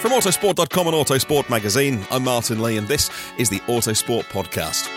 From 0.00 0.12
Autosport.com 0.12 0.86
and 0.86 0.96
Autosport 0.96 1.50
Magazine, 1.50 2.06
I'm 2.10 2.24
Martyn 2.24 2.62
Lee, 2.62 2.78
and 2.78 2.88
this 2.88 3.10
is 3.36 3.50
the 3.50 3.58
Autosport 3.60 4.22
Podcast. 4.24 4.88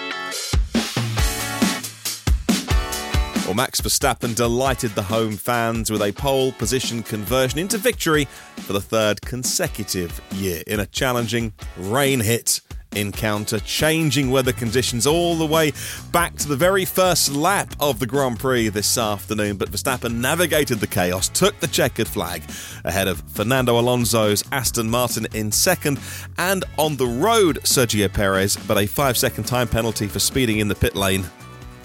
Well, 3.45 3.53
Max 3.53 3.81
Verstappen 3.81 4.33
delighted 4.33 4.91
the 4.91 5.03
home 5.03 5.35
fans 5.35 5.91
with 5.91 6.01
a 6.01 6.13
pole 6.13 6.53
position 6.53 7.03
conversion 7.03 7.59
into 7.59 7.77
victory 7.77 8.29
for 8.55 8.71
the 8.71 8.79
third 8.79 9.19
consecutive 9.19 10.21
year 10.31 10.63
in 10.67 10.79
a 10.79 10.85
challenging 10.85 11.51
rain 11.75 12.21
hit 12.21 12.61
encounter, 12.95 13.59
changing 13.59 14.31
weather 14.31 14.53
conditions 14.53 15.05
all 15.05 15.35
the 15.35 15.45
way 15.45 15.73
back 16.11 16.35
to 16.37 16.47
the 16.47 16.55
very 16.55 16.85
first 16.85 17.31
lap 17.31 17.75
of 17.79 17.99
the 17.99 18.07
Grand 18.07 18.39
Prix 18.39 18.69
this 18.69 18.97
afternoon. 18.97 19.57
But 19.57 19.71
Verstappen 19.71 20.15
navigated 20.15 20.79
the 20.79 20.87
chaos, 20.87 21.29
took 21.29 21.59
the 21.59 21.67
checkered 21.67 22.07
flag 22.07 22.43
ahead 22.83 23.07
of 23.07 23.21
Fernando 23.31 23.79
Alonso's 23.79 24.43
Aston 24.51 24.89
Martin 24.89 25.27
in 25.33 25.51
second, 25.51 25.99
and 26.37 26.63
on 26.77 26.97
the 26.97 27.07
road, 27.07 27.59
Sergio 27.63 28.11
Perez, 28.11 28.57
but 28.67 28.77
a 28.77 28.85
five 28.87 29.17
second 29.17 29.45
time 29.45 29.67
penalty 29.67 30.07
for 30.07 30.19
speeding 30.19 30.59
in 30.59 30.67
the 30.67 30.75
pit 30.75 30.95
lane 30.95 31.25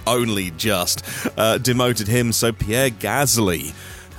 only 0.06 0.50
just 0.52 1.04
uh, 1.36 1.58
demoted 1.58 2.08
him. 2.08 2.32
So 2.32 2.52
Pierre 2.52 2.90
Gasly 2.90 3.74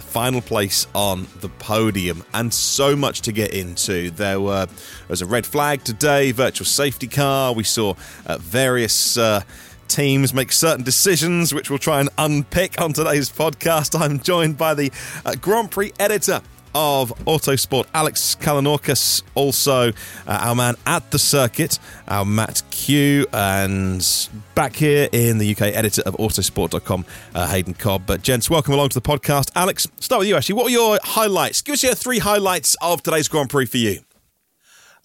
final 0.10 0.42
place 0.42 0.88
on 0.94 1.28
the 1.42 1.50
podium, 1.50 2.24
and 2.34 2.54
so 2.54 2.96
much 2.96 3.22
to 3.22 3.32
get 3.32 3.54
into. 3.54 4.10
There 4.12 4.42
were 4.42 4.66
there 4.66 5.08
was 5.08 5.22
a 5.22 5.26
red 5.26 5.46
flag 5.46 5.84
today, 5.84 6.32
virtual 6.32 6.66
safety 6.66 7.08
car. 7.08 7.54
We 7.54 7.64
saw 7.64 7.96
uh, 8.26 8.38
various. 8.38 9.18
Uh, 9.18 9.42
teams 9.88 10.36
make 10.36 10.52
certain 10.52 10.86
decisions, 10.86 11.52
which 11.52 11.72
we'll 11.72 11.80
try 11.80 12.00
and 12.00 12.10
unpick 12.20 12.80
on 12.80 12.94
today's 12.94 13.32
podcast. 13.32 14.00
I'm 14.00 14.20
joined 14.20 14.56
by 14.56 14.76
the 14.76 14.92
uh, 15.26 15.34
Grand 15.34 15.72
Prix 15.72 15.92
editor 16.00 16.42
of 16.76 17.10
Autosport, 17.26 17.86
Alex 17.94 18.36
Kalinauckas, 18.40 19.24
also 19.36 19.90
uh, 19.90 19.92
our 20.28 20.56
man 20.56 20.76
at 20.86 21.12
the 21.12 21.20
circuit, 21.20 21.80
our 22.08 22.26
Matt 22.26 22.64
Kew, 22.72 23.26
and 23.34 24.30
back 24.56 24.76
here 24.76 25.10
in 25.12 25.38
the 25.38 25.52
UK, 25.52 25.62
editor 25.62 26.02
of 26.06 26.16
Autosport.com, 26.18 27.06
uh, 27.36 27.48
Haydn 27.48 27.74
Cobb. 27.74 28.04
But 28.06 28.22
gents, 28.22 28.50
welcome 28.50 28.74
along 28.74 28.90
to 28.90 29.00
the 29.00 29.08
podcast. 29.08 29.52
Alex, 29.56 29.88
start 30.00 30.20
with 30.20 30.28
you 30.28 30.36
actually. 30.36 30.56
What 30.56 30.66
were 30.66 30.72
your 30.72 31.00
highlights? 31.04 31.62
Give 31.62 31.74
us 31.74 31.84
your 31.84 31.96
three 31.96 32.20
highlights 32.20 32.76
of 32.82 33.04
today's 33.04 33.28
Grand 33.28 33.50
Prix 33.50 33.66
for 33.66 33.78
you. 33.78 34.00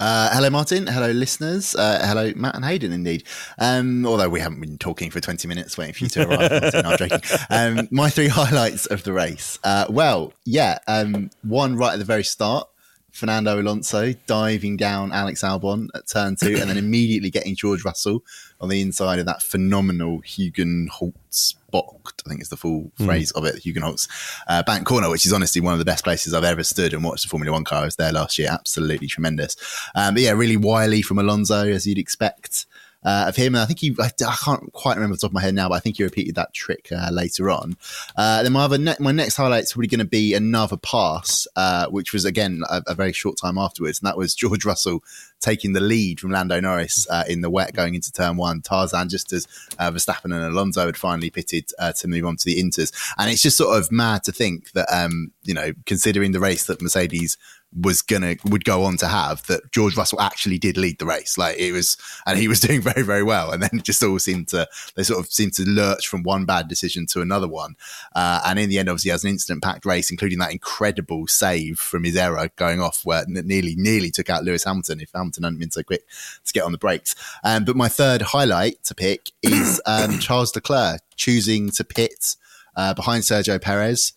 Uh, 0.01 0.31
hello, 0.33 0.51
Martyn. 0.51 0.87
Hello, 0.87 1.11
listeners. 1.11 1.75
Uh, 1.75 2.05
hello, 2.05 2.33
Matt 2.35 2.57
and 2.57 2.65
Haydn, 2.65 2.93
indeed. 2.93 3.25
Um, 3.59 4.05
although 4.05 4.29
we 4.29 4.41
haven't 4.41 4.61
been 4.61 4.79
talking 4.79 5.11
for 5.11 5.21
20 5.21 5.47
minutes 5.47 5.79
waiting 5.79 5.95
for 5.95 6.05
you 6.05 6.11
to 6.11 6.29
arrive. 6.29 6.51
Martyn, 6.63 6.87
I'm 6.87 6.99
joking. 6.99 7.21
Um, 7.51 7.89
my 7.91 8.11
three 8.11 8.29
highlights 8.29 8.87
of 8.87 9.05
the 9.05 9.13
race. 9.13 9.59
Uh, 9.63 9.87
well, 9.89 10.33
yeah, 10.45 10.79
um, 10.89 11.31
one 11.43 11.77
right 11.77 11.93
at 11.93 11.99
the 11.99 12.05
very 12.05 12.25
start. 12.25 12.69
Fernando 13.13 13.61
Alonso 13.61 14.13
diving 14.27 14.77
down 14.77 15.13
Alex 15.13 15.43
Albon 15.43 15.87
at 15.95 16.09
turn 16.09 16.35
two 16.35 16.57
and 16.61 16.69
then 16.69 16.77
immediately 16.77 17.31
getting 17.31 17.55
George 17.55 17.85
Russell 17.85 18.25
on 18.61 18.69
the 18.69 18.81
inside 18.81 19.21
of 19.21 19.27
that 19.27 19.41
phenomenal 19.41 20.21
Hugenholtz 20.23 21.55
box. 21.75 22.15
I 22.25 22.29
think 22.29 22.41
is 22.41 22.49
the 22.49 22.57
full 22.57 22.93
mm. 22.99 23.05
phrase 23.05 23.33
of 23.33 23.45
it, 23.45 23.57
Hugenholtz 23.57 24.09
uh, 24.47 24.63
bank 24.63 24.87
corner, 24.87 25.11
which 25.11 25.27
is 25.27 25.33
honestly 25.33 25.61
one 25.61 25.73
of 25.73 25.81
the 25.81 25.85
best 25.85 26.05
places 26.05 26.33
I've 26.33 26.45
ever 26.45 26.63
stood 26.63 26.95
and 26.95 27.03
watched 27.03 27.25
a 27.25 27.29
Formula 27.29 27.53
One 27.53 27.65
car. 27.65 27.83
I 27.83 27.85
was 27.85 27.97
there 27.97 28.13
last 28.13 28.39
year. 28.39 28.49
Absolutely 28.51 29.09
tremendous. 29.09 29.57
Um, 29.95 30.15
but 30.15 30.23
yeah, 30.23 30.31
really 30.31 30.57
wily 30.57 31.03
from 31.03 31.19
Alonso, 31.19 31.67
as 31.69 31.87
you'd 31.87 31.99
expect 31.99 32.67
uh, 33.05 33.27
of 33.29 33.37
him. 33.37 33.55
And 33.55 33.63
I 33.63 33.67
think 33.67 33.79
he, 33.79 33.95
I, 34.01 34.11
I, 34.27 34.37
can't 34.43 34.73
quite 34.73 34.95
remember 34.95 35.17
the 35.17 35.21
top 35.21 35.31
of 35.31 35.35
my 35.35 35.43
head 35.43 35.55
now, 35.55 35.69
but 35.69 35.75
I 35.75 35.81
think 35.81 35.99
he 35.99 36.05
repeated 36.05 36.35
that 36.37 36.53
trick 36.55 36.89
uh, 36.91 37.11
later 37.13 37.51
on. 37.51 37.77
Uh, 38.17 38.43
then 38.43 38.53
my 38.53 38.65
other 38.65 38.79
ne- 38.79 38.97
my 38.99 39.13
next 39.13 39.37
highlight 39.37 39.65
is 39.65 39.73
probably 39.73 39.89
going 39.89 39.99
to 39.99 40.05
be 40.05 40.35
another 40.35 40.77
pass, 40.77 41.47
uh, 41.57 41.87
which 41.89 42.13
was 42.13 42.25
again 42.25 42.63
a, 42.71 42.83
a, 42.89 42.95
very 42.95 43.13
short 43.13 43.37
time 43.37 43.59
afterwards, 43.59 44.01
and 44.01 44.07
that 44.07 44.17
was 44.17 44.35
George 44.35 44.65
Russell 44.65 45.03
taking 45.41 45.75
the 45.75 45.81
lead 45.81 46.21
from 46.21 46.31
Lando 46.31 46.59
Norris 46.59 47.07
uh, 47.11 47.25
in 47.29 47.43
the 47.43 47.51
wet 47.51 47.75
going 47.75 47.95
into 47.95 48.11
turn 48.11 48.37
one. 48.37 48.63
Tarzan 48.63 49.09
just 49.09 49.33
as 49.33 49.47
uh, 49.79 49.91
Verstappen 49.91 50.27
and 50.27 50.45
Alonso 50.45 50.87
had 50.87 50.97
finally 50.97 51.31
pitted 51.31 51.69
to 51.97 52.09
move 52.09 52.25
on 52.25 52.37
to 52.37 52.45
the 52.45 52.61
Inters, 52.61 52.93
and 53.19 53.31
it's 53.31 53.43
just 53.43 53.59
sort 53.59 53.79
of 53.79 53.93
mad 53.93 54.25
to 54.25 54.33
think 54.33 54.73
that 54.73 54.89
um, 54.93 55.33
you 55.43 55.55
know 55.55 55.73
considering 55.87 56.33
the 56.33 56.41
race 56.41 56.67
that 56.67 56.81
Mercedes 56.81 57.37
was 57.81 58.03
gonna 58.03 58.37
would 58.45 58.65
go 58.65 58.85
on 58.85 58.97
to 58.99 59.07
have 59.07 59.47
that 59.47 59.73
George 59.73 59.97
Russell 59.97 60.21
actually 60.21 60.59
did 60.59 60.77
lead 60.77 60.99
the 60.99 61.07
race. 61.07 61.37
Like 61.37 61.59
it 61.59 61.73
was, 61.73 61.97
and 62.27 62.39
he 62.39 62.49
was 62.49 62.61
doing 62.67 62.81
very 62.81 63.03
very 63.03 63.23
well. 63.23 63.51
And 63.51 63.63
then 63.63 63.71
it 63.73 63.83
just 63.83 64.03
all 64.03 64.19
seemed 64.19 64.49
to 64.49 64.69
they 64.95 65.03
sort 65.03 65.21
of 65.21 65.31
seemed 65.31 65.55
to 65.55 65.65
lurch 65.69 66.09
from 66.09 66.23
one 66.23 66.45
bad 66.45 66.69
decision 66.69 67.07
to 67.07 67.21
another 67.21 67.49
one. 67.49 67.77
Uh, 68.15 68.41
and 68.47 68.59
in 68.59 68.69
the 68.69 68.79
end, 68.79 68.89
obviously, 68.89 69.11
has 69.11 69.25
an 69.25 69.31
incident 69.31 69.63
packed 69.63 69.85
race, 69.85 70.11
including 70.11 70.39
that 70.39 70.53
incredible 70.53 71.27
save 71.27 71.79
from 71.79 72.05
his 72.05 72.17
error 72.17 72.49
going 72.57 72.81
off 72.81 73.05
where 73.05 73.25
nearly 73.27 73.75
nearly 73.77 74.11
took 74.11 74.31
out 74.31 74.45
Lewis 74.45 74.65
Hamilton 74.65 75.01
if 75.01 75.11
Hamilton 75.13 75.45
hadn't 75.45 75.59
been 75.59 75.71
so 75.71 75.83
quick 75.83 76.05
to 76.45 76.53
get 76.53 76.65
on 76.65 76.73
the 76.73 76.79
brakes. 76.79 77.15
Um, 77.43 77.65
but 77.65 77.77
my 77.77 77.89
third 77.89 78.23
highlight 78.23 78.83
to 78.85 78.95
pick 78.95 79.31
is 79.43 79.81
um, 79.87 80.19
Charles 80.21 80.55
Leclerc 80.55 81.01
choosing 81.17 81.71
to 81.71 81.85
pit 81.85 82.37
uh, 82.77 82.95
behind 82.95 83.23
Sergio 83.23 83.61
Perez 83.61 84.13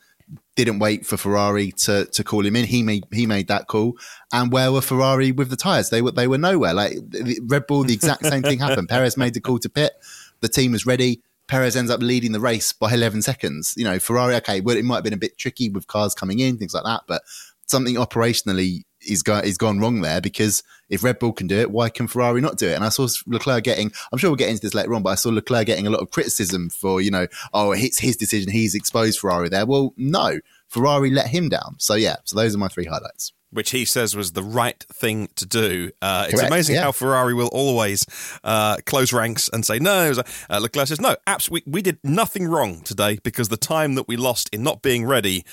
didn't 0.63 0.79
wait 0.79 1.05
for 1.05 1.17
Ferrari 1.17 1.71
to 1.71 2.05
to 2.05 2.23
call 2.23 2.45
him 2.45 2.55
in. 2.55 2.65
He 2.65 2.83
made 2.83 3.05
he 3.11 3.25
made 3.25 3.47
that 3.47 3.67
call. 3.67 3.97
And 4.33 4.51
where 4.51 4.71
were 4.71 4.81
Ferrari 4.81 5.31
with 5.31 5.49
the 5.49 5.55
tires? 5.55 5.89
They 5.89 6.01
were 6.01 6.11
they 6.11 6.27
were 6.27 6.37
nowhere. 6.37 6.73
Like 6.73 6.97
Red 7.43 7.67
Bull, 7.67 7.83
the 7.83 7.93
exact 7.93 8.25
same 8.25 8.41
thing 8.41 8.59
happened. 8.59 8.89
Perez 8.89 9.17
made 9.17 9.33
the 9.33 9.41
call 9.41 9.59
to 9.59 9.69
pit. 9.69 9.93
The 10.41 10.49
team 10.49 10.71
was 10.71 10.85
ready. 10.85 11.21
Perez 11.47 11.77
ends 11.77 11.91
up 11.91 12.01
leading 12.01 12.33
the 12.33 12.41
race 12.41 12.73
by 12.73 12.93
11 12.93 13.21
seconds. 13.21 13.73
You 13.77 13.85
know, 13.85 13.99
Ferrari, 13.99 14.35
okay, 14.35 14.59
well, 14.59 14.75
it 14.75 14.83
might 14.83 14.95
have 14.95 15.03
been 15.05 15.13
a 15.13 15.17
bit 15.17 15.37
tricky 15.37 15.69
with 15.69 15.87
cars 15.87 16.13
coming 16.13 16.39
in, 16.39 16.57
things 16.57 16.73
like 16.73 16.83
that, 16.83 17.03
but 17.07 17.21
something 17.67 17.95
operationally 17.95 18.83
is, 19.07 19.23
go- 19.23 19.39
is 19.39 19.57
gone 19.57 19.79
wrong 19.79 20.01
there 20.01 20.21
because 20.21 20.63
if 20.89 21.03
Red 21.03 21.19
Bull 21.19 21.33
can 21.33 21.47
do 21.47 21.59
it, 21.59 21.71
why 21.71 21.89
can 21.89 22.07
Ferrari 22.07 22.41
not 22.41 22.57
do 22.57 22.67
it? 22.67 22.75
And 22.75 22.83
I 22.83 22.89
saw 22.89 23.07
Leclerc 23.25 23.63
getting, 23.63 23.91
I'm 24.11 24.17
sure 24.17 24.29
we'll 24.29 24.37
get 24.37 24.49
into 24.49 24.61
this 24.61 24.73
later 24.73 24.93
on, 24.93 25.03
but 25.03 25.11
I 25.11 25.15
saw 25.15 25.29
Leclerc 25.29 25.65
getting 25.65 25.87
a 25.87 25.89
lot 25.89 26.01
of 26.01 26.11
criticism 26.11 26.69
for, 26.69 27.01
you 27.01 27.11
know, 27.11 27.27
oh, 27.53 27.71
it's 27.71 27.99
his 27.99 28.17
decision. 28.17 28.51
He's 28.51 28.75
exposed 28.75 29.19
Ferrari 29.19 29.49
there. 29.49 29.65
Well, 29.65 29.93
no, 29.97 30.39
Ferrari 30.67 31.11
let 31.11 31.27
him 31.27 31.49
down. 31.49 31.75
So, 31.79 31.95
yeah, 31.95 32.17
so 32.23 32.35
those 32.35 32.55
are 32.55 32.59
my 32.59 32.67
three 32.67 32.85
highlights 32.85 33.33
which 33.51 33.71
he 33.71 33.85
says 33.85 34.15
was 34.15 34.33
the 34.33 34.43
right 34.43 34.83
thing 34.91 35.29
to 35.35 35.45
do. 35.45 35.89
Uh, 36.01 36.27
it's 36.29 36.41
amazing 36.41 36.75
yeah. 36.75 36.83
how 36.83 36.91
Ferrari 36.91 37.33
will 37.33 37.47
always 37.47 38.05
uh, 38.43 38.77
close 38.85 39.13
ranks 39.13 39.49
and 39.51 39.65
say, 39.65 39.79
no, 39.79 40.13
uh, 40.49 40.59
Leclerc 40.59 40.87
says, 40.87 40.99
no, 40.99 41.15
absolutely, 41.25 41.71
we 41.71 41.81
did 41.81 41.97
nothing 42.03 42.47
wrong 42.47 42.81
today 42.81 43.19
because 43.23 43.49
the 43.49 43.57
time 43.57 43.95
that 43.95 44.07
we 44.07 44.17
lost 44.17 44.53
in 44.53 44.63
not 44.63 44.81
being 44.81 45.05
ready 45.05 45.45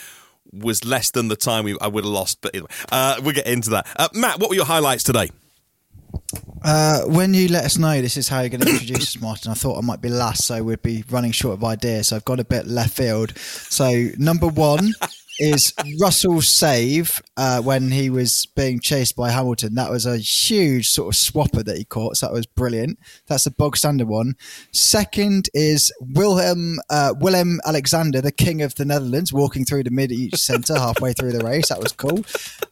was 0.53 0.85
less 0.85 1.11
than 1.11 1.29
the 1.29 1.37
time 1.37 1.65
we, 1.65 1.77
I 1.81 1.89
would 1.89 2.05
have 2.05 2.13
lost. 2.13 2.41
But 2.41 2.55
anyway, 2.55 2.71
uh, 2.93 3.21
we'll 3.23 3.35
get 3.35 3.47
into 3.47 3.71
that. 3.71 3.87
Uh, 3.97 4.09
Matt, 4.15 4.39
what 4.39 4.51
were 4.51 4.57
your 4.57 4.65
highlights 4.65 5.03
today? 5.03 5.31
Uh, 6.63 7.03
when 7.03 7.35
you 7.35 7.49
let 7.49 7.65
us 7.65 7.77
know 7.77 8.01
this 8.01 8.17
is 8.17 8.29
how 8.29 8.41
you're 8.41 8.49
going 8.49 8.61
to 8.61 8.71
introduce 8.71 9.17
us, 9.17 9.21
Martyn, 9.21 9.51
I 9.51 9.55
thought 9.55 9.77
I 9.77 9.83
might 9.83 10.01
be 10.01 10.09
last, 10.09 10.45
so 10.45 10.63
we'd 10.63 10.81
be 10.83 11.05
running 11.11 11.33
short 11.33 11.55
of 11.55 11.65
ideas. 11.65 12.09
So 12.09 12.17
I've 12.17 12.25
got 12.25 12.41
a 12.41 12.45
bit 12.45 12.67
left 12.67 12.97
field. 12.97 13.37
So 13.39 14.09
number 14.17 14.49
one, 14.49 14.95
is 15.39 15.73
Russell's 16.01 16.49
save 16.49 17.23
uh, 17.37 17.61
when 17.61 17.91
he 17.91 18.11
was 18.11 18.47
being 18.55 18.81
chased 18.81 19.17
by 19.17 19.31
Hamilton. 19.31 19.75
That 19.75 19.91
was 19.91 20.07
a 20.07 20.19
huge 20.19 20.91
sort 20.91 21.15
of 21.15 21.19
swapper 21.19 21.65
that 21.65 21.77
he 21.77 21.85
caught. 21.85 22.17
So 22.17 22.27
that 22.27 22.33
was 22.33 22.47
brilliant. 22.47 22.99
That's 23.27 23.47
a 23.47 23.51
bog 23.51 23.77
standard 23.77 24.09
one. 24.09 24.37
Second 24.73 25.49
is 25.55 25.93
Wilhelm 26.01 26.79
uh, 26.91 27.15
Willem 27.19 27.61
Alexander, 27.67 28.21
the 28.21 28.33
king 28.33 28.63
of 28.63 28.75
the 28.77 28.85
Netherlands, 28.85 29.33
walking 29.33 29.65
through 29.65 29.85
the 29.85 29.91
media 29.91 30.31
centre 30.37 30.79
halfway 30.79 31.13
through 31.13 31.33
the 31.33 31.45
race. 31.45 31.69
That 31.69 31.81
was 31.81 31.93
cool 31.93 32.25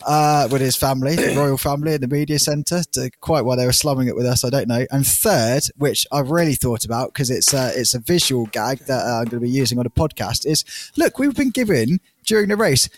uh, 0.07 0.49
with 0.51 0.61
his 0.61 0.77
family, 0.77 1.17
the 1.17 1.35
royal 1.37 1.59
family, 1.59 1.95
in 1.95 2.01
the 2.01 2.09
media 2.09 2.39
centre. 2.39 2.83
Quite 3.21 3.45
why 3.45 3.57
they 3.57 3.67
were 3.67 3.73
slumming 3.73 4.09
it 4.09 4.17
with 4.17 4.27
us, 4.27 4.45
I 4.45 4.51
don't 4.51 4.69
know. 4.69 4.87
And 4.91 5.07
third, 5.07 5.63
which 5.77 6.07
I've 6.13 6.31
really 6.31 6.55
thought 6.55 6.85
about 6.85 7.13
because 7.13 7.31
it's 7.31 7.53
it's 7.53 7.95
a 7.95 8.01
visual 8.01 8.47
gag 8.47 8.79
that 8.87 9.05
uh, 9.05 9.21
I'm 9.21 9.25
going 9.25 9.41
to 9.43 9.47
be 9.47 9.51
using 9.51 9.79
on 9.79 9.87
a 9.87 9.91
podcast, 9.91 10.47
is 10.47 10.65
look, 10.97 11.19
we've 11.19 11.35
been 11.35 11.51
given 11.51 12.01
during 12.25 12.49
the 12.49 12.57
race. 12.57 12.89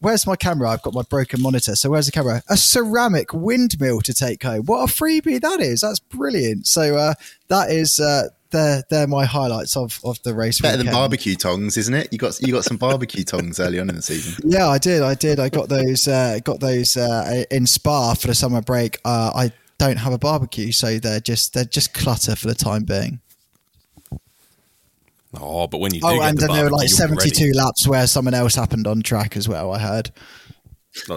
Where's 0.00 0.26
my 0.26 0.36
camera? 0.36 0.70
I've 0.70 0.82
got 0.82 0.94
my 0.94 1.02
broken 1.02 1.42
monitor. 1.42 1.76
So 1.76 1.90
where's 1.90 2.06
the 2.06 2.12
camera? 2.12 2.42
A 2.48 2.56
ceramic 2.56 3.32
windmill 3.32 4.00
to 4.02 4.14
take 4.14 4.42
home. 4.42 4.66
What 4.66 4.88
a 4.88 4.92
freebie 4.92 5.40
that 5.40 5.60
is! 5.60 5.80
That's 5.80 6.00
brilliant. 6.00 6.66
So 6.66 6.96
uh, 6.96 7.14
that 7.48 7.70
is 7.70 7.98
uh, 8.00 8.28
they're 8.50 8.82
they're 8.90 9.06
my 9.06 9.24
highlights 9.24 9.76
of, 9.76 10.00
of 10.04 10.22
the 10.22 10.34
race. 10.34 10.60
Better 10.60 10.78
weekend. 10.78 10.88
than 10.88 10.94
barbecue 10.94 11.34
tongs, 11.34 11.76
isn't 11.76 11.94
it? 11.94 12.12
You 12.12 12.18
got 12.18 12.40
you 12.40 12.52
got 12.52 12.64
some 12.64 12.76
barbecue 12.76 13.24
tongs 13.24 13.60
early 13.60 13.78
on 13.78 13.88
in 13.88 13.96
the 13.96 14.02
season. 14.02 14.44
Yeah, 14.48 14.68
I 14.68 14.78
did. 14.78 15.02
I 15.02 15.14
did. 15.14 15.40
I 15.40 15.50
got 15.50 15.68
those. 15.68 16.08
Uh, 16.08 16.38
got 16.42 16.60
those 16.60 16.96
uh, 16.96 17.44
in 17.50 17.66
Spa 17.66 18.14
for 18.14 18.28
the 18.28 18.34
summer 18.34 18.62
break. 18.62 18.98
Uh, 19.04 19.30
I 19.34 19.52
don't 19.78 19.98
have 19.98 20.12
a 20.12 20.18
barbecue, 20.18 20.72
so 20.72 20.98
they're 20.98 21.20
just 21.20 21.54
they're 21.54 21.64
just 21.64 21.92
clutter 21.92 22.34
for 22.34 22.46
the 22.46 22.54
time 22.54 22.84
being. 22.84 23.20
Oh, 25.34 25.66
but 25.66 25.78
when 25.78 25.92
you 25.94 26.00
oh, 26.02 26.14
do 26.14 26.20
oh, 26.20 26.22
and 26.22 26.38
the 26.38 26.46
then 26.46 26.54
there 26.56 26.64
were 26.64 26.70
like 26.70 26.88
barbecue, 26.88 27.06
you'll 27.06 27.08
be 27.08 27.16
ready. 27.16 27.30
seventy-two 27.30 27.58
laps 27.58 27.86
where 27.86 28.06
someone 28.06 28.34
else 28.34 28.54
happened 28.54 28.86
on 28.86 29.02
track 29.02 29.36
as 29.36 29.48
well. 29.48 29.72
I 29.72 29.78
heard. 29.78 30.10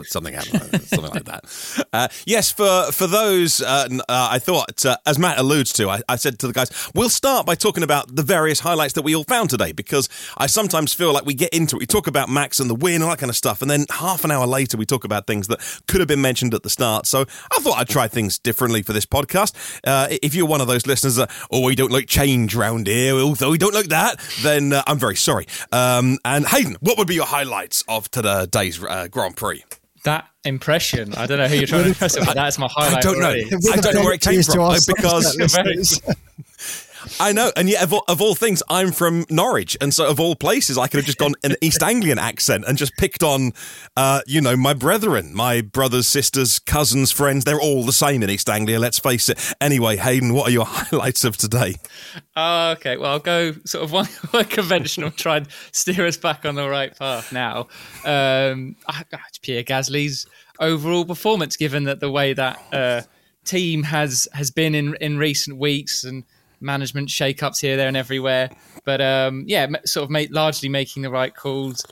Something 0.06 0.34
happened, 0.34 0.82
something 0.84 1.12
like 1.12 1.26
that. 1.26 1.86
Uh, 1.94 2.08
yes, 2.26 2.52
for 2.52 2.92
for 2.92 3.08
those, 3.08 3.62
uh, 3.62 3.88
uh, 3.92 4.30
I 4.32 4.40
thought, 4.40 4.86
uh, 4.86 4.98
as 5.06 5.20
Matt 5.20 5.38
alludes 5.38 5.74
to, 5.74 5.90
I, 5.90 6.02
I 6.08 6.16
said 6.16 6.40
to 6.40 6.48
the 6.48 6.54
guys, 6.54 6.70
we'll 6.96 7.10
start 7.10 7.46
by 7.46 7.56
talking 7.56 7.84
about 7.84 8.16
the 8.16 8.24
various 8.24 8.60
highlights 8.60 8.94
that 8.94 9.04
we 9.04 9.16
all 9.16 9.24
found 9.24 9.50
today, 9.50 9.72
because 9.72 10.10
I 10.38 10.48
sometimes 10.48 10.94
feel 10.94 11.14
like 11.14 11.26
we 11.26 11.34
get 11.34 11.54
into 11.54 11.76
it, 11.76 11.80
we 11.80 11.86
talk 11.86 12.08
about 12.08 12.30
Max 12.30 12.60
and 12.60 12.70
the 12.70 12.76
win 12.76 12.96
and 12.96 13.04
all 13.04 13.10
that 13.10 13.20
kind 13.20 13.30
of 13.30 13.36
stuff, 13.36 13.62
and 13.62 13.70
then 13.70 13.86
half 13.90 14.24
an 14.24 14.32
hour 14.32 14.48
later 14.48 14.78
we 14.78 14.86
talk 14.86 15.04
about 15.04 15.28
things 15.28 15.48
that 15.48 15.60
could 15.88 16.00
have 16.00 16.08
been 16.08 16.22
mentioned 16.22 16.54
at 16.54 16.64
the 16.64 16.70
start. 16.70 17.06
So 17.06 17.22
I 17.22 17.60
thought 17.62 17.78
I'd 17.78 17.90
try 17.90 18.08
things 18.08 18.40
differently 18.40 18.82
for 18.84 18.94
this 18.94 19.06
podcast. 19.06 19.54
Uh, 19.86 20.08
if 20.22 20.36
you're 20.36 20.48
one 20.48 20.62
of 20.62 20.68
those 20.68 20.88
listeners 20.88 21.16
that, 21.16 21.32
oh, 21.52 21.66
we 21.66 21.76
don't 21.76 21.92
like 21.92 22.08
change 22.08 22.56
round 22.56 22.88
here, 22.88 23.16
although 23.16 23.52
we 23.52 23.58
don't 23.58 23.74
like 23.74 23.88
that, 23.88 24.20
then 24.42 24.74
uh, 24.74 24.84
I'm 24.88 25.00
very 25.00 25.16
sorry. 25.16 25.48
Um, 25.72 26.18
and 26.24 26.46
Haydn, 26.46 26.78
what 26.80 26.98
would 26.98 27.08
be 27.08 27.16
your 27.16 27.26
highlights 27.26 27.84
of 27.88 28.10
today's 28.12 28.84
uh, 28.84 29.08
Grand 29.10 29.36
Prix? 29.36 29.64
That 30.04 30.28
impression, 30.44 31.14
I 31.16 31.28
don't 31.28 31.38
know 31.38 31.48
who 31.48 31.56
you're 31.56 31.68
trying 31.68 31.84
to 31.84 31.90
impress, 31.90 32.18
but 32.18 32.34
that's 32.34 32.58
my 32.58 32.68
highlight. 32.70 32.98
I 32.98 33.02
don't 33.02 33.20
know. 33.20 33.28
already. 33.28 33.46
I 33.46 33.76
don't 33.78 33.94
know 33.96 34.04
where 34.04 34.14
it 34.14 34.22
came 34.22 34.42
from 34.42 34.76
because. 34.88 36.02
I 37.20 37.32
know, 37.32 37.52
and 37.56 37.70
yet 37.70 37.84
of 37.84 37.94
all, 37.94 38.04
of 38.08 38.22
all 38.22 38.36
things, 38.36 38.62
I'm 38.70 38.92
from 38.92 39.26
Norwich, 39.30 39.78
and 39.82 39.94
so 39.94 40.08
of 40.10 40.20
all 40.20 40.36
places, 40.36 40.78
I 40.78 40.88
could 40.88 40.98
have 40.98 41.06
just 41.06 41.18
gone 41.18 41.34
an 41.44 41.56
East 41.62 41.82
Anglian 41.84 42.20
accent 42.20 42.66
and 42.68 42.78
just 42.78 42.96
picked 42.98 43.24
on, 43.24 43.52
uh, 43.98 44.22
you 44.28 44.42
know, 44.42 44.56
my 44.56 44.74
brethren, 44.74 45.34
my 45.34 45.62
brothers, 45.62 46.08
sisters, 46.08 46.60
cousins, 46.60 47.12
friends. 47.12 47.44
They're 47.46 47.60
all 47.60 47.84
the 47.84 47.94
same 47.94 48.24
in 48.24 48.30
East 48.30 48.50
Anglia. 48.50 48.80
Let's 48.80 49.00
face 49.00 49.30
it. 49.30 49.54
Anyway, 49.62 49.98
Haydn, 49.98 50.34
what 50.34 50.48
are 50.50 50.52
your 50.52 50.66
highlights 50.68 51.24
of 51.24 51.38
today? 51.38 51.76
Oh, 52.36 52.72
okay. 52.72 52.98
Well, 52.98 53.12
I'll 53.12 53.20
go 53.20 53.54
sort 53.66 53.84
of 53.84 53.92
one, 53.94 54.06
one 54.32 54.46
conventional, 54.46 55.12
try 55.12 55.38
and 55.38 55.48
steer 55.72 56.06
us 56.06 56.18
back 56.18 56.46
on 56.46 56.56
the 56.56 56.68
right 56.70 56.98
path 56.98 57.32
now. 57.34 57.68
Um, 58.06 58.76
I- 58.88 59.04
I- 59.14 59.18
Pierre 59.42 59.64
Gasly's 59.64 60.28
overall 60.60 61.06
performance, 61.06 61.58
given 61.58 61.86
that 61.86 62.00
the 62.00 62.12
way 62.12 62.34
that 62.34 62.62
uh, 62.72 63.02
team 63.44 63.82
has 63.84 64.28
has 64.34 64.52
been 64.52 64.76
in 64.76 64.96
in 65.02 65.18
recent 65.18 65.58
weeks 65.58 66.04
and 66.04 66.24
management 66.62 67.10
shake-ups 67.10 67.60
here, 67.60 67.78
there, 67.78 67.88
and 67.88 67.98
everywhere. 67.98 68.50
But 68.86 69.02
um, 69.02 69.44
yeah, 69.48 69.68
sort 69.86 70.04
of 70.04 70.10
make, 70.10 70.34
largely 70.34 70.70
making 70.70 71.04
the 71.04 71.10
right 71.10 71.36
calls. 71.36 71.86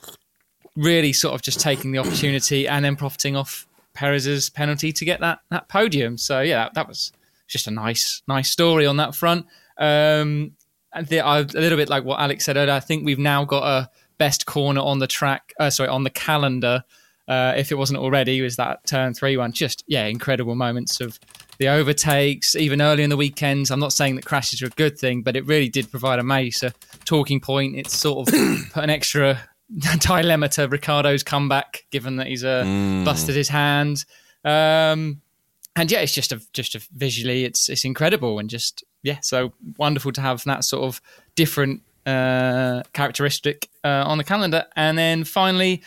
Really, 0.76 1.12
sort 1.12 1.36
of 1.36 1.42
just 1.42 1.60
taking 1.60 1.92
the 1.92 1.98
opportunity 1.98 2.68
and 2.68 2.86
then 2.86 2.96
profiting 2.96 3.36
off 3.36 3.68
Perez's 3.94 4.50
penalty 4.50 4.94
to 4.94 5.04
get 5.04 5.20
that 5.20 5.40
that 5.50 5.68
podium. 5.68 6.18
So 6.18 6.40
yeah, 6.42 6.64
that, 6.64 6.76
that 6.76 6.88
was 6.88 7.12
just 7.48 7.68
a 7.68 7.72
nice 7.72 8.22
nice 8.28 8.50
story 8.50 8.86
on 8.86 8.98
that 8.98 9.14
front. 9.14 9.46
Um, 9.78 10.52
and 10.94 11.08
the, 11.08 11.20
I, 11.20 11.40
a 11.40 11.44
little 11.44 11.78
bit 11.78 11.90
like 11.90 12.06
what 12.06 12.20
Alex 12.20 12.46
said 12.46 12.56
earlier. 12.56 12.74
I 12.74 12.80
think 12.80 13.06
we've 13.06 13.20
now 13.20 13.44
got 13.44 13.64
a 13.64 13.90
best 14.18 14.46
corner 14.46 14.82
on 14.82 15.00
the 15.00 15.08
track. 15.08 15.54
Uh, 15.60 15.70
sorry, 15.70 15.90
on 15.90 16.04
the 16.04 16.10
calendar. 16.10 16.84
Uh, 17.28 17.54
if 17.58 17.72
it 17.72 17.76
wasn't 17.76 18.00
already, 18.00 18.42
was 18.42 18.56
that 18.56 18.86
turn 18.88 19.14
three 19.14 19.36
one? 19.36 19.52
Just 19.52 19.84
yeah, 19.88 20.06
incredible 20.06 20.56
moments 20.56 21.02
of 21.02 21.20
the 21.60 21.68
overtakes, 21.68 22.56
even 22.56 22.82
early 22.82 23.04
in 23.04 23.10
the 23.10 23.18
weekends. 23.18 23.70
I'm 23.70 23.80
not 23.80 23.94
saying 23.94 24.16
that 24.16 24.26
crashes 24.26 24.62
are 24.62 24.68
a 24.68 24.72
good 24.72 24.98
thing, 24.98 25.22
but 25.22 25.36
it 25.36 25.46
really 25.46 25.70
did 25.70 25.92
provide 25.92 26.18
a 26.18 26.24
mace, 26.24 26.64
a 26.64 26.74
talking 27.06 27.40
point. 27.40 27.76
It's 27.76 27.96
sort 27.96 28.28
of 28.28 28.34
put 28.74 28.84
an 28.84 28.90
extra 28.90 29.42
dilemma 30.00 30.48
to 30.50 30.68
Ricciardo's 30.68 31.24
comeback, 31.24 31.86
given 31.92 32.16
that 32.16 32.28
he's 32.28 32.44
uh, 32.44 32.64
busted 33.06 33.36
his 33.36 33.50
hand. 33.50 34.06
Um, 34.46 35.22
and 35.76 35.92
yeah, 35.92 36.00
it's 36.00 36.14
just 36.14 36.32
a 36.32 36.42
just 36.54 36.76
a 36.76 36.82
visually, 36.96 37.44
it's 37.44 37.70
it's 37.70 37.86
incredible 37.86 38.40
and 38.40 38.50
just 38.50 38.84
yeah, 39.04 39.18
so 39.22 39.54
wonderful 39.78 40.12
to 40.14 40.22
have 40.22 40.44
that 40.46 40.64
sort 40.64 40.84
of 40.84 41.02
different 41.36 41.82
uh, 42.06 42.84
characteristic 42.94 43.70
uh, 43.84 44.04
on 44.06 44.18
the 44.18 44.24
calendar. 44.24 44.66
And 44.76 44.98
then 44.98 45.26
finally, 45.26 45.84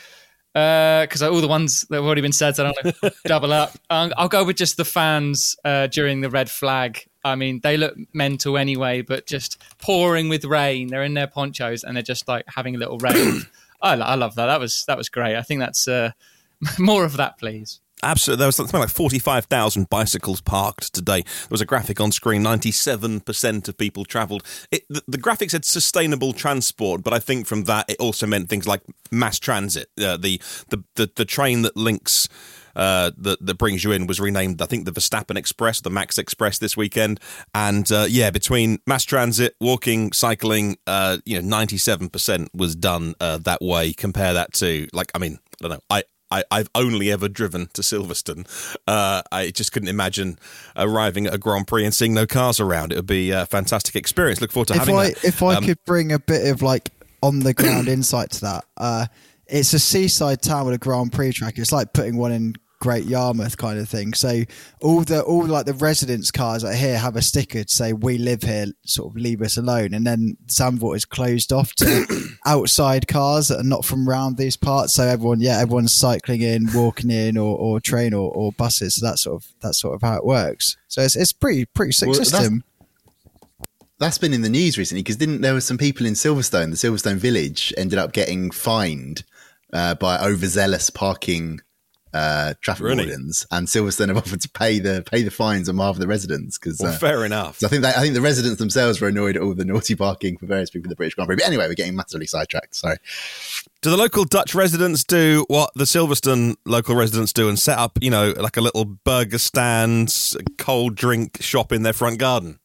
because 0.52 1.22
all 1.22 1.40
the 1.40 1.48
ones 1.48 1.82
that 1.88 1.96
have 1.96 2.04
already 2.04 2.20
been 2.20 2.32
said, 2.32 2.56
so 2.56 2.64
I 2.66 2.72
don't 2.72 2.84
want 2.84 2.96
to 3.02 3.12
double 3.24 3.52
up. 3.52 3.76
Um, 3.88 4.12
I'll 4.16 4.28
go 4.28 4.44
with 4.44 4.56
just 4.56 4.76
the 4.76 4.84
fans 4.84 5.56
uh, 5.64 5.86
during 5.86 6.20
the 6.20 6.30
red 6.30 6.50
flag. 6.50 7.06
I 7.24 7.36
mean, 7.36 7.60
they 7.62 7.76
look 7.76 7.94
mental 8.12 8.58
anyway, 8.58 9.02
but 9.02 9.26
just 9.26 9.62
pouring 9.78 10.28
with 10.28 10.44
rain. 10.44 10.88
They're 10.88 11.04
in 11.04 11.14
their 11.14 11.26
ponchos 11.26 11.84
and 11.84 11.96
they're 11.96 12.02
just 12.02 12.28
like 12.28 12.44
having 12.48 12.74
a 12.74 12.78
little 12.78 12.98
rain. 12.98 13.42
I, 13.82 13.94
I 13.94 14.14
love 14.14 14.34
that. 14.34 14.46
That 14.46 14.60
was 14.60 14.84
that 14.86 14.98
was 14.98 15.08
great. 15.08 15.36
I 15.36 15.42
think 15.42 15.60
that's 15.60 15.88
uh, 15.88 16.12
more 16.78 17.04
of 17.04 17.16
that, 17.16 17.38
please. 17.38 17.80
Absolutely. 18.02 18.40
There 18.40 18.48
was 18.48 18.56
something 18.56 18.80
like 18.80 18.88
45,000 18.88 19.88
bicycles 19.88 20.40
parked 20.40 20.92
today. 20.92 21.22
There 21.22 21.48
was 21.50 21.60
a 21.60 21.66
graphic 21.66 22.00
on 22.00 22.10
screen 22.10 22.42
97% 22.42 23.68
of 23.68 23.78
people 23.78 24.04
travelled. 24.04 24.42
The, 24.70 25.02
the 25.06 25.18
graphic 25.18 25.50
said 25.50 25.64
sustainable 25.64 26.32
transport, 26.32 27.04
but 27.04 27.12
I 27.12 27.20
think 27.20 27.46
from 27.46 27.64
that 27.64 27.88
it 27.88 27.98
also 28.00 28.26
meant 28.26 28.48
things 28.48 28.66
like 28.66 28.82
mass 29.12 29.38
transit. 29.38 29.88
Uh, 29.96 30.16
the, 30.16 30.40
the, 30.70 30.82
the, 30.96 31.10
the 31.14 31.24
train 31.24 31.62
that 31.62 31.76
links. 31.76 32.28
Uh, 32.74 33.10
that 33.18 33.36
that 33.44 33.58
brings 33.58 33.84
you 33.84 33.92
in 33.92 34.06
was 34.06 34.18
renamed, 34.18 34.62
I 34.62 34.64
think, 34.64 34.86
the 34.86 34.92
Verstappen 34.92 35.36
Express, 35.36 35.82
the 35.82 35.90
Max 35.90 36.16
Express 36.16 36.56
this 36.56 36.74
weekend, 36.74 37.20
and 37.54 37.92
uh, 37.92 38.06
yeah, 38.08 38.30
between 38.30 38.78
mass 38.86 39.04
transit, 39.04 39.54
walking, 39.60 40.10
cycling, 40.14 40.78
uh, 40.86 41.18
you 41.26 41.38
know, 41.38 41.46
ninety 41.46 41.76
seven 41.76 42.08
percent 42.08 42.48
was 42.54 42.74
done 42.74 43.14
uh, 43.20 43.36
that 43.36 43.60
way. 43.60 43.92
Compare 43.92 44.32
that 44.32 44.54
to 44.54 44.88
like, 44.94 45.10
I 45.14 45.18
mean, 45.18 45.38
I 45.62 45.68
don't 45.68 45.70
know, 45.72 45.80
I 45.90 46.04
I, 46.32 46.44
I've 46.50 46.70
only 46.74 47.12
ever 47.12 47.28
driven 47.28 47.66
to 47.74 47.82
Silverstone. 47.82 48.46
Uh, 48.86 49.22
I 49.30 49.50
just 49.50 49.72
couldn't 49.72 49.88
imagine 49.88 50.38
arriving 50.76 51.26
at 51.26 51.34
a 51.34 51.38
Grand 51.38 51.66
Prix 51.66 51.84
and 51.84 51.94
seeing 51.94 52.14
no 52.14 52.26
cars 52.26 52.58
around. 52.58 52.92
It 52.92 52.96
would 52.96 53.06
be 53.06 53.30
a 53.30 53.44
fantastic 53.46 53.94
experience. 53.96 54.40
Look 54.40 54.50
forward 54.52 54.68
to 54.68 54.74
if 54.74 54.80
having 54.80 54.96
I 54.96 55.08
that. 55.10 55.24
if 55.24 55.42
I 55.42 55.54
Um, 55.56 55.64
could 55.64 55.78
bring 55.84 56.10
a 56.12 56.18
bit 56.18 56.46
of 56.50 56.62
like 56.62 56.90
on 57.22 57.40
the 57.40 57.52
ground 57.54 57.88
insight 57.88 58.30
to 58.32 58.40
that, 58.42 58.64
uh, 58.76 59.06
it's 59.46 59.74
a 59.74 59.78
seaside 59.78 60.40
town 60.42 60.64
with 60.64 60.74
a 60.74 60.78
Grand 60.78 61.12
Prix 61.12 61.32
track. 61.32 61.58
It's 61.58 61.72
like 61.72 61.92
putting 61.92 62.16
one 62.16 62.32
in 62.32 62.54
Great 62.82 63.04
Yarmouth 63.04 63.56
kind 63.56 63.78
of 63.78 63.88
thing. 63.88 64.12
So 64.12 64.42
all 64.80 65.02
the 65.02 65.22
all 65.22 65.46
like 65.46 65.66
the 65.66 65.74
residence 65.74 66.32
cars 66.32 66.62
that 66.62 66.74
here 66.74 66.98
have 66.98 67.14
a 67.14 67.22
sticker 67.22 67.62
to 67.62 67.72
say 67.72 67.92
"We 67.92 68.18
live 68.18 68.42
here," 68.42 68.66
sort 68.84 69.12
of 69.12 69.16
leave 69.16 69.40
us 69.40 69.56
alone. 69.56 69.94
And 69.94 70.04
then 70.04 70.36
Zandvoort 70.48 70.96
is 70.96 71.04
closed 71.04 71.52
off 71.52 71.72
to 71.76 72.26
outside 72.44 73.06
cars 73.06 73.46
that 73.48 73.60
are 73.60 73.62
not 73.62 73.84
from 73.84 74.08
around 74.08 74.36
these 74.36 74.56
parts. 74.56 74.94
So 74.94 75.06
everyone, 75.06 75.40
yeah, 75.40 75.60
everyone's 75.60 75.94
cycling 75.94 76.40
in, 76.42 76.70
walking 76.74 77.12
in, 77.12 77.38
or, 77.38 77.56
or 77.56 77.78
train 77.78 78.14
or, 78.14 78.32
or 78.34 78.50
buses. 78.50 78.96
So 78.96 79.06
that's 79.06 79.22
sort 79.22 79.44
of 79.44 79.48
that's 79.60 79.78
sort 79.78 79.94
of 79.94 80.02
how 80.02 80.16
it 80.16 80.26
works. 80.26 80.76
So 80.88 81.02
it's 81.02 81.14
it's 81.14 81.32
pretty 81.32 81.66
pretty 81.66 81.92
sick 81.92 82.08
Well, 82.08 82.16
system. 82.16 82.64
That's 84.00 84.18
been 84.18 84.34
in 84.34 84.42
the 84.42 84.50
news 84.50 84.76
recently 84.76 85.04
because 85.04 85.18
didn't 85.18 85.42
there 85.42 85.54
were 85.54 85.60
some 85.60 85.78
people 85.78 86.04
in 86.04 86.14
Silverstone, 86.14 86.70
the 86.70 86.88
Silverstone 86.88 87.18
village, 87.18 87.72
ended 87.76 88.00
up 88.00 88.12
getting 88.12 88.50
fined 88.50 89.22
uh, 89.72 89.94
by 89.94 90.18
overzealous 90.18 90.90
parking 90.90 91.60
uh, 92.14 92.54
traffic 92.60 92.84
Really? 92.84 93.06
wardens, 93.06 93.46
and 93.50 93.66
Silverstone 93.66 94.08
have 94.08 94.16
offered 94.18 94.40
to 94.42 94.48
pay 94.50 94.78
the 94.78 95.02
pay 95.10 95.22
the 95.22 95.30
fines 95.30 95.68
on 95.68 95.76
behalf 95.76 95.96
of 95.96 96.00
the 96.00 96.06
residents 96.06 96.58
because. 96.58 96.78
well, 96.80 96.92
uh, 96.92 96.96
fair 96.98 97.24
enough. 97.24 97.58
so 97.58 97.66
I 97.66 97.70
think 97.70 97.82
that, 97.82 97.96
I 97.96 98.00
think 98.02 98.14
the 98.14 98.20
residents 98.20 98.58
themselves 98.58 99.00
were 99.00 99.08
annoyed 99.08 99.36
at 99.36 99.42
all 99.42 99.54
the 99.54 99.64
naughty 99.64 99.94
parking 99.94 100.36
for 100.36 100.46
various 100.46 100.70
people 100.70 100.86
in 100.86 100.90
the 100.90 100.96
British 100.96 101.14
Grand 101.14 101.26
Prix. 101.28 101.36
But 101.36 101.46
anyway, 101.46 101.66
we're 101.68 101.74
getting 101.74 101.96
massively 101.96 102.26
sidetracked. 102.26 102.74
Sorry. 102.76 102.96
Do 103.80 103.90
the 103.90 103.96
local 103.96 104.24
Dutch 104.24 104.54
residents 104.54 105.02
do 105.04 105.44
what 105.48 105.70
the 105.74 105.84
Silverstone 105.84 106.54
local 106.64 106.94
residents 106.94 107.32
do 107.32 107.48
and 107.48 107.58
set 107.58 107.78
up, 107.78 107.98
you 108.00 108.10
know, 108.10 108.32
like 108.36 108.56
a 108.56 108.60
little 108.60 108.84
burger 108.84 109.38
stand, 109.38 110.14
cold 110.58 110.94
drink 110.94 111.38
shop 111.42 111.72
in 111.72 111.82
their 111.82 111.92
front 111.92 112.18
garden? 112.18 112.58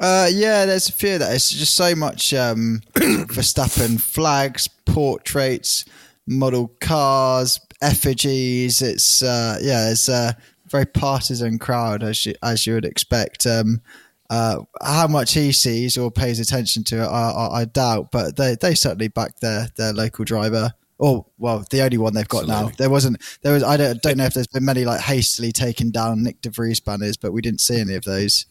Uh, 0.00 0.28
yeah, 0.32 0.66
there's 0.66 0.88
a 0.88 0.92
few 0.92 1.14
of 1.14 1.20
that. 1.20 1.32
It's 1.32 1.48
just 1.50 1.74
so 1.74 1.94
much 1.94 2.34
um, 2.34 2.80
Verstappen 2.94 4.00
flags, 4.00 4.66
portraits, 4.66 5.84
model 6.26 6.68
cars, 6.80 7.60
effigies. 7.80 8.82
It's 8.82 9.22
uh, 9.22 9.58
yeah, 9.60 9.90
it's 9.90 10.08
a 10.08 10.36
very 10.66 10.86
partisan 10.86 11.58
crowd 11.58 12.02
as 12.02 12.26
you, 12.26 12.34
as 12.42 12.66
you 12.66 12.74
would 12.74 12.84
expect. 12.84 13.46
Um, 13.46 13.82
uh, 14.30 14.62
how 14.82 15.06
much 15.06 15.34
he 15.34 15.52
sees 15.52 15.98
or 15.98 16.10
pays 16.10 16.40
attention 16.40 16.82
to 16.84 17.02
it, 17.02 17.06
I, 17.06 17.30
I, 17.30 17.60
I, 17.60 17.64
doubt. 17.66 18.10
But 18.10 18.36
they, 18.36 18.54
they 18.54 18.74
certainly 18.74 19.08
back 19.08 19.38
their 19.40 19.68
their 19.76 19.92
local 19.92 20.24
driver. 20.24 20.72
Or 20.98 21.26
well, 21.36 21.64
the 21.70 21.82
only 21.82 21.98
one 21.98 22.14
they've 22.14 22.28
got 22.28 22.44
Absolutely. 22.44 22.70
now. 22.70 22.76
There 22.78 22.90
wasn't. 22.90 23.20
There 23.42 23.52
was. 23.52 23.62
I 23.62 23.76
don't, 23.76 24.00
don't 24.00 24.16
know 24.16 24.24
if 24.24 24.34
there's 24.34 24.46
been 24.46 24.64
many 24.64 24.84
like 24.84 25.00
hastily 25.00 25.52
taken 25.52 25.90
down 25.90 26.22
Nick 26.22 26.40
de 26.40 26.48
Vries 26.48 26.80
banners, 26.80 27.16
but 27.16 27.32
we 27.32 27.42
didn't 27.42 27.60
see 27.60 27.80
any 27.80 27.94
of 27.94 28.04
those. 28.04 28.46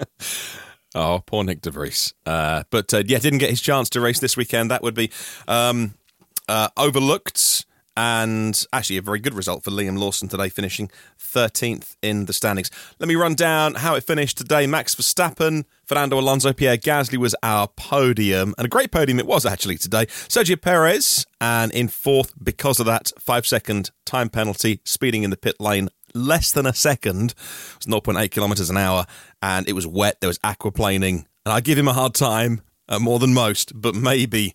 oh, 0.94 1.22
poor 1.24 1.44
Nick 1.44 1.62
de 1.62 1.70
Vries. 1.70 2.12
Uh, 2.26 2.64
but 2.70 2.92
uh, 2.92 3.02
yeah, 3.06 3.18
didn't 3.18 3.38
get 3.38 3.50
his 3.50 3.62
chance 3.62 3.88
to 3.90 4.00
race 4.00 4.18
this 4.18 4.36
weekend. 4.36 4.70
That 4.70 4.82
would 4.82 4.94
be 4.94 5.10
um, 5.46 5.94
uh, 6.48 6.68
overlooked 6.76 7.66
and 7.98 8.64
actually 8.72 8.96
a 8.96 9.02
very 9.02 9.18
good 9.18 9.34
result 9.34 9.64
for 9.64 9.72
Liam 9.72 9.98
Lawson 9.98 10.28
today, 10.28 10.48
finishing 10.48 10.88
13th 11.20 11.96
in 12.00 12.26
the 12.26 12.32
standings. 12.32 12.70
Let 13.00 13.08
me 13.08 13.16
run 13.16 13.34
down 13.34 13.74
how 13.74 13.96
it 13.96 14.04
finished 14.04 14.38
today. 14.38 14.68
Max 14.68 14.94
Verstappen, 14.94 15.64
Fernando 15.84 16.16
Alonso, 16.16 16.52
Pierre 16.52 16.76
Gasly 16.76 17.18
was 17.18 17.34
our 17.42 17.66
podium, 17.66 18.54
and 18.56 18.64
a 18.64 18.68
great 18.68 18.92
podium 18.92 19.18
it 19.18 19.26
was 19.26 19.44
actually 19.44 19.78
today. 19.78 20.06
Sergio 20.06 20.60
Perez, 20.60 21.26
and 21.40 21.72
in 21.72 21.88
fourth 21.88 22.32
because 22.40 22.78
of 22.78 22.86
that 22.86 23.10
five 23.18 23.44
second 23.44 23.90
time 24.06 24.28
penalty, 24.28 24.80
speeding 24.84 25.24
in 25.24 25.30
the 25.30 25.36
pit 25.36 25.56
lane 25.58 25.88
less 26.14 26.52
than 26.52 26.66
a 26.66 26.74
second. 26.74 27.32
It 27.32 27.86
was 27.86 28.02
0.8 28.02 28.30
kilometers 28.30 28.70
an 28.70 28.76
hour, 28.76 29.06
and 29.42 29.68
it 29.68 29.72
was 29.72 29.88
wet. 29.88 30.20
There 30.20 30.28
was 30.28 30.38
aquaplaning, 30.38 31.24
and 31.44 31.52
I 31.52 31.60
give 31.60 31.76
him 31.76 31.88
a 31.88 31.92
hard 31.92 32.14
time 32.14 32.62
uh, 32.88 32.98
more 32.98 33.18
than 33.18 33.34
most, 33.34 33.80
but 33.80 33.94
maybe 33.94 34.54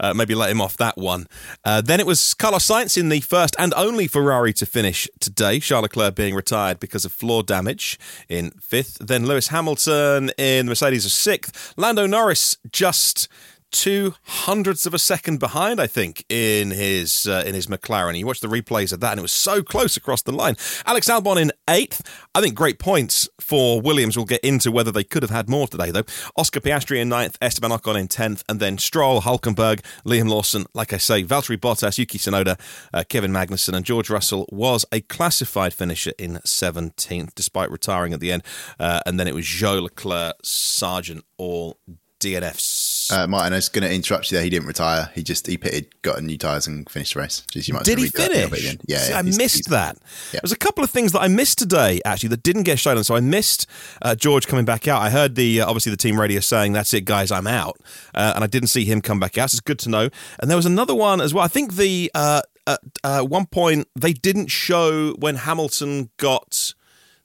uh, 0.00 0.14
maybe 0.14 0.34
let 0.34 0.50
him 0.50 0.60
off 0.60 0.76
that 0.76 0.96
one. 0.96 1.26
Uh, 1.64 1.80
then 1.80 2.00
it 2.00 2.06
was 2.06 2.34
Carlos 2.34 2.66
Sainz 2.66 2.96
in 2.98 3.08
the 3.08 3.20
first 3.20 3.54
and 3.58 3.72
only 3.74 4.06
Ferrari 4.06 4.52
to 4.54 4.66
finish 4.66 5.08
today. 5.20 5.60
Charles 5.60 5.84
Leclerc 5.84 6.14
being 6.14 6.34
retired 6.34 6.80
because 6.80 7.04
of 7.04 7.12
floor 7.12 7.42
damage 7.42 7.98
in 8.28 8.50
fifth. 8.52 8.98
Then 9.00 9.26
Lewis 9.26 9.48
Hamilton 9.48 10.30
in 10.38 10.66
the 10.66 10.70
Mercedes 10.70 11.04
of 11.04 11.12
sixth. 11.12 11.74
Lando 11.76 12.06
Norris 12.06 12.56
just 12.70 13.28
two 13.74 14.14
hundredths 14.22 14.86
of 14.86 14.94
a 14.94 15.00
second 15.00 15.40
behind, 15.40 15.80
I 15.80 15.88
think, 15.88 16.24
in 16.28 16.70
his 16.70 17.26
uh, 17.26 17.42
in 17.44 17.54
his 17.54 17.66
McLaren. 17.66 18.16
You 18.16 18.24
watch 18.24 18.38
the 18.38 18.46
replays 18.46 18.92
of 18.92 19.00
that, 19.00 19.10
and 19.10 19.18
it 19.18 19.22
was 19.22 19.32
so 19.32 19.64
close 19.64 19.96
across 19.96 20.22
the 20.22 20.30
line. 20.30 20.56
Alex 20.86 21.08
Albon 21.08 21.42
in 21.42 21.50
eighth. 21.68 22.00
I 22.36 22.40
think 22.40 22.54
great 22.54 22.78
points 22.78 23.28
for 23.40 23.80
Williams. 23.80 24.16
We'll 24.16 24.26
get 24.26 24.42
into 24.44 24.70
whether 24.70 24.92
they 24.92 25.02
could 25.02 25.24
have 25.24 25.30
had 25.30 25.48
more 25.48 25.66
today, 25.66 25.90
though. 25.90 26.04
Oscar 26.36 26.60
Piastri 26.60 27.00
in 27.00 27.08
ninth, 27.08 27.36
Esteban 27.42 27.72
Ocon 27.72 27.98
in 27.98 28.06
tenth, 28.06 28.44
and 28.48 28.60
then 28.60 28.78
Stroll, 28.78 29.22
Hulkenberg, 29.22 29.80
Liam 30.06 30.28
Lawson. 30.28 30.66
Like 30.72 30.92
I 30.92 30.98
say, 30.98 31.24
Valtteri 31.24 31.58
Bottas, 31.58 31.98
Yuki 31.98 32.18
Tsunoda, 32.18 32.58
uh, 32.94 33.02
Kevin 33.08 33.32
Magnussen, 33.32 33.74
and 33.74 33.84
George 33.84 34.08
Russell 34.08 34.48
was 34.52 34.86
a 34.92 35.00
classified 35.00 35.74
finisher 35.74 36.12
in 36.16 36.38
seventeenth, 36.44 37.34
despite 37.34 37.72
retiring 37.72 38.12
at 38.12 38.20
the 38.20 38.30
end. 38.30 38.44
Uh, 38.78 39.00
and 39.04 39.18
then 39.18 39.26
it 39.26 39.34
was 39.34 39.44
Zhou 39.44 39.82
Leclerc, 39.82 40.36
Sargeant, 40.44 41.22
all 41.38 41.76
DNFs 42.20 42.93
uh, 43.10 43.26
Martyn, 43.26 43.52
I 43.52 43.56
was 43.56 43.68
going 43.68 43.86
to 43.86 43.92
interrupt 43.92 44.30
you 44.30 44.36
there. 44.36 44.44
He 44.44 44.50
didn't 44.50 44.66
retire. 44.66 45.10
He 45.14 45.22
just 45.22 45.46
he 45.46 45.56
pitted, 45.56 46.00
got 46.02 46.22
new 46.22 46.38
tyres, 46.38 46.66
and 46.66 46.88
finished 46.88 47.14
the 47.14 47.20
race. 47.20 47.42
Just, 47.50 47.68
you 47.68 47.74
might 47.74 47.84
Did 47.84 47.98
he 47.98 48.08
finish? 48.08 48.62
Yeah, 48.86 48.98
See, 48.98 49.10
yeah, 49.10 49.18
I 49.18 49.22
he's, 49.22 49.38
missed 49.38 49.56
he's, 49.56 49.66
that. 49.66 49.98
Yeah. 50.32 50.40
There's 50.42 50.52
a 50.52 50.56
couple 50.56 50.84
of 50.84 50.90
things 50.90 51.12
that 51.12 51.20
I 51.20 51.28
missed 51.28 51.58
today 51.58 52.00
actually 52.04 52.30
that 52.30 52.42
didn't 52.42 52.62
get 52.62 52.78
shown, 52.78 53.02
so 53.04 53.14
I 53.14 53.20
missed 53.20 53.66
uh, 54.02 54.14
George 54.14 54.46
coming 54.46 54.64
back 54.64 54.88
out. 54.88 55.02
I 55.02 55.10
heard 55.10 55.34
the 55.34 55.60
uh, 55.60 55.66
obviously 55.66 55.90
the 55.90 55.96
team 55.96 56.20
radio 56.20 56.40
saying, 56.40 56.72
"That's 56.72 56.94
it, 56.94 57.04
guys, 57.04 57.30
I'm 57.30 57.46
out," 57.46 57.78
uh, 58.14 58.32
and 58.34 58.44
I 58.44 58.46
didn't 58.46 58.68
see 58.68 58.84
him 58.84 59.00
come 59.00 59.20
back 59.20 59.38
out. 59.38 59.50
So 59.50 59.56
it's 59.56 59.60
good 59.60 59.78
to 59.80 59.88
know. 59.88 60.08
And 60.38 60.50
there 60.50 60.56
was 60.56 60.66
another 60.66 60.94
one 60.94 61.20
as 61.20 61.34
well. 61.34 61.44
I 61.44 61.48
think 61.48 61.74
the 61.74 62.10
uh, 62.14 62.42
at 62.66 62.80
uh, 63.02 63.22
one 63.22 63.46
point 63.46 63.88
they 63.94 64.12
didn't 64.12 64.50
show 64.50 65.12
when 65.14 65.36
Hamilton 65.36 66.10
got 66.16 66.74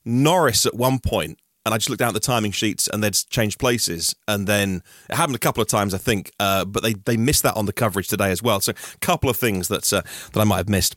Norris 0.05 0.65
at 0.65 0.75
one 0.75 0.99
point 0.99 1.39
and 1.65 1.73
I 1.73 1.77
just 1.77 1.89
looked 1.89 1.99
down 1.99 2.09
at 2.09 2.13
the 2.13 2.19
timing 2.19 2.51
sheets 2.51 2.87
and 2.87 3.03
they'd 3.03 3.17
changed 3.29 3.59
places. 3.59 4.15
And 4.27 4.47
then 4.47 4.81
it 5.09 5.15
happened 5.15 5.35
a 5.35 5.39
couple 5.39 5.61
of 5.61 5.67
times, 5.67 5.93
I 5.93 5.97
think, 5.97 6.31
uh, 6.39 6.65
but 6.65 6.83
they, 6.83 6.93
they 6.93 7.17
missed 7.17 7.43
that 7.43 7.55
on 7.57 7.65
the 7.65 7.73
coverage 7.73 8.07
today 8.07 8.31
as 8.31 8.41
well. 8.41 8.59
So 8.59 8.71
a 8.71 8.97
couple 8.99 9.29
of 9.29 9.37
things 9.37 9.67
that, 9.67 9.91
uh, 9.91 10.01
that 10.33 10.39
I 10.39 10.43
might 10.45 10.57
have 10.57 10.69
missed. 10.69 10.95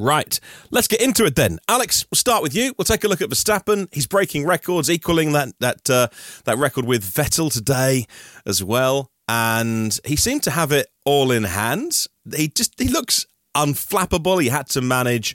Right, 0.00 0.38
let's 0.70 0.86
get 0.86 1.00
into 1.00 1.24
it 1.24 1.34
then. 1.34 1.58
Alex, 1.66 2.06
we'll 2.08 2.16
start 2.16 2.40
with 2.40 2.54
you. 2.54 2.72
We'll 2.78 2.84
take 2.84 3.02
a 3.02 3.08
look 3.08 3.20
at 3.20 3.30
Verstappen. 3.30 3.92
He's 3.92 4.06
breaking 4.06 4.46
records, 4.46 4.88
equaling 4.88 5.32
that 5.32 5.48
that 5.58 5.90
uh, 5.90 6.06
that 6.44 6.56
record 6.56 6.84
with 6.84 7.02
Vettel 7.02 7.52
today 7.52 8.06
as 8.46 8.62
well. 8.62 9.10
And 9.26 9.98
he 10.04 10.14
seemed 10.14 10.44
to 10.44 10.52
have 10.52 10.70
it 10.70 10.86
all 11.04 11.32
in 11.32 11.42
hand. 11.42 12.06
He 12.32 12.46
just 12.46 12.78
he 12.78 12.86
looks 12.86 13.26
unflappable. 13.56 14.40
He 14.40 14.50
had 14.50 14.68
to 14.68 14.80
manage 14.80 15.34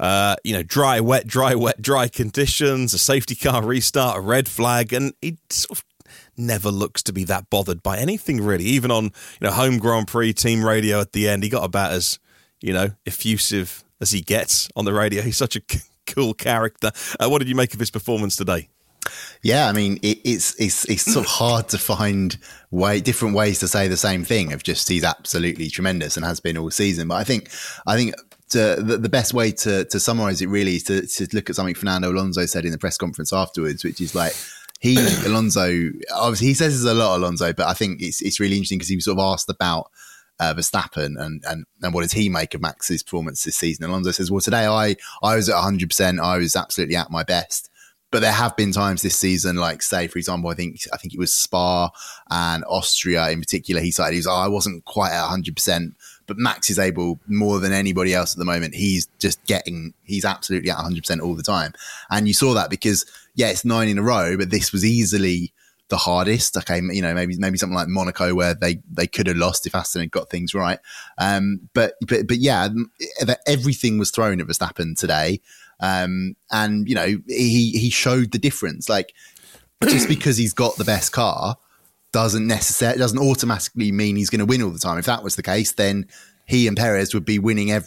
uh, 0.00 0.36
you 0.44 0.52
know, 0.52 0.62
dry, 0.62 1.00
wet, 1.00 1.26
dry, 1.26 1.54
wet, 1.54 1.80
dry 1.80 2.08
conditions, 2.08 2.94
a 2.94 2.98
safety 2.98 3.34
car 3.34 3.64
restart, 3.64 4.18
a 4.18 4.20
red 4.20 4.48
flag, 4.48 4.92
and 4.92 5.12
he 5.20 5.38
sort 5.50 5.78
of 5.78 5.84
never 6.36 6.70
looks 6.70 7.02
to 7.02 7.12
be 7.12 7.24
that 7.24 7.50
bothered 7.50 7.82
by 7.82 7.98
anything 7.98 8.40
really. 8.40 8.64
Even 8.64 8.90
on 8.90 9.04
you 9.04 9.10
know 9.42 9.50
home 9.50 9.78
Grand 9.78 10.08
Prix 10.08 10.32
team 10.32 10.64
radio 10.64 11.00
at 11.00 11.12
the 11.12 11.28
end, 11.28 11.42
he 11.42 11.48
got 11.48 11.64
about 11.64 11.92
as 11.92 12.18
you 12.60 12.72
know 12.72 12.90
effusive 13.06 13.84
as 14.00 14.12
he 14.12 14.20
gets 14.20 14.68
on 14.76 14.84
the 14.84 14.92
radio. 14.92 15.22
He's 15.22 15.36
such 15.36 15.56
a 15.56 15.62
cool 16.06 16.34
character. 16.34 16.90
Uh, 17.18 17.28
what 17.28 17.38
did 17.38 17.48
you 17.48 17.54
make 17.54 17.74
of 17.74 17.80
his 17.80 17.90
performance 17.90 18.36
today? 18.36 18.68
Yeah, 19.42 19.68
I 19.68 19.72
mean, 19.72 19.98
it, 20.02 20.18
it's 20.24 20.58
it's 20.60 20.84
it's 20.86 21.02
sort 21.02 21.24
of 21.24 21.30
hard 21.30 21.68
to 21.68 21.78
find 21.78 22.36
way 22.70 23.00
different 23.00 23.34
ways 23.34 23.60
to 23.60 23.68
say 23.68 23.88
the 23.88 23.96
same 23.96 24.24
thing. 24.24 24.52
Of 24.52 24.62
just 24.62 24.88
he's 24.88 25.04
absolutely 25.04 25.70
tremendous 25.70 26.16
and 26.16 26.26
has 26.26 26.40
been 26.40 26.58
all 26.58 26.70
season. 26.70 27.08
But 27.08 27.16
I 27.16 27.24
think 27.24 27.50
I 27.86 27.96
think 27.96 28.14
to, 28.50 28.76
the, 28.78 28.96
the, 28.96 29.08
best 29.08 29.34
way 29.34 29.52
to, 29.52 29.84
to 29.84 30.00
summarize 30.00 30.40
it 30.40 30.48
really 30.48 30.76
is 30.76 30.84
to, 30.84 31.06
to 31.06 31.28
look 31.32 31.50
at 31.50 31.56
something 31.56 31.74
Fernando 31.74 32.10
Alonso 32.10 32.46
said 32.46 32.64
in 32.64 32.72
the 32.72 32.78
press 32.78 32.96
conference 32.96 33.32
afterwards, 33.32 33.84
which 33.84 34.00
is 34.00 34.14
like, 34.14 34.34
he 34.80 34.96
Alonso 35.26 35.90
obviously 36.14 36.48
he 36.48 36.54
says 36.54 36.82
there's 36.82 36.96
a 36.96 36.98
lot 36.98 37.16
Alonso, 37.18 37.52
but 37.52 37.66
I 37.66 37.74
think 37.74 38.00
it's 38.00 38.22
it's 38.22 38.40
really 38.40 38.56
interesting 38.56 38.78
because 38.78 38.88
he 38.88 38.96
was 38.96 39.04
sort 39.04 39.18
of 39.18 39.24
asked 39.24 39.50
about 39.50 39.90
uh, 40.40 40.54
Verstappen 40.54 41.20
and, 41.20 41.42
and 41.46 41.64
and 41.82 41.94
what 41.94 42.02
does 42.02 42.12
he 42.12 42.28
make 42.28 42.54
of 42.54 42.60
Max's 42.60 43.02
performance 43.02 43.44
this 43.44 43.56
season? 43.56 43.84
Alonso 43.84 44.12
says, 44.12 44.30
well, 44.30 44.40
today 44.40 44.66
I 44.66 44.96
I 45.22 45.36
was 45.36 45.48
at 45.48 45.54
100, 45.54 45.88
percent 45.88 46.20
I 46.20 46.38
was 46.38 46.56
absolutely 46.56 46.96
at 46.96 47.10
my 47.10 47.24
best. 47.24 47.70
But 48.10 48.20
there 48.20 48.32
have 48.32 48.56
been 48.56 48.72
times 48.72 49.02
this 49.02 49.18
season, 49.18 49.56
like 49.56 49.82
say 49.82 50.06
for 50.06 50.18
example, 50.18 50.48
I 50.48 50.54
think 50.54 50.80
I 50.92 50.96
think 50.96 51.12
it 51.12 51.20
was 51.20 51.34
Spa 51.34 51.90
and 52.30 52.64
Austria 52.66 53.28
in 53.30 53.40
particular. 53.40 53.82
He 53.82 53.90
said 53.90 54.12
he 54.12 54.16
was, 54.16 54.26
oh, 54.26 54.32
I 54.32 54.48
wasn't 54.48 54.84
quite 54.86 55.10
at 55.10 55.22
100, 55.22 55.54
percent 55.54 55.94
but 56.28 56.36
Max 56.38 56.70
is 56.70 56.78
able 56.78 57.18
more 57.26 57.58
than 57.58 57.72
anybody 57.72 58.14
else 58.14 58.34
at 58.34 58.38
the 58.38 58.44
moment. 58.44 58.74
He's 58.74 59.08
just 59.18 59.44
getting, 59.46 59.94
he's 60.04 60.24
absolutely 60.24 60.70
at 60.70 60.76
100% 60.76 61.20
all 61.20 61.34
the 61.34 61.42
time. 61.42 61.72
And 62.10 62.28
you 62.28 62.34
saw 62.34 62.54
that 62.54 62.70
because, 62.70 63.04
yeah, 63.34 63.48
it's 63.48 63.64
nine 63.64 63.88
in 63.88 63.98
a 63.98 64.02
row, 64.02 64.36
but 64.36 64.50
this 64.50 64.70
was 64.70 64.84
easily 64.84 65.52
the 65.88 65.96
hardest. 65.96 66.56
Okay, 66.56 66.80
you 66.92 67.02
know, 67.02 67.14
maybe 67.14 67.36
maybe 67.38 67.56
something 67.58 67.74
like 67.74 67.88
Monaco 67.88 68.34
where 68.34 68.54
they 68.54 68.80
they 68.92 69.06
could 69.06 69.26
have 69.26 69.36
lost 69.36 69.66
if 69.66 69.74
Aston 69.74 70.02
had 70.02 70.10
got 70.10 70.28
things 70.28 70.54
right. 70.54 70.78
Um, 71.16 71.68
but 71.72 71.94
but 72.06 72.28
but 72.28 72.36
yeah, 72.36 72.68
everything 73.46 73.98
was 73.98 74.10
thrown 74.10 74.40
at 74.40 74.46
Verstappen 74.46 74.98
today, 74.98 75.40
um, 75.80 76.36
and 76.50 76.86
you 76.88 76.94
know 76.94 77.16
he 77.26 77.70
he 77.70 77.90
showed 77.90 78.32
the 78.32 78.38
difference. 78.38 78.88
Like 78.88 79.14
just 79.86 80.08
because 80.08 80.36
he's 80.36 80.52
got 80.52 80.76
the 80.76 80.84
best 80.84 81.12
car 81.12 81.56
doesn't 82.12 82.46
necessarily 82.46 82.98
doesn't 82.98 83.18
automatically 83.18 83.92
mean 83.92 84.16
he's 84.16 84.30
going 84.30 84.38
to 84.40 84.46
win 84.46 84.62
all 84.62 84.70
the 84.70 84.78
time. 84.78 84.98
If 84.98 85.06
that 85.06 85.22
was 85.22 85.36
the 85.36 85.42
case, 85.42 85.72
then 85.72 86.06
he 86.46 86.66
and 86.66 86.76
Perez 86.76 87.12
would 87.12 87.26
be 87.26 87.38
winning, 87.38 87.78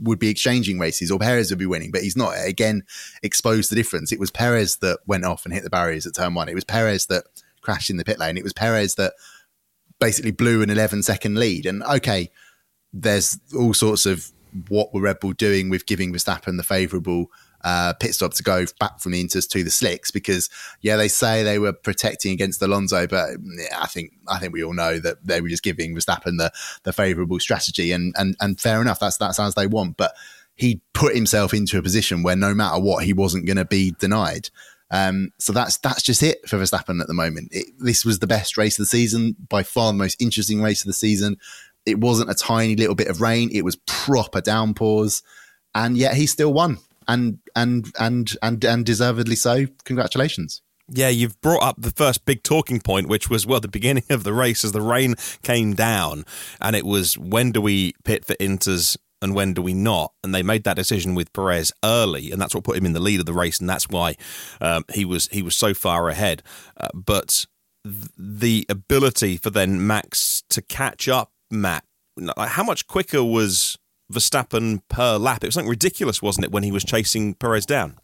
would 0.00 0.18
be 0.18 0.28
exchanging 0.28 0.78
races, 0.78 1.10
or 1.10 1.20
Perez 1.20 1.50
would 1.50 1.58
be 1.58 1.66
winning. 1.66 1.92
But 1.92 2.02
he's 2.02 2.16
not. 2.16 2.34
Again, 2.44 2.82
exposed 3.22 3.70
the 3.70 3.76
difference. 3.76 4.10
It 4.10 4.18
was 4.18 4.32
Perez 4.32 4.76
that 4.76 4.98
went 5.06 5.24
off 5.24 5.44
and 5.44 5.54
hit 5.54 5.62
the 5.62 5.70
barriers 5.70 6.06
at 6.06 6.16
turn 6.16 6.34
one. 6.34 6.48
It 6.48 6.56
was 6.56 6.64
Perez 6.64 7.06
that 7.06 7.24
crashed 7.60 7.90
in 7.90 7.96
the 7.96 8.04
pit 8.04 8.18
lane. 8.18 8.36
It 8.36 8.42
was 8.42 8.52
Perez 8.52 8.96
that 8.96 9.12
basically 10.00 10.32
blew 10.32 10.62
an 10.62 10.70
11 10.70 11.04
second 11.04 11.36
lead. 11.36 11.64
And 11.64 11.82
okay, 11.84 12.30
there's 12.92 13.38
all 13.56 13.74
sorts 13.74 14.04
of 14.04 14.32
what 14.68 14.92
were 14.92 15.02
Red 15.02 15.20
Bull 15.20 15.32
doing 15.32 15.68
with 15.68 15.86
giving 15.86 16.12
Verstappen 16.12 16.56
the 16.56 16.64
favourable 16.64 17.26
uh, 17.68 17.92
pit 17.94 18.14
stop 18.14 18.32
to 18.32 18.42
go 18.42 18.64
back 18.80 18.98
from 18.98 19.12
the 19.12 19.22
Inters 19.22 19.48
to 19.50 19.62
the 19.62 19.70
slicks 19.70 20.10
because 20.10 20.48
yeah 20.80 20.96
they 20.96 21.08
say 21.08 21.42
they 21.42 21.58
were 21.58 21.72
protecting 21.72 22.32
against 22.32 22.62
Alonso 22.62 23.06
but 23.06 23.30
yeah, 23.58 23.78
I 23.78 23.86
think 23.86 24.12
I 24.26 24.38
think 24.38 24.54
we 24.54 24.64
all 24.64 24.72
know 24.72 24.98
that 24.98 25.18
they 25.22 25.42
were 25.42 25.48
just 25.48 25.62
giving 25.62 25.94
Verstappen 25.94 26.38
the 26.38 26.50
the 26.84 26.94
favourable 26.94 27.38
strategy 27.38 27.92
and 27.92 28.14
and 28.16 28.36
and 28.40 28.58
fair 28.58 28.80
enough 28.80 29.00
that's 29.00 29.18
that's 29.18 29.38
as 29.38 29.54
they 29.54 29.66
want. 29.66 29.98
But 29.98 30.14
he 30.54 30.80
put 30.94 31.14
himself 31.14 31.52
into 31.52 31.78
a 31.78 31.82
position 31.82 32.22
where 32.22 32.36
no 32.36 32.54
matter 32.54 32.80
what 32.80 33.04
he 33.04 33.12
wasn't 33.12 33.46
going 33.46 33.58
to 33.58 33.64
be 33.64 33.94
denied. 33.98 34.48
Um, 34.90 35.32
so 35.38 35.52
that's 35.52 35.76
that's 35.78 36.02
just 36.02 36.22
it 36.22 36.48
for 36.48 36.56
Verstappen 36.56 37.02
at 37.02 37.06
the 37.06 37.14
moment. 37.14 37.48
It, 37.52 37.66
this 37.78 38.04
was 38.06 38.20
the 38.20 38.26
best 38.26 38.56
race 38.56 38.78
of 38.78 38.82
the 38.82 38.86
season, 38.86 39.36
by 39.48 39.62
far 39.62 39.92
the 39.92 39.98
most 39.98 40.20
interesting 40.22 40.62
race 40.62 40.80
of 40.80 40.86
the 40.86 40.94
season. 40.94 41.36
It 41.84 42.00
wasn't 42.00 42.30
a 42.30 42.34
tiny 42.34 42.74
little 42.74 42.94
bit 42.94 43.08
of 43.08 43.20
rain; 43.20 43.50
it 43.52 43.64
was 43.64 43.76
proper 43.86 44.40
downpours, 44.40 45.22
and 45.74 45.98
yet 45.98 46.14
he 46.14 46.24
still 46.24 46.54
won 46.54 46.78
and 47.08 47.38
and 47.56 47.90
and 47.98 48.30
and 48.42 48.64
and 48.64 48.86
deservedly 48.86 49.36
so. 49.36 49.66
Congratulations. 49.84 50.62
Yeah, 50.90 51.08
you've 51.08 51.38
brought 51.42 51.62
up 51.62 51.76
the 51.78 51.90
first 51.90 52.24
big 52.24 52.42
talking 52.42 52.80
point, 52.80 53.08
which 53.08 53.28
was, 53.28 53.46
well, 53.46 53.60
the 53.60 53.68
beginning 53.68 54.04
of 54.08 54.24
the 54.24 54.32
race 54.32 54.64
as 54.64 54.72
the 54.72 54.80
rain 54.80 55.16
came 55.42 55.74
down. 55.74 56.24
And 56.62 56.74
it 56.74 56.86
was 56.86 57.18
when 57.18 57.52
do 57.52 57.60
we 57.60 57.92
pit 58.04 58.24
for 58.24 58.34
Inters 58.36 58.96
and 59.20 59.34
when 59.34 59.52
do 59.52 59.60
we 59.60 59.74
not? 59.74 60.12
And 60.24 60.34
they 60.34 60.42
made 60.42 60.64
that 60.64 60.76
decision 60.76 61.14
with 61.14 61.32
Perez 61.34 61.72
early, 61.84 62.30
and 62.30 62.40
that's 62.40 62.54
what 62.54 62.64
put 62.64 62.76
him 62.76 62.86
in 62.86 62.94
the 62.94 63.00
lead 63.00 63.20
of 63.20 63.26
the 63.26 63.34
race, 63.34 63.60
and 63.60 63.68
that's 63.68 63.88
why 63.88 64.16
um, 64.60 64.84
he 64.92 65.04
was 65.04 65.28
he 65.28 65.42
was 65.42 65.54
so 65.54 65.74
far 65.74 66.08
ahead. 66.08 66.42
Uh, 66.76 66.88
but 66.94 67.44
th- 67.84 68.08
the 68.16 68.64
ability 68.70 69.36
for 69.36 69.50
then 69.50 69.86
Max 69.86 70.42
to 70.48 70.62
catch 70.62 71.06
up, 71.06 71.32
Matt, 71.50 71.84
how 72.38 72.64
much 72.64 72.86
quicker 72.86 73.22
was 73.22 73.76
Verstappen 74.12 74.82
per 74.88 75.16
lap? 75.16 75.44
It 75.44 75.48
was 75.48 75.54
something 75.54 75.70
ridiculous, 75.70 76.22
wasn't 76.22 76.46
it, 76.46 76.52
when 76.52 76.62
he 76.62 76.72
was 76.72 76.84
chasing 76.84 77.34
Perez 77.34 77.66
down? 77.66 77.96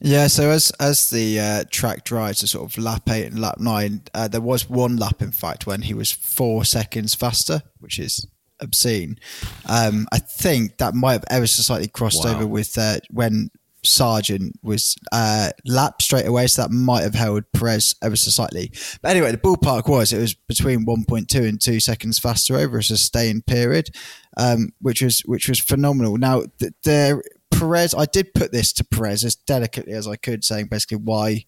Yeah, 0.00 0.28
so 0.28 0.50
as 0.50 0.70
as 0.80 1.10
the 1.10 1.40
uh, 1.40 1.64
track 1.70 2.04
drives 2.04 2.40
to 2.40 2.46
sort 2.46 2.70
of 2.70 2.82
lap 2.82 3.08
eight 3.10 3.26
and 3.26 3.38
lap 3.38 3.58
nine, 3.58 4.02
uh, 4.14 4.28
there 4.28 4.40
was 4.40 4.68
one 4.68 4.96
lap, 4.96 5.20
in 5.20 5.32
fact, 5.32 5.66
when 5.66 5.82
he 5.82 5.94
was 5.94 6.10
four 6.12 6.64
seconds 6.64 7.14
faster, 7.14 7.62
which 7.78 7.98
is 7.98 8.26
obscene. 8.60 9.18
Um, 9.66 10.06
I 10.12 10.18
think 10.18 10.78
that 10.78 10.94
might 10.94 11.12
have 11.12 11.24
ever 11.30 11.46
so 11.46 11.62
slightly 11.62 11.88
crossed 11.88 12.24
wow. 12.24 12.34
over 12.34 12.46
with 12.46 12.76
uh, 12.78 12.98
when 13.10 13.50
Sargeant 13.84 14.52
was 14.62 14.96
uh, 15.12 15.50
lapped 15.64 16.02
straight 16.02 16.26
away, 16.26 16.46
so 16.46 16.62
that 16.62 16.70
might 16.70 17.02
have 17.02 17.14
held 17.14 17.50
Perez 17.52 17.94
ever 18.02 18.16
so 18.16 18.30
slightly. 18.30 18.72
But 19.02 19.12
anyway, 19.12 19.32
the 19.32 19.38
ballpark 19.38 19.88
was 19.88 20.12
it 20.12 20.18
was 20.18 20.34
between 20.34 20.86
1.2 20.86 21.48
and 21.48 21.60
two 21.60 21.80
seconds 21.80 22.18
faster 22.18 22.56
over 22.56 22.78
a 22.78 22.82
sustained 22.82 23.46
period, 23.46 23.90
um, 24.36 24.70
which 24.80 25.02
was 25.02 25.20
which 25.20 25.48
was 25.48 25.60
phenomenal. 25.60 26.16
Now 26.16 26.44
th- 26.58 26.72
there. 26.84 27.22
Perez, 27.50 27.94
I 27.94 28.04
did 28.04 28.34
put 28.34 28.52
this 28.52 28.72
to 28.74 28.84
Perez 28.84 29.24
as 29.24 29.34
delicately 29.34 29.92
as 29.94 30.06
I 30.06 30.16
could, 30.16 30.44
saying 30.44 30.66
basically 30.66 30.98
why 30.98 31.44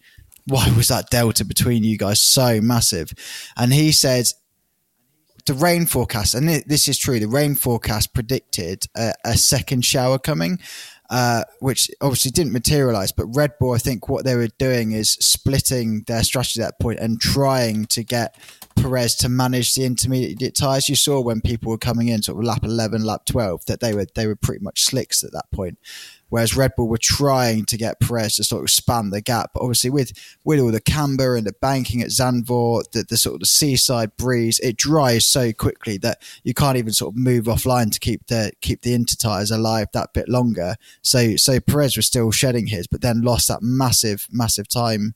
why 0.46 0.72
was 0.76 0.88
that 0.88 1.10
delta 1.10 1.44
between 1.44 1.84
you 1.84 1.96
guys 1.96 2.20
so 2.20 2.60
massive? 2.60 3.12
And 3.56 3.72
he 3.72 3.92
said 3.92 4.26
the 5.46 5.54
rain 5.54 5.86
forecast, 5.86 6.34
and 6.34 6.48
this 6.48 6.88
is 6.88 6.98
true, 6.98 7.18
the 7.18 7.26
rain 7.26 7.54
forecast 7.54 8.14
predicted 8.14 8.84
a, 8.96 9.12
a 9.24 9.36
second 9.36 9.84
shower 9.84 10.18
coming. 10.18 10.58
Uh, 11.10 11.42
which 11.58 11.90
obviously 12.00 12.30
didn't 12.30 12.52
materialize. 12.52 13.10
But 13.10 13.26
Red 13.34 13.54
Bull, 13.58 13.72
I 13.72 13.78
think 13.78 14.08
what 14.08 14.24
they 14.24 14.36
were 14.36 14.46
doing 14.58 14.92
is 14.92 15.10
splitting 15.10 16.04
their 16.06 16.22
strategy 16.22 16.62
at 16.62 16.66
that 16.66 16.80
point 16.80 17.00
and 17.00 17.20
trying 17.20 17.86
to 17.86 18.04
get 18.04 18.36
Perez 18.76 19.16
to 19.16 19.28
manage 19.28 19.74
the 19.74 19.84
intermediate 19.84 20.54
tyres. 20.54 20.88
You 20.88 20.94
saw 20.94 21.20
when 21.20 21.40
people 21.40 21.70
were 21.70 21.78
coming 21.78 22.06
in, 22.06 22.22
sort 22.22 22.38
of 22.38 22.44
lap 22.44 22.62
11, 22.62 23.02
lap 23.02 23.22
12, 23.26 23.66
that 23.66 23.80
they 23.80 23.92
were 23.92 24.06
they 24.14 24.28
were 24.28 24.36
pretty 24.36 24.62
much 24.62 24.82
slicks 24.82 25.24
at 25.24 25.32
that 25.32 25.50
point 25.50 25.78
whereas 26.30 26.56
Red 26.56 26.72
Bull 26.76 26.88
were 26.88 26.98
trying 26.98 27.66
to 27.66 27.76
get 27.76 28.00
Perez 28.00 28.36
to 28.36 28.44
sort 28.44 28.60
of 28.60 28.64
expand 28.64 29.12
the 29.12 29.20
gap. 29.20 29.50
But 29.52 29.62
obviously, 29.62 29.90
with 29.90 30.12
with 30.42 30.58
all 30.58 30.72
the 30.72 30.80
camber 30.80 31.36
and 31.36 31.46
the 31.46 31.54
banking 31.60 32.00
at 32.00 32.08
Zandvoort, 32.08 32.92
the, 32.92 33.04
the 33.08 33.16
sort 33.16 33.34
of 33.34 33.40
the 33.40 33.46
seaside 33.46 34.16
breeze, 34.16 34.58
it 34.60 34.76
dries 34.76 35.26
so 35.26 35.52
quickly 35.52 35.98
that 35.98 36.22
you 36.42 36.54
can't 36.54 36.78
even 36.78 36.92
sort 36.92 37.12
of 37.12 37.18
move 37.18 37.44
offline 37.44 37.92
to 37.92 38.00
keep 38.00 38.26
the 38.28 38.52
keep 38.60 38.80
the 38.82 38.94
inter 38.94 39.16
tires 39.16 39.50
alive 39.50 39.88
that 39.92 40.14
bit 40.14 40.28
longer. 40.28 40.76
So 41.02 41.36
so 41.36 41.60
Perez 41.60 41.96
was 41.96 42.06
still 42.06 42.30
shedding 42.30 42.68
his, 42.68 42.86
but 42.86 43.02
then 43.02 43.20
lost 43.20 43.48
that 43.48 43.62
massive 43.62 44.26
massive 44.30 44.68
time. 44.68 45.14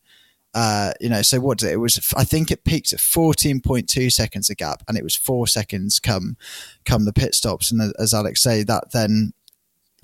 Uh, 0.56 0.92
you 1.00 1.08
know, 1.08 1.20
so 1.22 1.40
what 1.40 1.58
did 1.58 1.70
it? 1.70 1.72
it 1.72 1.76
was? 1.78 2.12
I 2.16 2.22
think 2.22 2.52
it 2.52 2.64
peaked 2.64 2.92
at 2.92 3.00
fourteen 3.00 3.60
point 3.60 3.88
two 3.88 4.08
seconds 4.08 4.48
a 4.48 4.54
gap, 4.54 4.84
and 4.86 4.96
it 4.96 5.02
was 5.02 5.16
four 5.16 5.48
seconds 5.48 5.98
come 5.98 6.36
come 6.84 7.06
the 7.06 7.12
pit 7.12 7.34
stops. 7.34 7.72
And 7.72 7.92
as 7.98 8.14
Alex 8.14 8.40
say, 8.40 8.62
that 8.62 8.92
then 8.92 9.32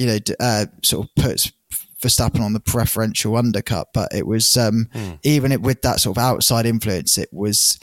you 0.01 0.07
know, 0.07 0.19
uh, 0.41 0.65
sort 0.83 1.07
of 1.07 1.15
puts 1.15 1.53
Verstappen 2.01 2.41
on 2.41 2.55
the 2.55 2.61
preferential 2.61 3.37
undercut. 3.37 3.89
But 3.93 4.15
it 4.15 4.27
was 4.27 4.57
um, 4.57 4.89
mm. 4.95 5.19
even 5.23 5.53
it, 5.53 5.61
with 5.61 5.83
that 5.83 6.01
sort 6.01 6.17
of 6.17 6.23
outside 6.23 6.65
influence, 6.65 7.19
it 7.19 7.29
was 7.33 7.79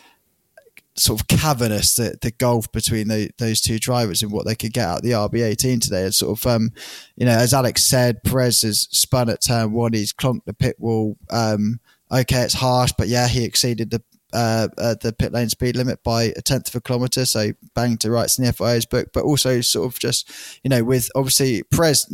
sort 0.96 1.22
of 1.22 1.28
cavernous 1.28 1.96
the, 1.96 2.18
the 2.24 2.32
gulf 2.32 2.72
between 2.72 3.08
the, 3.08 3.30
those 3.38 3.62
two 3.62 3.78
drivers 3.78 4.24
and 4.24 4.32
what 4.32 4.48
they 4.48 4.56
could 4.56 4.74
get 4.74 4.88
out 4.88 4.98
of 4.98 5.04
the 5.04 5.12
RB18 5.12 5.80
today. 5.80 6.06
And 6.06 6.16
sort 6.16 6.40
of, 6.40 6.48
um, 6.48 6.72
you 7.16 7.28
know, 7.28 7.38
as 7.38 7.54
Alex 7.54 7.84
said, 7.84 8.24
Perez 8.24 8.64
has 8.64 8.88
spun 8.90 9.30
at 9.30 9.44
turn 9.44 9.72
one, 9.74 9.94
he's 9.94 10.12
clonked 10.12 10.46
the 10.46 10.56
pit 10.56 10.78
wall. 10.80 11.18
Um, 11.30 11.80
okay, 12.12 12.42
it's 12.42 12.56
harsh, 12.56 12.94
but 12.98 13.10
yeah, 13.10 13.28
he 13.28 13.44
exceeded 13.44 13.92
the 13.92 14.02
uh, 14.34 14.68
uh, 14.78 14.96
the 15.02 15.14
pit 15.14 15.32
lane 15.32 15.50
speed 15.50 15.76
limit 15.76 16.04
by 16.04 16.24
a 16.36 16.42
tenth 16.42 16.68
of 16.68 16.76
a 16.76 16.82
kilometre, 16.82 17.26
so 17.26 17.52
bang 17.76 17.98
to 17.98 18.12
rights 18.12 18.38
in 18.38 18.46
the 18.46 18.54
FIA's 18.54 18.86
book. 18.86 19.10
But 19.14 19.24
also, 19.24 19.62
sort 19.62 19.92
of 19.92 20.00
just 20.00 20.32
you 20.64 20.70
know, 20.70 20.84
with 20.84 21.10
obviously 21.16 21.64
Perez 21.64 22.12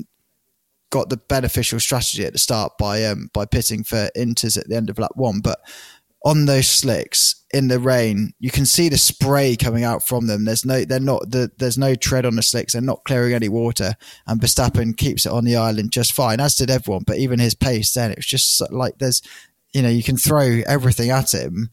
got 0.89 1.10
the 1.10 1.17
beneficial 1.17 1.79
strategy 1.79 2.24
at 2.24 2.34
the 2.34 2.39
start 2.39 2.74
by 2.77 3.03
um, 3.05 3.29
by 3.34 3.46
pitting 3.46 3.84
for 3.84 4.10
Inters 4.15 4.58
at 4.58 4.67
the 4.69 4.76
end 4.76 4.89
of 4.89 4.99
lap 4.99 5.12
one, 5.15 5.39
but 5.41 5.60
on 6.26 6.45
those 6.45 6.69
slicks 6.69 7.43
in 7.54 7.67
the 7.67 7.80
rain, 7.80 8.34
you 8.39 8.49
can 8.49 8.65
see 8.65 8.88
the 8.88 8.97
spray 8.97 9.56
coming 9.58 9.84
out 9.84 10.08
from 10.08 10.28
them. 10.28 10.45
There's 10.45 10.65
no, 10.65 10.86
they're 10.86 10.99
not, 10.99 11.30
the, 11.30 11.52
there's 11.58 11.78
no 11.78 11.95
tread 11.95 12.26
on 12.26 12.36
the 12.36 12.41
slicks. 12.41 12.73
They're 12.73 12.82
not 12.82 13.04
clearing 13.04 13.34
any 13.34 13.49
water. 13.49 13.95
And 14.26 14.39
Verstappen 14.39 14.95
keeps 14.95 15.26
it 15.26 15.34
on 15.34 15.43
the 15.43 15.58
island 15.58 15.91
just 15.91 16.13
fine, 16.13 16.39
as 16.39 16.56
did 16.56 16.71
everyone. 16.71 17.04
But 17.06 17.17
even 17.17 17.39
his 17.39 17.56
pace, 17.56 17.93
then 17.93 18.12
it 18.12 18.17
was 18.17 18.26
just 18.26 18.62
like 18.71 18.99
there's, 18.99 19.21
you 19.73 19.82
know, 19.82 19.89
you 19.89 20.02
can 20.02 20.15
throw 20.15 20.62
everything 20.65 21.10
at 21.10 21.34
him 21.34 21.71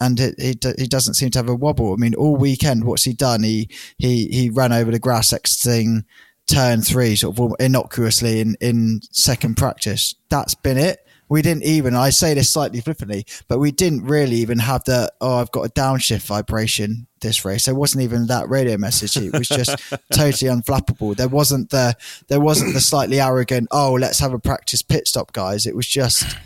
and 0.00 0.18
it, 0.18 0.34
it, 0.38 0.80
he 0.80 0.86
doesn't 0.86 1.14
seem 1.14 1.30
to 1.30 1.38
have 1.38 1.48
a 1.48 1.54
wobble. 1.54 1.92
I 1.92 1.96
mean, 1.96 2.14
all 2.14 2.36
weekend, 2.36 2.84
what's 2.84 3.04
he 3.04 3.12
done? 3.12 3.42
He 3.42 3.68
he 3.98 4.28
he 4.28 4.50
ran 4.50 4.72
over 4.72 4.90
the 4.90 4.98
grass 4.98 5.32
exiting 5.32 6.04
turn 6.46 6.82
three, 6.82 7.16
sort 7.16 7.38
of 7.38 7.52
innocuously 7.60 8.40
in 8.40 8.56
in 8.60 9.00
second 9.12 9.56
practice. 9.56 10.14
That's 10.30 10.54
been 10.54 10.78
it. 10.78 11.06
We 11.28 11.42
didn't 11.42 11.62
even. 11.62 11.94
I 11.94 12.10
say 12.10 12.34
this 12.34 12.50
slightly 12.50 12.80
flippantly, 12.80 13.24
but 13.46 13.60
we 13.60 13.70
didn't 13.70 14.04
really 14.04 14.36
even 14.36 14.58
have 14.58 14.82
the. 14.84 15.12
Oh, 15.20 15.36
I've 15.36 15.52
got 15.52 15.66
a 15.66 15.70
downshift 15.70 16.26
vibration 16.26 17.06
this 17.20 17.44
race. 17.44 17.66
There 17.66 17.74
wasn't 17.74 18.02
even 18.02 18.26
that 18.26 18.48
radio 18.48 18.76
message. 18.78 19.16
It 19.16 19.32
was 19.32 19.46
just 19.46 19.78
totally 20.12 20.50
unflappable. 20.50 21.16
There 21.16 21.28
wasn't 21.28 21.70
the. 21.70 21.94
There 22.26 22.40
wasn't 22.40 22.74
the 22.74 22.80
slightly 22.80 23.20
arrogant. 23.20 23.68
Oh, 23.70 23.92
let's 23.92 24.18
have 24.18 24.32
a 24.32 24.40
practice 24.40 24.82
pit 24.82 25.06
stop, 25.06 25.32
guys. 25.32 25.66
It 25.66 25.76
was 25.76 25.86
just 25.86 26.36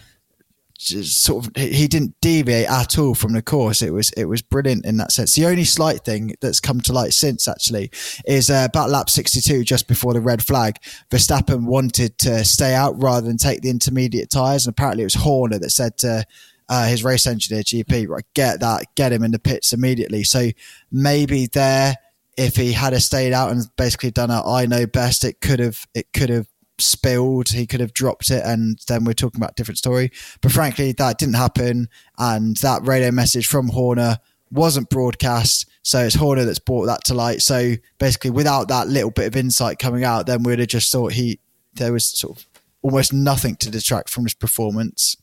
sort 0.84 1.46
of 1.46 1.56
he 1.56 1.88
didn't 1.88 2.14
deviate 2.20 2.68
at 2.68 2.98
all 2.98 3.14
from 3.14 3.32
the 3.32 3.42
course. 3.42 3.82
It 3.82 3.92
was 3.92 4.10
it 4.12 4.26
was 4.26 4.42
brilliant 4.42 4.84
in 4.84 4.96
that 4.98 5.12
sense. 5.12 5.34
The 5.34 5.46
only 5.46 5.64
slight 5.64 6.04
thing 6.04 6.34
that's 6.40 6.60
come 6.60 6.80
to 6.82 6.92
light 6.92 7.12
since 7.12 7.48
actually 7.48 7.90
is 8.26 8.50
uh, 8.50 8.66
about 8.68 8.90
lap 8.90 9.10
62, 9.10 9.64
just 9.64 9.88
before 9.88 10.14
the 10.14 10.20
red 10.20 10.42
flag. 10.42 10.76
Verstappen 11.10 11.64
wanted 11.64 12.18
to 12.18 12.44
stay 12.44 12.74
out 12.74 13.00
rather 13.02 13.26
than 13.26 13.36
take 13.36 13.62
the 13.62 13.70
intermediate 13.70 14.30
tyres, 14.30 14.66
and 14.66 14.72
apparently 14.72 15.02
it 15.02 15.06
was 15.06 15.14
Horner 15.14 15.58
that 15.58 15.70
said 15.70 15.98
to 15.98 16.24
uh, 16.68 16.86
his 16.86 17.04
race 17.04 17.26
engineer 17.26 17.62
GP, 17.62 18.08
right, 18.08 18.24
get 18.34 18.60
that, 18.60 18.86
get 18.94 19.12
him 19.12 19.22
in 19.22 19.30
the 19.30 19.38
pits 19.38 19.72
immediately. 19.72 20.24
So 20.24 20.50
maybe 20.90 21.46
there, 21.46 21.96
if 22.36 22.56
he 22.56 22.72
had 22.72 23.00
stayed 23.02 23.32
out 23.32 23.50
and 23.50 23.64
basically 23.76 24.10
done 24.10 24.30
a 24.30 24.46
I 24.46 24.66
know 24.66 24.86
best, 24.86 25.24
it 25.24 25.40
could 25.40 25.60
have 25.60 25.86
it 25.94 26.12
could 26.12 26.30
have 26.30 26.46
spilled. 26.78 27.48
He 27.50 27.66
could 27.66 27.80
have 27.80 27.94
dropped 27.94 28.30
it, 28.30 28.42
and 28.44 28.78
then 28.88 29.04
we're 29.04 29.12
talking 29.12 29.40
about 29.40 29.52
a 29.52 29.54
different 29.54 29.78
story. 29.78 30.10
But 30.40 30.52
frankly, 30.52 30.92
that 30.92 31.18
didn't 31.18 31.34
happen, 31.34 31.88
and 32.18 32.56
that 32.58 32.86
radio 32.86 33.10
message 33.10 33.46
from 33.46 33.68
Horner 33.68 34.18
wasn't 34.50 34.90
broadcast. 34.90 35.68
So 35.82 36.00
it's 36.00 36.14
Horner 36.14 36.44
that's 36.44 36.58
brought 36.58 36.86
that 36.86 37.04
to 37.04 37.14
light. 37.14 37.42
So 37.42 37.74
basically, 37.98 38.30
without 38.30 38.68
that 38.68 38.88
little 38.88 39.10
bit 39.10 39.26
of 39.26 39.36
insight 39.36 39.78
coming 39.78 40.04
out, 40.04 40.26
then 40.26 40.42
we'd 40.42 40.58
have 40.58 40.68
just 40.68 40.90
thought 40.90 41.12
he 41.12 41.40
there 41.74 41.92
was 41.92 42.06
sort 42.06 42.38
of 42.38 42.46
almost 42.82 43.12
nothing 43.12 43.56
to 43.56 43.70
detract 43.70 44.08
from 44.08 44.24
his 44.24 44.34
performance. 44.34 45.16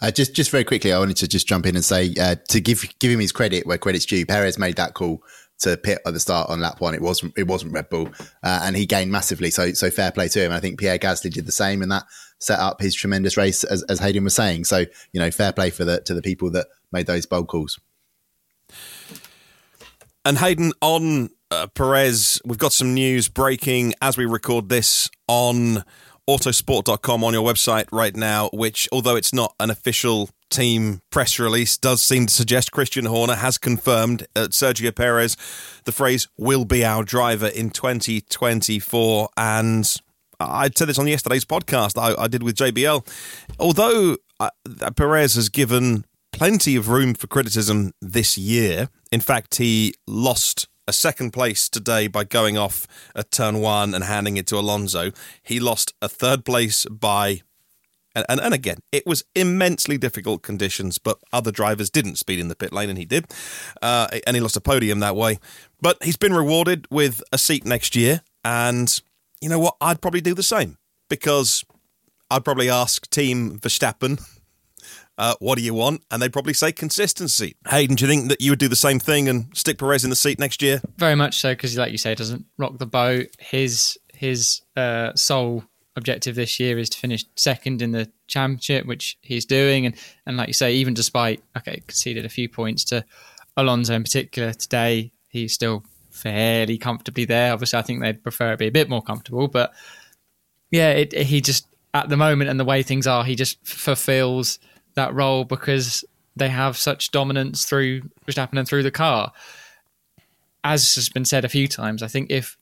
Uh, 0.00 0.10
just 0.10 0.34
just 0.34 0.50
very 0.50 0.64
quickly, 0.64 0.92
I 0.92 0.98
wanted 0.98 1.16
to 1.18 1.28
just 1.28 1.46
jump 1.46 1.66
in 1.66 1.74
and 1.74 1.84
say 1.84 2.14
uh, 2.20 2.36
to 2.48 2.60
give 2.60 2.84
give 2.98 3.10
him 3.10 3.20
his 3.20 3.32
credit 3.32 3.66
where 3.66 3.78
credit's 3.78 4.06
due. 4.06 4.26
Perez 4.26 4.58
made 4.58 4.76
that 4.76 4.94
call 4.94 5.22
to 5.60 5.76
pit 5.76 6.00
at 6.06 6.12
the 6.12 6.20
start 6.20 6.50
on 6.50 6.60
lap 6.60 6.80
one. 6.80 6.94
It 6.94 7.00
wasn't 7.00 7.32
it 7.36 7.46
wasn't 7.46 7.72
Red 7.72 7.88
Bull, 7.88 8.08
uh, 8.42 8.60
and 8.62 8.76
he 8.76 8.86
gained 8.86 9.10
massively. 9.10 9.50
So 9.50 9.72
so 9.72 9.90
fair 9.90 10.12
play 10.12 10.28
to 10.28 10.40
him. 10.40 10.52
I 10.52 10.60
think 10.60 10.78
Pierre 10.78 10.98
Gasly 10.98 11.32
did 11.32 11.46
the 11.46 11.52
same, 11.52 11.82
and 11.82 11.90
that 11.92 12.04
set 12.38 12.58
up 12.58 12.80
his 12.80 12.94
tremendous 12.94 13.36
race, 13.36 13.64
as, 13.64 13.82
as 13.84 13.98
Haydn 13.98 14.24
was 14.24 14.34
saying. 14.34 14.64
So 14.64 14.84
you 15.12 15.20
know, 15.20 15.30
fair 15.30 15.52
play 15.52 15.70
for 15.70 15.84
the 15.84 16.00
to 16.02 16.14
the 16.14 16.22
people 16.22 16.50
that 16.50 16.66
made 16.92 17.06
those 17.06 17.26
bold 17.26 17.48
calls. 17.48 17.78
And 20.24 20.38
Haydn 20.38 20.72
on 20.80 21.30
uh, 21.50 21.68
Perez, 21.68 22.40
we've 22.44 22.58
got 22.58 22.72
some 22.72 22.94
news 22.94 23.28
breaking 23.28 23.94
as 24.02 24.16
we 24.16 24.26
record 24.26 24.68
this 24.68 25.08
on 25.28 25.84
autosport.com 26.28 27.22
on 27.22 27.32
your 27.32 27.46
website 27.48 27.86
right 27.92 28.16
now, 28.16 28.50
which, 28.52 28.88
although 28.90 29.14
it's 29.14 29.32
not 29.32 29.54
an 29.60 29.70
official 29.70 30.28
team 30.50 31.00
press 31.10 31.38
release, 31.38 31.76
does 31.76 32.02
seem 32.02 32.26
to 32.26 32.32
suggest 32.32 32.72
Christian 32.72 33.04
Horner 33.06 33.36
has 33.36 33.58
confirmed 33.58 34.26
at 34.34 34.50
Sergio 34.50 34.94
Perez 34.94 35.36
the 35.86 35.92
phrase 35.92 36.28
will 36.36 36.64
be 36.64 36.84
our 36.84 37.02
driver 37.02 37.46
in 37.46 37.70
2024. 37.70 39.28
And 39.36 39.96
I 40.38 40.68
said 40.76 40.88
this 40.88 40.98
on 40.98 41.06
yesterday's 41.06 41.46
podcast 41.46 41.96
I, 41.98 42.20
I 42.22 42.26
did 42.28 42.42
with 42.42 42.56
JBL. 42.56 43.06
Although 43.58 44.18
uh, 44.38 44.50
Perez 44.96 45.34
has 45.34 45.48
given 45.48 46.04
plenty 46.32 46.76
of 46.76 46.88
room 46.88 47.14
for 47.14 47.26
criticism 47.28 47.92
this 48.02 48.36
year, 48.36 48.90
in 49.10 49.20
fact, 49.20 49.56
he 49.56 49.94
lost 50.06 50.68
a 50.88 50.92
second 50.92 51.32
place 51.32 51.68
today 51.68 52.06
by 52.06 52.24
going 52.24 52.58
off 52.58 52.86
at 53.14 53.30
turn 53.30 53.60
one 53.60 53.94
and 53.94 54.04
handing 54.04 54.36
it 54.36 54.46
to 54.48 54.56
Alonso. 54.56 55.10
He 55.42 55.58
lost 55.58 55.94
a 56.02 56.08
third 56.08 56.44
place 56.44 56.84
by 56.86 57.42
And, 58.16 58.24
and, 58.30 58.40
and 58.40 58.54
again, 58.54 58.78
it 58.90 59.06
was 59.06 59.24
immensely 59.34 59.98
difficult 59.98 60.40
conditions, 60.40 60.96
but 60.96 61.18
other 61.34 61.52
drivers 61.52 61.90
didn't 61.90 62.16
speed 62.16 62.40
in 62.40 62.48
the 62.48 62.56
pit 62.56 62.72
lane, 62.72 62.88
and 62.88 62.98
he 62.98 63.04
did. 63.04 63.26
Uh, 63.82 64.08
and 64.26 64.34
he 64.34 64.40
lost 64.40 64.56
a 64.56 64.60
podium 64.60 65.00
that 65.00 65.14
way. 65.14 65.38
But 65.82 66.02
he's 66.02 66.16
been 66.16 66.32
rewarded 66.32 66.86
with 66.90 67.22
a 67.30 67.36
seat 67.36 67.66
next 67.66 67.94
year. 67.94 68.22
And 68.42 69.00
you 69.42 69.50
know 69.50 69.58
what? 69.58 69.76
I'd 69.82 70.00
probably 70.00 70.22
do 70.22 70.34
the 70.34 70.42
same 70.42 70.78
because 71.10 71.62
I'd 72.30 72.44
probably 72.44 72.70
ask 72.70 73.08
Team 73.10 73.58
Verstappen, 73.58 74.26
uh, 75.18 75.34
what 75.38 75.58
do 75.58 75.62
you 75.62 75.74
want? 75.74 76.02
And 76.10 76.22
they'd 76.22 76.32
probably 76.32 76.54
say 76.54 76.72
consistency. 76.72 77.56
Haydn, 77.66 77.96
do 77.96 78.06
you 78.06 78.10
think 78.10 78.30
that 78.30 78.40
you 78.40 78.50
would 78.50 78.58
do 78.58 78.68
the 78.68 78.76
same 78.76 78.98
thing 78.98 79.28
and 79.28 79.54
stick 79.54 79.76
Perez 79.76 80.04
in 80.04 80.10
the 80.10 80.16
seat 80.16 80.38
next 80.38 80.62
year? 80.62 80.80
Very 80.96 81.16
much 81.16 81.36
so, 81.36 81.52
because 81.52 81.76
like 81.76 81.92
you 81.92 81.98
say, 81.98 82.14
doesn't 82.14 82.46
rock 82.56 82.78
the 82.78 82.86
boat. 82.86 83.26
His 83.38 83.98
his 84.14 84.62
uh, 84.74 85.12
sole 85.14 85.64
objective 85.96 86.34
this 86.34 86.60
year 86.60 86.78
is 86.78 86.90
to 86.90 86.98
finish 86.98 87.24
second 87.34 87.82
in 87.82 87.92
the 87.92 88.10
championship, 88.26 88.86
which 88.86 89.18
he's 89.22 89.44
doing. 89.44 89.86
And 89.86 89.96
and 90.26 90.36
like 90.36 90.48
you 90.48 90.54
say, 90.54 90.74
even 90.74 90.94
despite 90.94 91.42
okay, 91.56 91.82
conceded 91.86 92.24
a 92.24 92.30
few 92.30 92.48
points 92.48 92.84
to 92.84 93.04
Alonso 93.56 93.94
in 93.94 94.02
particular 94.02 94.52
today, 94.52 95.12
he's 95.28 95.54
still 95.54 95.82
fairly 96.10 96.78
comfortably 96.78 97.24
there. 97.24 97.52
Obviously, 97.52 97.78
I 97.78 97.82
think 97.82 98.00
they'd 98.00 98.22
prefer 98.22 98.52
it 98.52 98.58
be 98.58 98.66
a 98.66 98.72
bit 98.72 98.88
more 98.88 99.02
comfortable, 99.02 99.48
but 99.48 99.72
yeah, 100.70 100.90
it, 100.90 101.12
it, 101.14 101.26
he 101.26 101.40
just 101.40 101.66
at 101.94 102.08
the 102.08 102.16
moment 102.16 102.50
and 102.50 102.60
the 102.60 102.64
way 102.64 102.82
things 102.82 103.06
are, 103.06 103.24
he 103.24 103.34
just 103.34 103.64
fulfills 103.66 104.58
that 104.94 105.14
role 105.14 105.44
because 105.44 106.04
they 106.34 106.48
have 106.48 106.76
such 106.76 107.10
dominance 107.10 107.64
through 107.64 108.02
Verstappen 108.26 108.58
and 108.58 108.68
through 108.68 108.82
the 108.82 108.90
car. 108.90 109.32
As 110.62 110.94
has 110.96 111.08
been 111.08 111.24
said 111.24 111.44
a 111.44 111.48
few 111.48 111.68
times, 111.68 112.02
I 112.02 112.08
think 112.08 112.30
if 112.30 112.58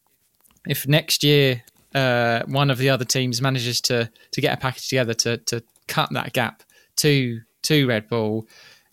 if 0.67 0.87
next 0.87 1.25
year 1.25 1.65
uh, 1.95 2.43
one 2.47 2.71
of 2.71 2.79
the 2.79 2.91
other 2.91 3.05
teams 3.05 3.41
manages 3.41 3.81
to 3.83 4.11
to 4.33 4.41
get 4.41 4.55
a 4.55 4.61
package 4.61 4.89
together 4.89 5.15
to 5.15 5.39
to 5.39 5.63
cut 5.87 6.11
that 6.13 6.33
gap 6.33 6.63
to 6.97 7.41
to 7.63 7.87
Red 7.87 8.09
Bull, 8.09 8.47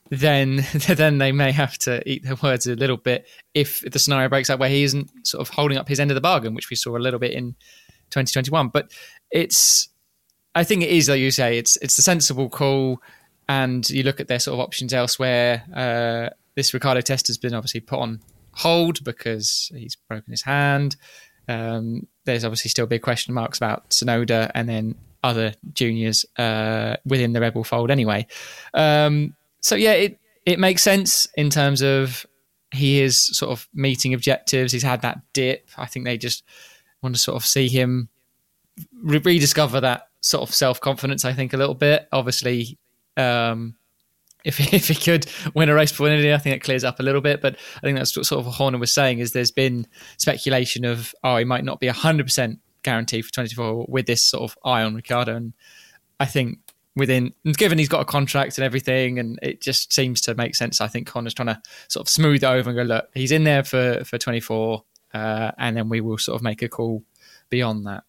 then 0.10 0.66
then 0.88 1.18
they 1.18 1.32
may 1.32 1.52
have 1.52 1.78
to 1.80 2.08
eat 2.10 2.24
their 2.24 2.36
words 2.36 2.68
a 2.68 2.76
little 2.76 2.98
bit 2.98 3.28
if 3.54 3.82
the 3.82 4.00
scenario 4.00 4.30
breaks 4.30 4.50
out 4.50 4.60
where 4.60 4.70
he 4.70 4.84
isn't 4.84 5.10
sort 5.26 5.42
of 5.42 5.50
holding 5.50 5.78
up 5.78 5.88
his 5.88 6.00
end 6.00 6.12
of 6.12 6.16
the 6.16 6.22
bargain, 6.22 6.54
which 6.54 6.70
we 6.70 6.76
saw 6.76 6.96
a 6.96 7.00
little 7.00 7.20
bit 7.20 7.32
in 7.32 7.56
2021. 8.12 8.70
But 8.70 8.92
it's 9.32 9.90
I 10.54 10.64
think 10.64 10.84
it 10.84 10.90
is 10.90 11.10
like 11.10 11.20
you 11.20 11.32
say, 11.32 11.58
it's 11.58 11.78
it's 11.78 11.98
a 11.98 12.02
sensible 12.02 12.50
call, 12.50 13.02
and 13.48 13.90
you 13.90 14.04
look 14.04 14.20
at 14.20 14.28
their 14.28 14.40
sort 14.40 14.54
of 14.54 14.60
options 14.60 14.94
elsewhere. 14.94 15.64
Uh, 15.74 16.34
this 16.56 16.74
Ricciardo 16.74 17.02
test 17.02 17.28
has 17.28 17.38
been 17.38 17.54
obviously 17.54 17.80
put 17.80 18.00
on 18.00 18.20
hold 18.54 19.04
because 19.04 19.72
he's 19.74 19.96
broken 19.96 20.32
his 20.32 20.44
hand. 20.44 20.98
Um, 21.48 22.08
there's 22.26 22.46
obviously 22.46 22.70
still 22.70 22.86
big 22.86 23.02
question 23.02 23.34
marks 23.34 23.58
about 23.58 23.90
Tsunoda 23.90 24.52
and 24.54 24.70
then 24.70 24.96
other 25.24 25.54
juniors 25.74 26.26
uh, 26.38 26.98
within 27.06 27.34
the 27.34 27.42
Red 27.42 27.54
Bull 27.54 27.64
fold 27.64 27.92
anyway. 27.92 28.28
Um, 28.74 29.36
so 29.62 29.76
yeah, 29.76 29.94
it 29.94 30.20
it 30.46 30.60
makes 30.60 30.82
sense 30.82 31.28
in 31.36 31.50
terms 31.50 31.82
of 31.82 32.26
he 32.72 33.02
is 33.02 33.18
sort 33.38 33.52
of 33.52 33.68
meeting 33.74 34.14
objectives. 34.14 34.72
He's 34.72 34.84
had 34.84 35.02
that 35.02 35.22
dip. 35.34 35.70
I 35.78 35.86
think 35.86 36.06
they 36.06 36.18
just 36.18 36.44
want 37.02 37.16
to 37.16 37.22
sort 37.22 37.36
of 37.36 37.46
see 37.46 37.68
him 37.68 38.10
re- 39.04 39.22
rediscover 39.24 39.82
that 39.82 40.08
sort 40.22 40.48
of 40.48 40.56
self 40.56 40.80
confidence. 40.80 41.26
I 41.26 41.34
think 41.34 41.54
a 41.54 41.58
little 41.58 41.76
bit. 41.76 42.08
Obviously, 42.12 42.78
um, 43.18 43.76
if 44.44 44.60
if 44.74 44.88
he 44.88 44.96
could 44.96 45.26
win 45.54 45.70
a 45.70 45.74
race 45.74 45.92
for 45.92 46.08
Indy, 46.08 46.34
I 46.34 46.38
think 46.38 46.56
it 46.56 46.64
clears 46.64 46.84
up 46.84 47.00
a 47.00 47.04
little 47.04 47.22
bit. 47.22 47.42
But 47.42 47.58
I 47.78 47.80
think 47.82 47.98
that's 47.98 48.16
what 48.16 48.26
sort 48.26 48.40
of 48.40 48.46
what 48.48 48.56
Horner 48.56 48.78
was 48.78 48.92
saying 48.92 49.20
is 49.20 49.32
there's 49.32 49.52
been 49.52 49.88
speculation 50.18 50.86
of 50.86 51.14
oh 51.24 51.38
he 51.38 51.46
might 51.46 51.64
not 51.64 51.80
be 51.80 51.88
hundred 51.88 52.26
percent 52.26 52.60
guaranteed 52.84 53.26
for 53.26 53.32
24 53.32 53.86
with 53.88 54.08
this 54.08 54.24
sort 54.26 54.50
of 54.50 54.58
eye 54.66 54.82
on 54.84 54.96
Ricciardo, 54.96 55.36
and 55.36 55.54
I 56.20 56.26
think 56.26 56.60
within 56.96 57.34
given 57.58 57.78
he's 57.78 57.90
got 57.90 58.02
a 58.02 58.06
contract 58.06 58.58
and 58.58 58.66
everything, 58.66 59.20
and 59.20 59.40
it 59.42 59.62
just 59.62 59.94
seems 59.94 60.22
to 60.22 60.36
make 60.36 60.56
sense. 60.56 60.82
I 60.82 60.88
think 60.88 61.10
Horner's 61.10 61.34
trying 61.34 61.48
to 61.48 61.62
sort 61.88 62.08
of 62.08 62.10
smooth 62.10 62.44
it 62.44 62.48
over 62.48 62.70
and 62.70 62.78
go 62.78 62.84
look, 62.84 63.10
he's 63.14 63.32
in 63.32 63.44
there 63.44 63.64
for 63.64 64.04
for 64.04 64.18
24, 64.18 64.84
uh, 65.14 65.52
and 65.58 65.78
then 65.78 65.90
we 65.90 66.02
will 66.02 66.18
sort 66.18 66.36
of 66.36 66.44
make 66.44 66.62
a 66.62 66.70
call 66.70 67.04
beyond 67.50 67.86
that 67.86 68.04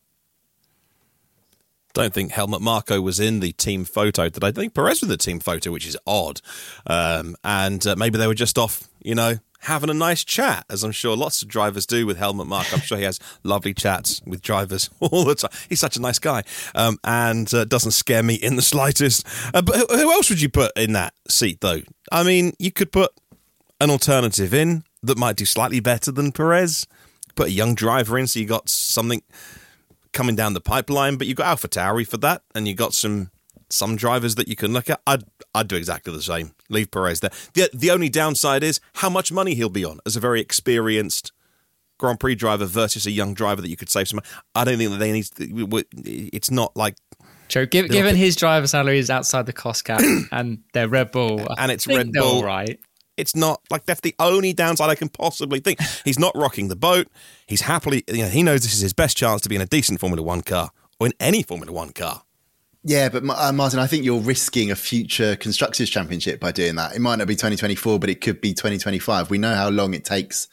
don't 1.93 2.13
think 2.13 2.33
Helmut 2.33 2.61
Marko 2.61 3.01
was 3.01 3.21
in 3.21 3.41
the 3.41 3.53
team 3.53 3.85
photo 3.85 4.29
today. 4.29 4.49
I 4.49 4.53
think 4.53 4.75
Perez 4.75 5.01
was 5.01 5.05
in 5.05 5.09
the 5.09 5.17
team 5.17 5.41
photo, 5.41 5.71
which 5.71 5.87
is 5.87 5.97
odd. 6.07 6.41
Um, 6.87 7.37
and 7.45 7.87
uh, 7.87 7.97
maybe 7.97 8.19
they 8.19 8.27
were 8.27 8.35
just 8.35 8.59
off, 8.59 8.89
you 9.03 9.15
know, 9.15 9.37
having 9.61 9.91
a 9.91 9.95
nice 9.95 10.25
chat, 10.25 10.65
as 10.69 10.83
I'm 10.83 10.93
sure 10.93 11.17
lots 11.17 11.41
of 11.43 11.49
drivers 11.49 11.87
do 11.87 12.05
with 12.05 12.17
Helmut 12.17 12.49
Marko. 12.49 12.77
I'm 12.77 12.83
sure 12.83 12.99
he 12.99 13.05
has 13.05 13.21
lovely 13.43 13.75
chats 13.75 14.21
with 14.27 14.43
drivers 14.43 14.91
all 15.01 15.25
the 15.25 15.35
time. 15.35 15.51
He's 15.69 15.81
such 15.81 15.97
a 15.97 16.01
nice 16.01 16.19
guy 16.19 16.43
um, 16.75 16.99
and 17.05 17.53
uh, 17.55 17.65
doesn't 17.65 17.93
scare 17.93 18.23
me 18.23 18.35
in 18.35 18.57
the 18.57 18.63
slightest. 18.63 19.27
Uh, 19.55 19.63
but 19.63 19.77
who 19.91 20.13
else 20.13 20.31
would 20.31 20.43
you 20.43 20.49
put 20.49 20.77
in 20.77 20.93
that 20.93 21.15
seat, 21.29 21.61
though? 21.61 21.81
I 22.11 22.25
mean, 22.25 22.55
you 22.59 22.71
could 22.71 22.93
put 22.93 23.13
an 23.81 23.91
alternative 23.91 24.53
in 24.53 24.85
that 25.03 25.19
might 25.19 25.37
do 25.37 25.45
slightly 25.45 25.81
better 25.81 26.13
than 26.13 26.33
Perez. 26.33 26.87
Put 27.35 27.49
a 27.49 27.53
young 27.53 27.75
driver 27.75 28.19
in 28.19 28.27
so 28.27 28.41
you 28.41 28.47
got 28.47 28.69
something 28.69 29.23
coming 30.13 30.37
down 30.37 30.55
the 30.55 30.61
pipeline, 30.61 31.17
but 31.17 31.27
you've 31.27 31.37
got 31.37 31.59
AlphaTauri 31.59 32.07
for 32.07 32.17
that, 32.19 32.43
and 32.55 32.69
you've 32.69 32.77
got 32.77 32.95
some 32.95 33.31
some 33.71 33.97
drivers 33.97 34.35
that 34.35 34.49
you 34.49 34.57
can 34.57 34.73
look 34.73 34.91
at. 34.91 35.01
I'd 35.07 35.25
I'd 35.55 35.69
do 35.69 35.77
exactly 35.77 36.13
the 36.13 36.23
same. 36.23 36.55
Leave 36.69 36.91
Perez 36.91 37.21
there. 37.21 37.31
The 37.55 37.71
the 37.73 37.91
only 37.91 38.09
downside 38.09 38.63
is 38.63 38.81
how 38.95 39.11
much 39.11 39.33
money 39.33 39.55
he'll 39.55 39.69
be 39.69 39.85
on 39.85 40.01
as 40.07 40.17
a 40.17 40.21
very 40.21 40.41
experienced 40.41 41.33
Grand 41.99 42.21
Prix 42.21 42.35
driver 42.35 42.67
versus 42.67 43.07
a 43.07 43.11
young 43.11 43.33
driver 43.33 43.63
that 43.63 43.69
you 43.69 43.77
could 43.77 43.89
save 43.89 44.09
some. 44.09 44.21
I 44.55 44.65
don't 44.65 44.77
think 44.77 44.91
that 44.91 44.99
they 44.99 45.13
need. 45.13 45.25
To, 45.25 45.85
it's 46.05 46.51
not 46.51 46.77
like. 46.77 46.97
True. 47.49 47.67
given 47.67 48.17
his 48.17 48.35
driver 48.35 48.67
salary 48.67 48.99
is 48.99 49.11
outside 49.11 49.45
the 49.45 49.53
cost 49.53 49.85
cap, 49.85 50.01
and 50.33 50.63
they're 50.73 50.89
Red 50.89 51.13
Bull, 51.13 51.47
and 51.59 51.71
it's 51.71 51.87
Red 51.87 52.11
Bull, 52.13 52.43
right? 52.43 52.81
It's 53.23 53.37
not 53.37 53.61
like 53.71 53.87
that's 53.87 54.01
the 54.01 54.15
only 54.19 54.53
downside 54.53 54.91
I 54.91 54.97
can 54.97 55.09
possibly 55.09 55.61
think. 55.61 55.79
He's 56.05 56.19
not 56.19 56.33
rocking 56.35 56.67
the 56.67 56.77
boat. 56.77 57.07
He's 57.47 57.61
happily, 57.63 58.03
you 58.09 58.25
know, 58.25 58.29
he 58.29 58.43
knows 58.43 58.63
this 58.63 58.75
is 58.75 58.81
his 58.81 58.93
best 58.93 59.17
chance 59.17 59.41
to 59.43 59.49
be 59.49 59.55
in 59.55 59.63
a 59.63 59.67
decent 59.67 60.01
Formula 60.01 60.21
One 60.23 60.43
car 60.43 60.71
or 60.99 61.07
in 61.07 61.13
any 61.21 61.45
Formula 61.45 61.73
One 61.73 61.93
car. 61.93 62.25
Yeah, 62.85 63.11
but 63.11 63.23
uh, 63.29 63.53
Martyn, 63.53 63.79
I 63.79 63.87
think 63.87 64.05
you're 64.05 64.21
risking 64.21 64.73
a 64.73 64.75
future 64.75 65.37
constructors 65.37 65.89
championship 65.89 66.41
by 66.41 66.51
doing 66.51 66.75
that. 66.75 66.97
It 66.97 66.99
might 66.99 67.17
not 67.17 67.29
be 67.29 67.37
2024, 67.37 68.01
but 68.01 68.11
it 68.11 68.21
could 68.21 68.41
be 68.41 68.55
2025. 68.55 69.31
We 69.31 69.39
know 69.39 69.55
how 69.55 69.69
long 69.69 69.95
it 69.95 70.05
takes 70.05 70.49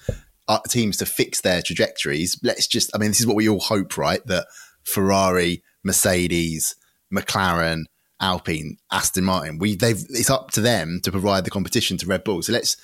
uh, 0.48 0.60
teams 0.70 0.98
to 0.98 1.08
fix 1.08 1.42
their 1.42 1.64
trajectories. 1.64 2.40
Let's 2.44 2.68
just, 2.68 2.96
I 2.96 3.00
mean, 3.00 3.10
this 3.10 3.20
is 3.20 3.26
what 3.26 3.36
we 3.36 3.50
all 3.50 3.60
hope, 3.60 3.98
right? 3.98 4.24
That 4.28 4.46
Ferrari, 4.84 5.64
Mercedes, 5.84 6.76
McLaren, 7.12 7.86
Alpine, 8.22 8.78
Aston 8.92 9.24
Martin. 9.24 9.58
We 9.58 9.76
they've 9.76 10.04
it's 10.10 10.30
up 10.30 10.52
to 10.52 10.62
them 10.62 11.00
to 11.04 11.12
provide 11.12 11.46
the 11.46 11.52
competition 11.52 11.98
to 11.98 12.06
Red 12.06 12.24
Bull. 12.24 12.42
So 12.42 12.54
let's 12.54 12.78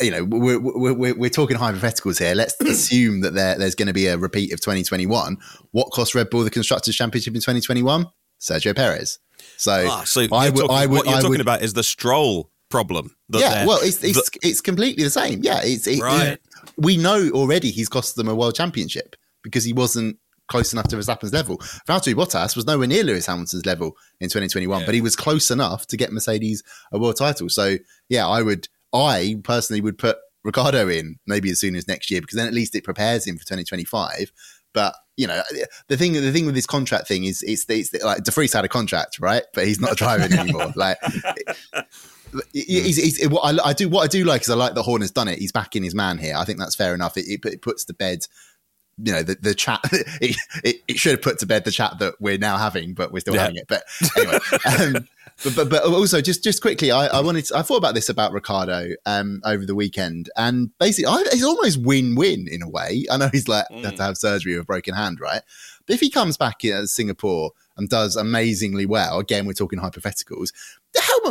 you 0.00 0.10
know 0.10 0.24
we're 0.24 0.60
we're, 0.60 1.14
we're 1.14 1.30
talking 1.30 1.56
hypotheticals 1.56 2.18
here. 2.18 2.34
Let's 2.34 2.60
assume 2.60 3.20
that 3.22 3.34
there, 3.34 3.58
there's 3.58 3.74
going 3.74 3.88
to 3.88 3.94
be 3.94 4.06
a 4.06 4.16
repeat 4.16 4.52
of 4.52 4.60
2021. 4.60 5.38
What 5.72 5.90
cost 5.90 6.14
Red 6.14 6.30
Bull 6.30 6.44
the 6.44 6.50
constructors 6.50 6.96
championship 6.96 7.34
in 7.34 7.40
2021? 7.40 8.06
Sergio 8.40 8.74
Perez. 8.74 9.18
So, 9.56 9.86
ah, 9.88 10.04
so 10.04 10.26
I 10.32 10.50
would, 10.50 10.70
I 10.70 10.86
would, 10.86 10.98
what 10.98 11.06
you're 11.06 11.14
I 11.14 11.18
talking 11.18 11.30
would, 11.30 11.40
about 11.40 11.62
is 11.62 11.72
the 11.72 11.82
Stroll 11.82 12.50
problem. 12.68 13.16
yeah, 13.28 13.66
well, 13.66 13.78
it's 13.82 14.02
it's, 14.04 14.30
the, 14.30 14.38
it's 14.42 14.60
completely 14.60 15.02
the 15.02 15.10
same. 15.10 15.40
Yeah, 15.42 15.60
it's 15.62 15.86
it, 15.86 16.00
right. 16.00 16.28
It, 16.28 16.42
we 16.76 16.96
know 16.96 17.30
already 17.30 17.70
he's 17.70 17.88
cost 17.88 18.16
them 18.16 18.28
a 18.28 18.34
world 18.34 18.54
championship 18.54 19.16
because 19.42 19.64
he 19.64 19.72
wasn't 19.72 20.18
close 20.48 20.72
enough 20.72 20.88
to 20.88 20.96
Verstappen's 20.96 21.32
level. 21.32 21.58
Valtteri 21.88 22.14
Bottas 22.14 22.56
was 22.56 22.66
nowhere 22.66 22.88
near 22.88 23.04
Lewis 23.04 23.26
Hamilton's 23.26 23.66
level 23.66 23.96
in 24.20 24.28
2021, 24.28 24.80
yeah. 24.80 24.86
but 24.86 24.94
he 24.94 25.00
was 25.00 25.14
close 25.14 25.50
enough 25.50 25.86
to 25.86 25.96
get 25.96 26.12
Mercedes 26.12 26.62
a 26.90 26.98
world 26.98 27.16
title. 27.16 27.48
So 27.48 27.76
yeah, 28.08 28.26
I 28.26 28.42
would, 28.42 28.68
I 28.92 29.36
personally 29.44 29.80
would 29.80 29.98
put 29.98 30.18
Ricciardo 30.44 30.88
in 30.88 31.18
maybe 31.26 31.50
as 31.50 31.60
soon 31.60 31.76
as 31.76 31.86
next 31.86 32.10
year 32.10 32.20
because 32.20 32.36
then 32.36 32.48
at 32.48 32.54
least 32.54 32.74
it 32.74 32.84
prepares 32.84 33.26
him 33.26 33.36
for 33.36 33.44
2025. 33.44 34.32
But 34.72 34.94
you 35.16 35.26
know, 35.26 35.42
the 35.88 35.96
thing 35.96 36.12
the 36.12 36.32
thing 36.32 36.46
with 36.46 36.54
this 36.54 36.66
contract 36.66 37.08
thing 37.08 37.24
is 37.24 37.42
it's, 37.42 37.64
it's 37.68 37.92
like 38.02 38.22
De 38.22 38.30
Vries 38.30 38.52
had 38.52 38.64
a 38.64 38.68
contract, 38.68 39.18
right? 39.18 39.42
But 39.52 39.66
he's 39.66 39.80
not 39.80 39.96
driving 39.96 40.36
anymore. 40.36 40.72
like. 40.76 40.98
He's, 42.52 42.98
he's, 42.98 43.26
what 43.30 43.40
I, 43.40 43.70
I, 43.70 43.72
do 43.72 43.88
what 43.88 44.02
I 44.02 44.06
do 44.06 44.22
like 44.22 44.42
is 44.42 44.50
I 44.50 44.54
like 44.54 44.74
that 44.74 44.82
Horn 44.82 45.00
has 45.00 45.10
done 45.10 45.28
it. 45.28 45.38
He's 45.38 45.50
backing 45.50 45.82
his 45.82 45.94
man 45.94 46.18
here. 46.18 46.34
I 46.36 46.44
think 46.44 46.58
that's 46.58 46.76
fair 46.76 46.94
enough. 46.94 47.16
It, 47.16 47.24
it, 47.26 47.42
it 47.46 47.62
puts 47.62 47.86
to 47.86 47.94
bed 47.94 48.18
you 49.02 49.12
know 49.12 49.22
the, 49.22 49.36
the 49.40 49.54
chat 49.54 49.80
it, 49.92 50.36
it, 50.64 50.76
it, 50.88 50.98
should 50.98 51.12
have 51.12 51.22
put 51.22 51.38
to 51.38 51.46
bed 51.46 51.64
the 51.64 51.70
chat 51.70 51.98
that 51.98 52.14
we're 52.20 52.38
now 52.38 52.56
having 52.56 52.94
but 52.94 53.12
we're 53.12 53.20
still 53.20 53.34
yeah. 53.34 53.42
having 53.42 53.56
it 53.56 53.66
but 53.68 53.84
anyway 54.16 54.38
um, 54.96 55.08
but, 55.44 55.54
but, 55.54 55.70
but 55.70 55.84
also 55.84 56.20
just 56.20 56.42
just 56.42 56.60
quickly 56.60 56.90
I, 56.90 57.06
I 57.06 57.20
wanted 57.20 57.44
to, 57.46 57.56
I 57.56 57.62
thought 57.62 57.76
about 57.76 57.94
this 57.94 58.08
about 58.08 58.32
Ricciardo 58.32 58.90
um, 59.06 59.40
over 59.44 59.64
the 59.64 59.74
weekend 59.74 60.30
and 60.36 60.76
basically 60.78 61.06
I, 61.06 61.22
it's 61.26 61.44
almost 61.44 61.80
win-win 61.82 62.48
in 62.48 62.62
a 62.62 62.68
way 62.68 63.04
I 63.10 63.16
know 63.16 63.28
he's 63.30 63.48
like 63.48 63.66
mm. 63.70 63.84
had 63.84 63.96
to 63.96 64.02
have 64.02 64.18
surgery 64.18 64.54
with 64.54 64.62
a 64.62 64.66
broken 64.66 64.94
hand 64.94 65.20
right 65.20 65.42
but 65.86 65.94
if 65.94 66.00
he 66.00 66.10
comes 66.10 66.36
back 66.36 66.64
in 66.64 66.86
Singapore 66.86 67.52
and 67.76 67.88
does 67.88 68.16
amazingly 68.16 68.86
well 68.86 69.18
again 69.18 69.46
we're 69.46 69.52
talking 69.52 69.78
hypotheticals 69.78 70.52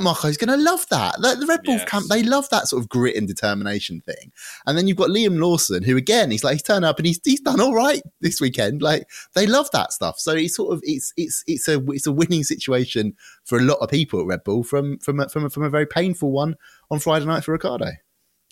Helmut 0.04 0.26
is 0.26 0.38
going 0.38 0.56
to 0.58 0.64
love 0.64 0.86
that. 0.90 1.16
The, 1.22 1.36
the 1.36 1.46
Red 1.48 1.64
Bull 1.64 1.76
Yes. 1.76 1.90
camp, 1.90 2.08
they 2.08 2.24
love 2.24 2.48
that 2.50 2.68
sort 2.68 2.82
of 2.82 2.90
grit 2.90 3.16
and 3.16 3.28
determination 3.28 4.02
thing. 4.02 4.32
And 4.66 4.78
then 4.78 4.88
you've 4.88 4.98
got 4.98 5.10
Liam 5.10 5.40
Lawson, 5.40 5.84
who 5.84 5.98
again, 5.98 6.32
he's 6.32 6.44
like 6.44 6.54
he's 6.54 6.64
turned 6.64 6.86
up 6.86 6.98
and 6.98 7.08
he's 7.08 7.20
he's 7.24 7.40
done 7.42 7.60
all 7.60 7.74
right 7.74 8.02
this 8.22 8.40
weekend. 8.40 8.82
Like 8.82 9.10
they 9.34 9.48
love 9.48 9.70
that 9.72 9.92
stuff. 9.94 10.20
So 10.20 10.34
it's 10.34 10.56
sort 10.56 10.74
of 10.74 10.82
it's 10.84 11.14
it's 11.18 11.44
it's 11.48 11.68
a 11.68 11.84
it's 11.92 12.08
a 12.08 12.12
winning 12.12 12.44
situation 12.44 13.16
for 13.44 13.58
a 13.58 13.64
lot 13.64 13.78
of 13.80 13.90
people 13.90 14.20
at 14.20 14.26
Red 14.28 14.44
Bull 14.44 14.64
from 14.64 15.00
from 15.00 15.20
a, 15.20 15.30
from 15.30 15.46
a, 15.46 15.50
from 15.50 15.64
a 15.64 15.70
very 15.70 15.88
painful 15.88 16.32
one 16.32 16.56
on 16.92 17.00
Friday 17.00 17.26
night 17.26 17.44
for 17.44 17.52
Ricciardo. 17.54 17.92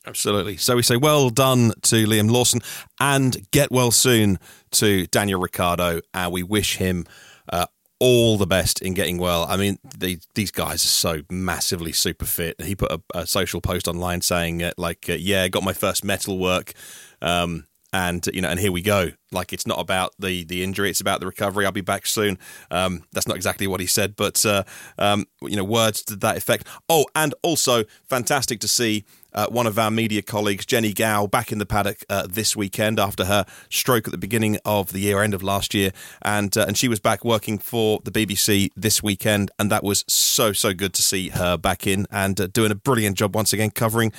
Absolutely. 0.07 0.57
So 0.57 0.75
we 0.75 0.83
say 0.83 0.97
well 0.97 1.29
done 1.31 1.73
to 1.83 2.05
Liam 2.05 2.29
Lawson 2.29 2.61
and 2.99 3.37
get 3.51 3.71
well 3.71 3.89
soon 3.91 4.37
to 4.71 5.07
Daniel 5.07 5.39
Ricciardo. 5.39 6.01
And 6.13 6.31
we 6.31 6.43
wish 6.43 6.77
him 6.77 7.05
all 7.99 8.37
the 8.37 8.47
best 8.47 8.81
in 8.81 8.93
getting 8.93 9.17
well. 9.17 9.45
I 9.47 9.57
mean, 9.57 9.77
they, 9.97 10.17
these 10.33 10.51
guys 10.51 10.83
are 10.83 10.87
so 10.87 11.21
massively 11.29 11.91
super 11.91 12.25
fit. 12.25 12.61
He 12.61 12.75
put 12.75 12.91
a, 12.91 13.01
a 13.13 13.27
social 13.27 13.61
post 13.61 13.87
online 13.87 14.21
saying, 14.21 14.63
uh, 14.63 14.71
like, 14.77 15.09
uh, 15.09 15.13
yeah, 15.13 15.47
got 15.47 15.63
my 15.63 15.73
first 15.73 16.03
metal 16.03 16.37
work. 16.37 16.73
Um, 17.21 17.67
and 17.93 18.27
you 18.33 18.41
know, 18.41 18.49
and 18.49 18.59
here 18.59 18.73
we 18.73 18.81
go. 18.81 19.11
Like 19.31 19.53
it's 19.53 19.65
not 19.65 19.79
about 19.79 20.11
the 20.19 20.43
the 20.43 20.63
injury; 20.63 20.89
it's 20.89 20.99
about 20.99 21.21
the 21.21 21.25
recovery. 21.25 21.65
I'll 21.65 21.71
be 21.71 21.79
back 21.79 22.05
soon. 22.05 22.37
Um, 22.69 23.03
that's 23.13 23.25
not 23.25 23.37
exactly 23.37 23.67
what 23.67 23.79
he 23.79 23.87
said, 23.87 24.17
but 24.17 24.45
uh, 24.45 24.63
um, 24.97 25.27
you 25.41 25.55
know, 25.55 25.63
words 25.63 26.03
to 26.05 26.17
that 26.17 26.35
effect. 26.35 26.67
Oh, 26.89 27.05
and 27.15 27.33
also 27.41 27.85
fantastic 28.09 28.59
to 28.61 28.67
see 28.67 29.05
uh, 29.35 29.47
one 29.47 29.67
of 29.67 29.77
our 29.77 29.91
media 29.91 30.21
colleagues, 30.21 30.65
Jennie 30.65 30.93
Gow, 30.93 31.27
back 31.27 31.51
in 31.51 31.59
the 31.59 31.65
paddock 31.65 32.03
uh, 32.09 32.25
this 32.27 32.55
weekend 32.55 32.99
after 32.99 33.25
her 33.25 33.45
stroke 33.69 34.07
at 34.07 34.11
the 34.11 34.17
beginning 34.17 34.57
of 34.65 34.93
the 34.93 34.99
year, 34.99 35.21
end 35.21 35.33
of 35.33 35.43
last 35.43 35.73
year, 35.73 35.91
and 36.21 36.57
uh, 36.57 36.65
and 36.67 36.77
she 36.77 36.87
was 36.87 36.99
back 36.99 37.23
working 37.23 37.57
for 37.57 37.99
the 38.03 38.11
BBC 38.11 38.71
this 38.75 39.03
weekend, 39.03 39.51
and 39.59 39.69
that 39.69 39.83
was 39.83 40.03
so 40.07 40.53
so 40.53 40.73
good 40.73 40.93
to 40.93 41.01
see 41.01 41.29
her 41.29 41.57
back 41.57 41.85
in 41.85 42.07
and 42.09 42.39
uh, 42.39 42.47
doing 42.47 42.71
a 42.71 42.75
brilliant 42.75 43.17
job 43.17 43.35
once 43.35 43.51
again 43.53 43.69
covering 43.69 44.11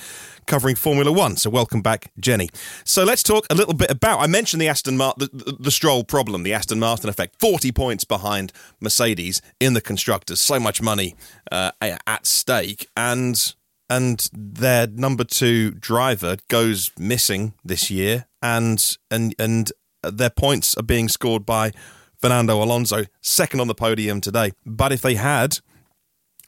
covering 0.45 0.75
Formula 0.75 1.11
One. 1.11 1.35
So 1.35 1.49
welcome 1.49 1.81
back, 1.81 2.11
Jennie. 2.19 2.49
So 2.83 3.03
let's 3.03 3.23
talk 3.23 3.47
a 3.49 3.55
little 3.55 3.73
bit 3.73 3.89
about. 3.89 4.19
I 4.19 4.27
mentioned 4.27 4.61
the 4.61 4.67
Aston 4.67 4.97
Martin, 4.97 5.29
the, 5.33 5.57
the 5.59 5.71
Stroll 5.71 6.03
problem, 6.03 6.43
the 6.43 6.53
Aston 6.53 6.79
Martin 6.79 7.09
effect. 7.09 7.39
Forty 7.39 7.71
points 7.71 8.03
behind 8.03 8.53
Mercedes 8.79 9.41
in 9.59 9.73
the 9.73 9.81
constructors. 9.81 10.39
So 10.39 10.59
much 10.59 10.81
money 10.81 11.15
uh, 11.51 11.71
at 11.81 12.27
stake, 12.27 12.87
and 12.95 13.55
and 13.89 14.29
their 14.33 14.87
number 14.87 15.23
two 15.23 15.71
driver 15.71 16.37
goes 16.47 16.91
missing 16.97 17.53
this 17.63 17.89
year, 17.89 18.25
and 18.41 18.97
and 19.09 19.35
and 19.39 19.71
their 20.03 20.29
points 20.29 20.75
are 20.77 20.83
being 20.83 21.07
scored 21.09 21.45
by 21.45 21.71
Fernando 22.19 22.61
Alonso, 22.61 23.05
second 23.21 23.59
on 23.59 23.67
the 23.67 23.75
podium 23.75 24.21
today. 24.21 24.51
But 24.65 24.91
if 24.91 25.01
they 25.01 25.15
had 25.15 25.59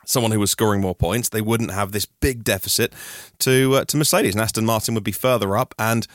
someone 0.05 0.31
who 0.31 0.39
was 0.39 0.51
scoring 0.51 0.81
more 0.81 0.95
points, 0.95 1.29
they 1.29 1.41
wouldn't 1.41 1.71
have 1.71 1.91
this 1.91 2.05
big 2.05 2.43
deficit 2.43 2.93
to 3.39 3.75
uh, 3.75 3.85
to 3.85 3.97
Mercedes, 3.97 4.35
and 4.35 4.41
Aston 4.41 4.65
Martin 4.65 4.95
would 4.95 5.03
be 5.03 5.11
further 5.11 5.55
up. 5.55 5.73
And 5.77 6.07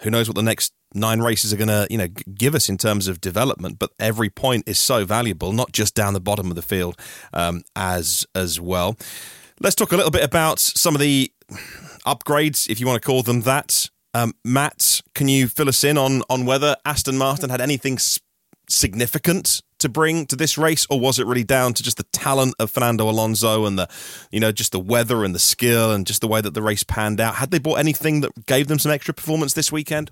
who 0.00 0.10
knows 0.10 0.28
what 0.28 0.36
the 0.36 0.42
next 0.42 0.72
nine 0.94 1.20
races 1.20 1.52
are 1.52 1.56
going 1.56 1.68
to 1.68 1.86
you 1.90 1.98
know 1.98 2.08
give 2.08 2.54
us 2.54 2.68
in 2.68 2.78
terms 2.78 3.08
of 3.08 3.20
development? 3.20 3.78
But 3.78 3.90
every 3.98 4.30
point 4.30 4.68
is 4.68 4.78
so 4.78 5.04
valuable, 5.04 5.52
not 5.52 5.72
just 5.72 5.94
down 5.94 6.14
the 6.14 6.20
bottom 6.20 6.48
of 6.48 6.56
the 6.56 6.62
field 6.62 6.98
um, 7.32 7.62
as 7.76 8.26
as 8.34 8.60
well. 8.60 8.96
Let's 9.62 9.76
talk 9.76 9.92
a 9.92 9.96
little 9.96 10.10
bit 10.10 10.24
about 10.24 10.58
some 10.58 10.94
of 10.94 11.02
the 11.02 11.30
upgrades, 12.06 12.70
if 12.70 12.80
you 12.80 12.86
want 12.86 13.02
to 13.02 13.06
call 13.06 13.22
them 13.22 13.42
that. 13.42 13.90
Um, 14.14 14.32
Matt, 14.42 15.02
can 15.14 15.28
you 15.28 15.48
fill 15.48 15.68
us 15.68 15.84
in 15.84 15.98
on 15.98 16.22
on 16.30 16.46
whether 16.46 16.76
Aston 16.86 17.18
Martin 17.18 17.50
had 17.50 17.60
anything 17.60 17.98
significant 18.70 19.60
to 19.80 19.90
bring 19.90 20.24
to 20.26 20.36
this 20.36 20.56
race, 20.56 20.86
or 20.88 20.98
was 20.98 21.18
it 21.18 21.26
really 21.26 21.44
down 21.44 21.74
to 21.74 21.82
just 21.82 21.98
the 21.98 22.04
talent 22.04 22.54
of 22.58 22.70
Fernando 22.70 23.08
Alonso 23.10 23.66
and 23.66 23.78
the, 23.78 23.86
you 24.30 24.40
know, 24.40 24.50
just 24.50 24.72
the 24.72 24.80
weather 24.80 25.24
and 25.24 25.34
the 25.34 25.38
skill 25.38 25.92
and 25.92 26.06
just 26.06 26.22
the 26.22 26.28
way 26.28 26.40
that 26.40 26.54
the 26.54 26.62
race 26.62 26.82
panned 26.82 27.20
out? 27.20 27.34
Had 27.34 27.50
they 27.50 27.58
bought 27.58 27.78
anything 27.78 28.22
that 28.22 28.46
gave 28.46 28.66
them 28.66 28.78
some 28.78 28.92
extra 28.92 29.12
performance 29.12 29.52
this 29.52 29.70
weekend? 29.70 30.10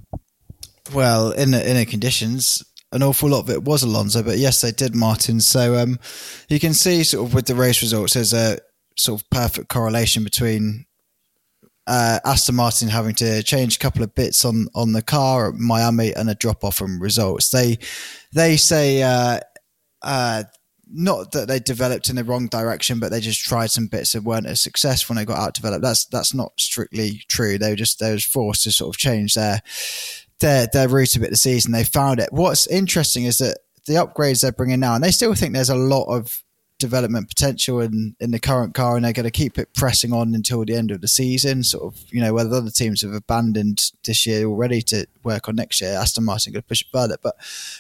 Well, 0.93 1.31
in 1.31 1.53
the, 1.53 1.71
in 1.71 1.77
the 1.79 1.87
conditions, 1.87 2.63
an 2.93 3.03
awful 3.03 3.31
lot 3.31 3.41
of 3.41 3.51
it 3.51 3.65
was 3.65 3.83
Alonso, 3.83 4.23
but 4.23 4.37
yes, 4.37 4.61
they 4.61 4.73
did 4.73 4.95
Martyn. 4.95 5.41
So 5.41 5.77
um, 5.77 5.99
you 6.51 6.61
can 6.61 6.75
see 6.75 7.03
sort 7.03 7.29
of 7.29 7.35
with 7.35 7.47
the 7.47 7.55
race 7.55 7.81
results, 7.81 8.13
there's 8.13 8.35
a 8.35 8.59
sort 8.99 9.21
of 9.21 9.31
perfect 9.31 9.69
correlation 9.69 10.25
between 10.25 10.87
uh, 11.87 12.21
Aston 12.25 12.55
Martin 12.55 12.89
having 12.89 13.15
to 13.17 13.43
change 13.43 13.77
a 13.77 13.79
couple 13.79 14.03
of 14.03 14.15
bits 14.15 14.45
on 14.45 14.69
on 14.75 14.93
the 14.93 15.03
car 15.03 15.49
at 15.49 15.55
Miami 15.55 16.15
and 16.15 16.29
a 16.29 16.35
drop 16.35 16.63
off 16.63 16.77
from 16.77 17.01
results. 17.01 17.51
They 17.51 17.79
they 18.33 18.57
say 18.57 19.03
uh, 19.03 19.41
uh, 20.03 20.45
not 20.91 21.33
that 21.33 21.49
they 21.49 21.59
developed 21.59 22.11
in 22.11 22.17
the 22.17 22.25
wrong 22.25 22.47
direction, 22.47 23.01
but 23.01 23.11
they 23.11 23.21
just 23.21 23.41
tried 23.41 23.71
some 23.71 23.87
bits 23.87 24.13
that 24.13 24.23
weren't 24.23 24.47
as 24.47 24.61
successful 24.61 25.15
when 25.15 25.23
they 25.23 25.27
got 25.27 25.39
out 25.39 25.55
developed. 25.55 25.83
That's 25.83 26.05
that's 26.07 26.35
not 26.35 26.53
strictly 26.59 27.23
true. 27.29 27.57
They 27.57 27.71
were 27.71 27.77
just 27.77 28.01
they 28.01 28.13
was 28.13 28.25
forced 28.25 28.65
to 28.65 28.71
sort 28.71 28.95
of 28.95 28.99
change 28.99 29.35
their 29.35 29.63
their 30.41 30.67
their 30.71 30.89
route 30.89 31.17
a 31.17 31.21
bit 31.21 31.31
this 31.31 31.43
season. 31.43 31.73
They 31.73 31.85
found 31.85 32.21
it. 32.21 32.29
What's 32.33 32.67
interesting 32.67 33.25
is 33.25 33.39
that 33.39 33.59
the 33.87 33.95
upgrades 33.95 34.43
they're 34.43 34.53
bringing 34.53 34.81
now, 34.81 34.95
and 34.95 35.03
they 35.03 35.11
still 35.11 35.35
think 35.35 35.55
there's 35.55 35.71
a 35.71 35.75
lot 35.75 36.05
of 36.05 36.43
development 36.79 37.29
potential 37.29 37.81
in, 37.81 38.17
in 38.21 38.31
the 38.31 38.39
current 38.39 38.75
car, 38.75 38.97
and 38.97 39.05
they're 39.05 39.13
going 39.13 39.25
to 39.25 39.31
keep 39.31 39.59
it 39.59 39.75
pressing 39.75 40.13
on 40.13 40.35
until 40.35 40.65
the 40.65 40.75
end 40.75 40.91
of 40.91 41.01
the 41.01 41.09
season. 41.09 41.63
Sort 41.63 41.93
of, 41.93 42.01
you 42.11 42.21
know, 42.21 42.33
whether 42.33 42.55
other 42.55 42.71
teams 42.71 43.03
have 43.03 43.13
abandoned 43.13 43.93
this 44.05 44.27
year 44.27 44.47
already 44.47 44.83
to 44.83 45.07
work 45.23 45.49
on 45.49 45.57
next 45.57 45.81
year, 45.81 45.95
Aston 45.95 46.25
Martin 46.25 46.53
going 46.53 46.63
to 46.63 46.69
push 46.69 46.83
it 46.83 46.89
further. 46.93 47.17
But 47.23 47.37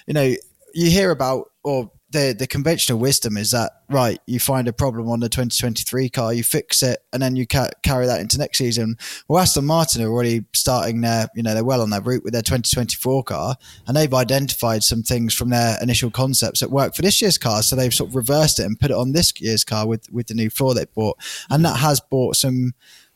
you 0.06 0.14
know, 0.14 0.34
you 0.74 0.90
hear 0.90 1.10
about 1.10 1.50
or 1.62 1.90
the 2.10 2.34
the 2.38 2.46
conventional 2.46 2.98
wisdom 2.98 3.36
is 3.36 3.50
that 3.50 3.72
right, 3.90 4.20
you 4.26 4.38
find 4.38 4.68
a 4.68 4.72
problem 4.72 5.08
on 5.08 5.20
the 5.20 5.28
2023 5.28 6.08
car, 6.10 6.32
you 6.32 6.42
fix 6.42 6.82
it, 6.82 7.00
and 7.12 7.22
then 7.22 7.36
you 7.36 7.46
ca- 7.46 7.70
carry 7.82 8.06
that 8.06 8.20
into 8.20 8.38
next 8.38 8.58
season. 8.58 8.96
Well, 9.28 9.42
Aston 9.42 9.64
Martin 9.64 10.02
are 10.02 10.08
already 10.08 10.44
starting 10.54 11.00
their, 11.00 11.28
you 11.34 11.42
know, 11.42 11.54
they're 11.54 11.64
well 11.64 11.80
on 11.80 11.90
their 11.90 12.00
route 12.00 12.24
with 12.24 12.32
their 12.32 12.42
2024 12.42 13.24
car, 13.24 13.56
and 13.86 13.96
they've 13.96 14.12
identified 14.12 14.82
some 14.82 15.02
things 15.02 15.34
from 15.34 15.50
their 15.50 15.76
initial 15.82 16.10
concepts 16.10 16.60
that 16.60 16.70
work 16.70 16.94
for 16.94 17.02
this 17.02 17.20
year's 17.22 17.38
car. 17.38 17.62
So 17.62 17.76
they've 17.76 17.94
sort 17.94 18.10
of 18.10 18.16
reversed 18.16 18.60
it 18.60 18.64
and 18.64 18.78
put 18.78 18.90
it 18.90 18.96
on 18.96 19.12
this 19.12 19.32
year's 19.40 19.64
car 19.64 19.86
with 19.86 20.10
with 20.10 20.26
the 20.26 20.34
new 20.34 20.50
floor 20.50 20.74
they 20.74 20.86
bought, 20.94 21.18
and 21.50 21.64
that 21.64 21.78
has 21.78 22.00
brought 22.00 22.36
some 22.36 22.74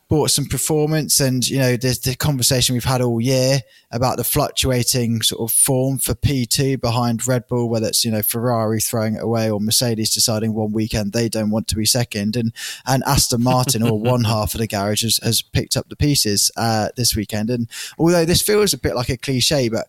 brought 0.09 0.29
some 0.29 0.45
performance 0.45 1.19
and 1.19 1.47
you 1.47 1.57
know 1.57 1.75
there's 1.75 1.99
the 1.99 2.15
conversation 2.15 2.73
we've 2.73 2.83
had 2.83 3.01
all 3.01 3.21
year 3.21 3.61
about 3.91 4.17
the 4.17 4.23
fluctuating 4.23 5.21
sort 5.21 5.41
of 5.41 5.55
form 5.55 5.97
for 5.97 6.13
P2 6.13 6.79
behind 6.79 7.25
Red 7.27 7.47
Bull 7.47 7.69
whether 7.69 7.87
it's 7.87 8.03
you 8.03 8.11
know 8.11 8.21
Ferrari 8.21 8.79
throwing 8.79 9.15
it 9.15 9.23
away 9.23 9.49
or 9.49 9.59
Mercedes 9.59 10.13
deciding 10.13 10.53
one 10.53 10.71
weekend 10.71 11.13
they 11.13 11.29
don't 11.29 11.51
want 11.51 11.67
to 11.69 11.75
be 11.75 11.85
second. 11.85 12.35
And 12.35 12.53
and 12.85 13.03
Aston 13.05 13.43
Martin 13.43 13.83
or 13.83 13.99
one 14.13 14.25
half 14.25 14.53
of 14.53 14.59
the 14.59 14.67
garage 14.67 15.03
has, 15.03 15.19
has 15.23 15.41
picked 15.41 15.77
up 15.77 15.89
the 15.89 15.95
pieces 15.95 16.51
uh, 16.57 16.89
this 16.95 17.15
weekend. 17.15 17.49
And 17.49 17.69
although 17.97 18.25
this 18.25 18.41
feels 18.41 18.73
a 18.73 18.77
bit 18.77 18.95
like 18.95 19.09
a 19.09 19.17
cliche 19.17 19.69
but 19.69 19.87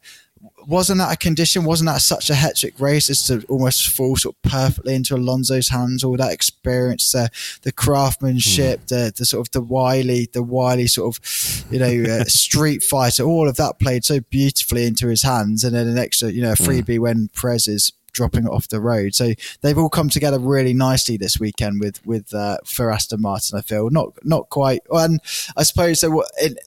wasn't 0.67 0.99
that 0.99 1.13
a 1.13 1.17
condition? 1.17 1.65
Wasn't 1.65 1.89
that 1.89 2.01
such 2.01 2.31
a 2.31 2.35
hectic 2.35 2.79
race 2.81 3.11
as 3.11 3.27
to 3.27 3.45
almost 3.49 3.89
fall 3.89 4.17
sort 4.17 4.37
of 4.37 4.51
perfectly 4.51 4.95
into 4.95 5.15
Alonso's 5.15 5.69
hands? 5.69 6.03
All 6.03 6.17
that 6.17 6.33
experience, 6.33 7.13
the 7.13 7.31
the 7.63 7.73
craftsmanship, 7.73 8.87
the 8.87 9.13
the 9.17 9.25
sort 9.25 9.47
of 9.47 9.53
the 9.53 9.61
wily, 9.61 10.29
the 10.33 10.43
wily 10.43 10.87
sort 10.87 11.17
of 11.17 11.65
you 11.71 11.79
know 11.79 12.13
uh, 12.13 12.25
street 12.29 12.83
fighter, 12.83 13.25
all 13.25 13.49
of 13.49 13.57
that 13.57 13.79
played 13.79 14.05
so 14.05 14.21
beautifully 14.21 14.87
into 14.87 15.09
his 15.09 15.23
hands, 15.23 15.65
and 15.65 15.75
then 15.75 15.89
an 15.89 15.99
extra 15.99 16.31
you 16.31 16.43
know 16.43 16.53
a 16.53 16.57
freebie 16.57 16.99
when 16.99 17.29
Perez 17.29 17.69
is 17.69 17.93
dropping 18.15 18.45
it 18.45 18.51
off 18.51 18.69
the 18.69 18.81
road. 18.81 19.15
So 19.15 19.33
they've 19.61 19.77
all 19.77 19.91
come 19.91 20.09
together 20.09 20.39
really 20.39 20.73
nicely 20.73 21.17
this 21.17 21.39
weekend 21.39 21.81
with 21.81 22.05
with 22.07 22.33
uh, 22.33 22.59
for 22.65 22.91
Aston 22.91 23.21
Martin. 23.21 23.59
I 23.59 23.63
feel 23.63 23.91
not 23.91 24.15
not 24.25 24.49
quite, 24.49 24.81
and 24.91 25.21
I 25.57 25.63
suppose. 25.65 26.03
It, 26.03 26.59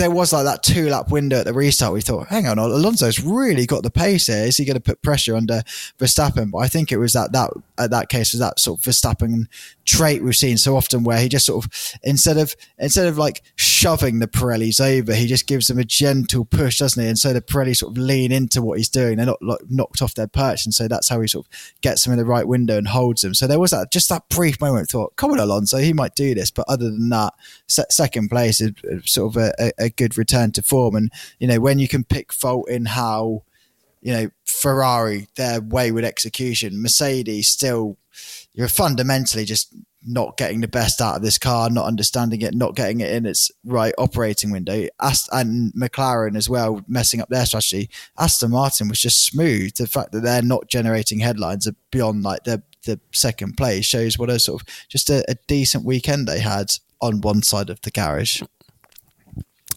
there 0.00 0.10
was 0.10 0.32
like 0.32 0.44
that 0.44 0.62
two 0.62 0.88
lap 0.88 1.10
window 1.10 1.38
at 1.38 1.44
the 1.44 1.52
restart. 1.52 1.92
We 1.92 2.00
thought, 2.00 2.28
hang 2.28 2.46
on, 2.46 2.58
Alonso's 2.58 3.20
really 3.20 3.66
got 3.66 3.82
the 3.82 3.90
pace 3.90 4.26
here. 4.26 4.44
Is 4.44 4.56
he 4.56 4.64
going 4.64 4.74
to 4.76 4.80
put 4.80 5.02
pressure 5.02 5.36
under 5.36 5.62
Verstappen? 5.98 6.50
But 6.50 6.58
I 6.58 6.68
think 6.68 6.90
it 6.90 6.96
was 6.96 7.12
that 7.12 7.32
that 7.32 7.50
at 7.78 7.90
that 7.90 8.08
case 8.08 8.32
was 8.32 8.40
that 8.40 8.58
sort 8.58 8.80
of 8.80 8.84
Verstappen 8.84 9.46
trait 9.84 10.22
we've 10.22 10.36
seen 10.36 10.56
so 10.56 10.76
often, 10.76 11.04
where 11.04 11.18
he 11.18 11.28
just 11.28 11.46
sort 11.46 11.64
of 11.64 11.70
instead 12.02 12.38
of 12.38 12.56
instead 12.78 13.06
of 13.06 13.18
like 13.18 13.42
shoving 13.56 14.18
the 14.18 14.26
Pirellis 14.26 14.80
over, 14.80 15.14
he 15.14 15.26
just 15.26 15.46
gives 15.46 15.66
them 15.66 15.78
a 15.78 15.84
gentle 15.84 16.44
push, 16.44 16.78
doesn't 16.78 17.02
he? 17.02 17.08
And 17.08 17.18
so 17.18 17.32
the 17.32 17.42
Pirelli 17.42 17.76
sort 17.76 17.92
of 17.92 17.98
lean 17.98 18.32
into 18.32 18.62
what 18.62 18.78
he's 18.78 18.88
doing. 18.88 19.16
They're 19.16 19.26
not 19.26 19.42
like, 19.42 19.60
knocked 19.68 20.02
off 20.02 20.14
their 20.14 20.28
perch, 20.28 20.64
and 20.64 20.74
so 20.74 20.88
that's 20.88 21.08
how 21.08 21.20
he 21.20 21.28
sort 21.28 21.46
of 21.46 21.52
gets 21.82 22.04
them 22.04 22.12
in 22.12 22.18
the 22.18 22.24
right 22.24 22.46
window 22.48 22.78
and 22.78 22.88
holds 22.88 23.22
them. 23.22 23.34
So 23.34 23.46
there 23.46 23.60
was 23.60 23.72
that 23.72 23.92
just 23.92 24.08
that 24.08 24.28
brief 24.30 24.60
moment. 24.60 24.88
Thought, 24.88 25.16
come 25.16 25.30
on, 25.32 25.38
Alonso, 25.38 25.78
he 25.78 25.92
might 25.92 26.14
do 26.14 26.34
this. 26.34 26.50
But 26.50 26.64
other 26.68 26.86
than 26.86 27.10
that, 27.10 27.34
se- 27.66 27.84
second 27.90 28.28
place 28.28 28.60
is 28.60 28.72
sort 29.04 29.36
of 29.36 29.42
a, 29.42 29.72
a, 29.78 29.89
good 29.90 30.16
return 30.16 30.52
to 30.52 30.62
form. 30.62 30.94
And 30.96 31.12
you 31.38 31.46
know 31.46 31.60
when 31.60 31.78
you 31.78 31.88
can 31.88 32.04
pick 32.04 32.32
fault 32.32 32.68
in 32.68 32.86
how 32.86 33.42
you 34.00 34.12
know 34.12 34.30
Ferrari 34.44 35.28
their 35.36 35.60
wayward 35.60 36.04
execution, 36.04 36.82
Mercedes 36.82 37.48
still 37.48 37.96
you're 38.52 38.68
fundamentally 38.68 39.44
just 39.44 39.74
not 40.04 40.36
getting 40.36 40.60
the 40.60 40.68
best 40.68 41.00
out 41.00 41.16
of 41.16 41.22
this 41.22 41.38
car, 41.38 41.68
not 41.68 41.84
understanding 41.84 42.40
it, 42.40 42.54
not 42.54 42.74
getting 42.74 43.00
it 43.00 43.12
in 43.12 43.26
its 43.26 43.50
right 43.64 43.92
operating 43.98 44.50
window. 44.50 44.86
Ast- 45.00 45.28
and 45.30 45.72
McLaren 45.74 46.36
as 46.36 46.48
well, 46.48 46.82
messing 46.88 47.20
up 47.20 47.28
their 47.28 47.44
strategy. 47.44 47.90
Aston 48.18 48.50
Martin 48.50 48.88
was 48.88 49.00
just 49.00 49.24
smooth. 49.24 49.74
The 49.74 49.86
fact 49.86 50.12
that 50.12 50.22
they're 50.22 50.42
not 50.42 50.68
generating 50.68 51.20
headlines 51.20 51.68
beyond 51.90 52.22
like 52.22 52.44
they're 52.44 52.62
the 52.84 52.98
second 53.12 53.58
place 53.58 53.84
shows 53.84 54.18
what 54.18 54.30
a 54.30 54.38
sort 54.38 54.62
of 54.62 54.68
just 54.88 55.10
a, 55.10 55.22
a 55.28 55.34
decent 55.46 55.84
weekend 55.84 56.26
they 56.26 56.40
had 56.40 56.72
on 57.00 57.20
one 57.20 57.42
side 57.42 57.70
of 57.70 57.80
the 57.82 57.90
garage. 57.90 58.42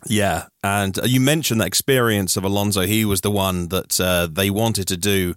Yeah, 0.07 0.47
and 0.63 0.97
you 1.05 1.19
mentioned 1.19 1.61
that 1.61 1.67
experience 1.67 2.35
of 2.37 2.43
Alonso. 2.43 2.81
He 2.81 3.05
was 3.05 3.21
the 3.21 3.31
one 3.31 3.69
that 3.69 3.99
uh, 3.99 4.27
they 4.31 4.49
wanted 4.49 4.87
to 4.89 4.97
do 4.97 5.35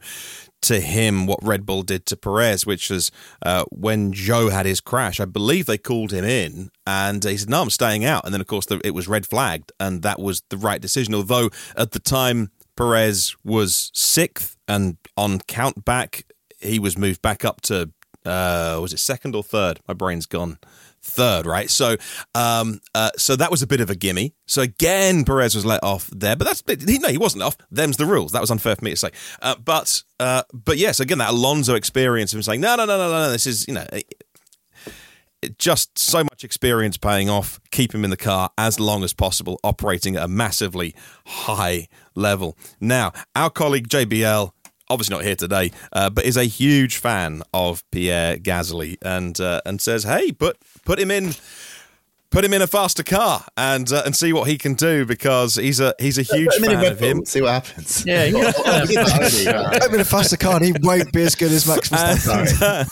to 0.63 0.81
him 0.81 1.27
what 1.27 1.39
Red 1.43 1.65
Bull 1.67 1.83
did 1.83 2.07
to 2.07 2.17
Perez, 2.17 2.67
which 2.67 2.91
was 2.91 3.11
uh, 3.43 3.65
when 3.71 4.13
Zhou 4.13 4.51
had 4.51 4.67
his 4.67 4.81
crash. 4.81 5.21
I 5.21 5.25
believe 5.25 5.67
they 5.67 5.79
called 5.79 6.13
him 6.13 6.25
in, 6.25 6.71
and 6.87 7.23
he 7.23 7.37
said, 7.37 7.51
"No, 7.51 7.63
I'm 7.63 7.71
staying 7.71 8.05
out." 8.05 8.25
And 8.25 8.35
then, 8.35 8.41
of 8.41 8.47
course, 8.47 8.67
the, 8.67 8.81
it 8.85 8.95
was 8.95 9.09
red 9.09 9.27
flagged, 9.27 9.73
and 9.79 10.03
that 10.03 10.19
was 10.19 10.43
the 10.51 10.57
right 10.57 10.81
decision. 10.81 11.15
Although 11.15 11.51
at 11.77 11.93
the 11.93 12.01
time 12.01 12.51
Perez 12.77 13.37
was 13.45 13.91
sixth, 13.95 14.57
and 14.67 14.97
on 15.17 15.41
count 15.41 15.85
back, 15.85 16.25
he 16.59 16.79
was 16.79 16.99
moved 16.99 17.23
back 17.23 17.45
up 17.45 17.61
to 17.63 17.91
uh, 18.27 18.79
was 18.81 18.93
it 18.93 18.99
second 18.99 19.35
or 19.35 19.43
third? 19.43 19.81
My 19.87 19.95
brain's 19.95 20.27
gone 20.27 20.59
third, 21.07 21.47
right? 21.47 21.71
So, 21.71 21.97
um, 22.35 22.81
uh, 22.95 23.11
so 23.17 23.37
that 23.37 23.51
was 23.51 23.63
a 23.63 23.67
bit 23.67 23.81
of 23.81 23.91
a 23.91 23.95
gimme. 23.95 24.35
So 24.47 24.63
again, 24.63 25.25
Perez 25.25 25.55
was 25.55 25.65
let 25.65 25.83
off 25.83 26.09
there, 26.09 26.37
but 26.37 26.47
that's 26.47 26.63
he, 26.85 26.99
no, 26.99 27.09
he 27.09 27.19
wasn't 27.19 27.43
off. 27.43 27.57
Them's 27.71 27.97
the 27.97 28.07
rules. 28.07 28.33
That 28.33 28.41
was 28.41 28.51
unfair 28.51 28.77
for 28.77 28.85
me 28.85 28.91
to 28.91 28.97
say. 28.97 29.11
Uh, 29.41 29.55
but, 29.57 30.03
uh, 30.21 30.43
but 30.53 30.77
yes, 30.77 31.01
again, 31.01 31.19
that 31.19 31.31
Alonso 31.31 31.75
experience 31.75 32.33
of 32.33 32.39
him 32.39 32.43
saying, 32.43 32.61
no, 32.61 32.77
no, 32.77 32.85
no, 32.85 32.99
no, 32.99 33.09
no, 33.09 33.19
no 33.27 33.31
this 33.31 33.47
is 33.47 33.67
you 33.67 33.75
know. 33.75 33.87
It, 33.93 34.07
it, 35.43 35.59
just 35.59 35.97
so 35.99 36.25
much 36.25 36.43
experience 36.43 36.97
paying 36.97 37.29
off. 37.29 37.61
Keep 37.71 37.95
him 37.95 38.05
in 38.05 38.11
the 38.11 38.17
car 38.17 38.51
as 38.59 38.81
long 38.81 39.05
as 39.05 39.13
possible, 39.13 39.61
operating 39.63 40.17
at 40.17 40.23
a 40.23 40.29
massively 40.29 40.95
high 41.25 41.89
level. 42.15 42.57
Now, 42.81 43.13
our 43.37 43.51
colleague 43.51 43.89
JBL 43.89 44.51
obviously 44.89 45.17
not 45.17 45.25
here 45.25 45.37
today, 45.37 45.73
uh, 45.93 46.11
but 46.11 46.25
is 46.25 46.37
a 46.37 46.45
huge 46.45 46.97
fan 46.97 47.43
of 47.53 47.89
Pierre 47.91 48.37
Gasly 48.37 48.97
and 49.03 49.39
uh, 49.41 49.61
and 49.67 49.81
says, 49.81 50.05
"Hey, 50.05 50.33
put 50.33 50.59
put 50.87 50.99
him 50.99 51.11
in." 51.11 51.35
Put 52.29 52.45
him 52.45 52.53
in 52.53 52.61
a 52.61 52.67
faster 52.67 53.05
car 53.05 53.45
and 53.57 53.91
uh, 53.91 54.03
and 54.05 54.15
see 54.15 54.33
what 54.33 54.49
he 54.49 54.59
can 54.59 54.75
do 54.75 55.07
because 55.07 55.55
he's 55.55 55.79
a 55.79 55.95
he's 55.99 56.19
a 56.19 56.23
huge 56.23 56.49
Put 56.59 56.71
him 56.71 56.79
a 56.79 56.83
fan 56.83 56.93
of 56.93 56.99
him. 56.99 57.25
See 57.25 57.41
what 57.41 57.53
happens. 57.53 58.05
Yeah, 58.07 58.25
you 58.25 58.39
Put 58.53 59.85
him 59.85 59.95
in 59.95 60.01
a 60.01 60.05
faster 60.05 60.37
car, 60.37 60.57
and 60.57 60.65
he 60.65 60.75
won't 60.83 61.13
be 61.13 61.23
as 61.23 61.37
good 61.37 61.53
as 61.53 61.69
Max 61.69 61.89
Verstappen. 61.89 62.91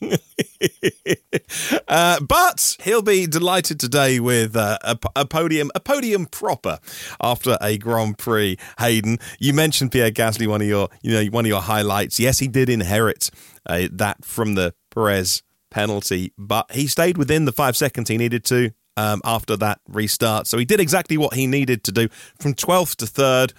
uh, 1.88 2.20
but 2.20 2.76
he'll 2.82 3.02
be 3.02 3.26
delighted 3.26 3.80
today 3.80 4.20
with 4.20 4.56
uh, 4.56 4.78
a, 4.82 4.98
a 5.16 5.26
podium, 5.26 5.70
a 5.74 5.80
podium 5.80 6.26
proper 6.26 6.78
after 7.20 7.56
a 7.60 7.78
Grand 7.78 8.18
Prix. 8.18 8.56
Haydn, 8.78 9.18
you 9.38 9.52
mentioned 9.52 9.92
Pierre 9.92 10.10
Gasly, 10.10 10.46
one 10.46 10.60
of 10.60 10.66
your, 10.68 10.88
you 11.02 11.12
know, 11.12 11.24
one 11.30 11.44
of 11.44 11.48
your 11.48 11.62
highlights. 11.62 12.18
Yes, 12.18 12.38
he 12.38 12.48
did 12.48 12.68
inherit 12.68 13.30
uh, 13.66 13.88
that 13.92 14.24
from 14.24 14.54
the 14.54 14.74
Perez 14.90 15.42
penalty, 15.74 16.32
but 16.38 16.70
he 16.70 16.86
stayed 16.86 17.18
within 17.18 17.44
the 17.44 17.52
five 17.52 17.76
seconds 17.76 18.08
he 18.08 18.16
needed 18.16 18.44
to 18.44 18.70
um, 18.96 19.20
after 19.24 19.56
that 19.56 19.80
restart. 19.88 20.46
So 20.46 20.56
he 20.56 20.64
did 20.64 20.80
exactly 20.80 21.18
what 21.18 21.34
he 21.34 21.46
needed 21.46 21.82
to 21.84 21.92
do 21.92 22.08
from 22.38 22.54
12th 22.54 22.96
to 22.96 23.06
third. 23.06 23.52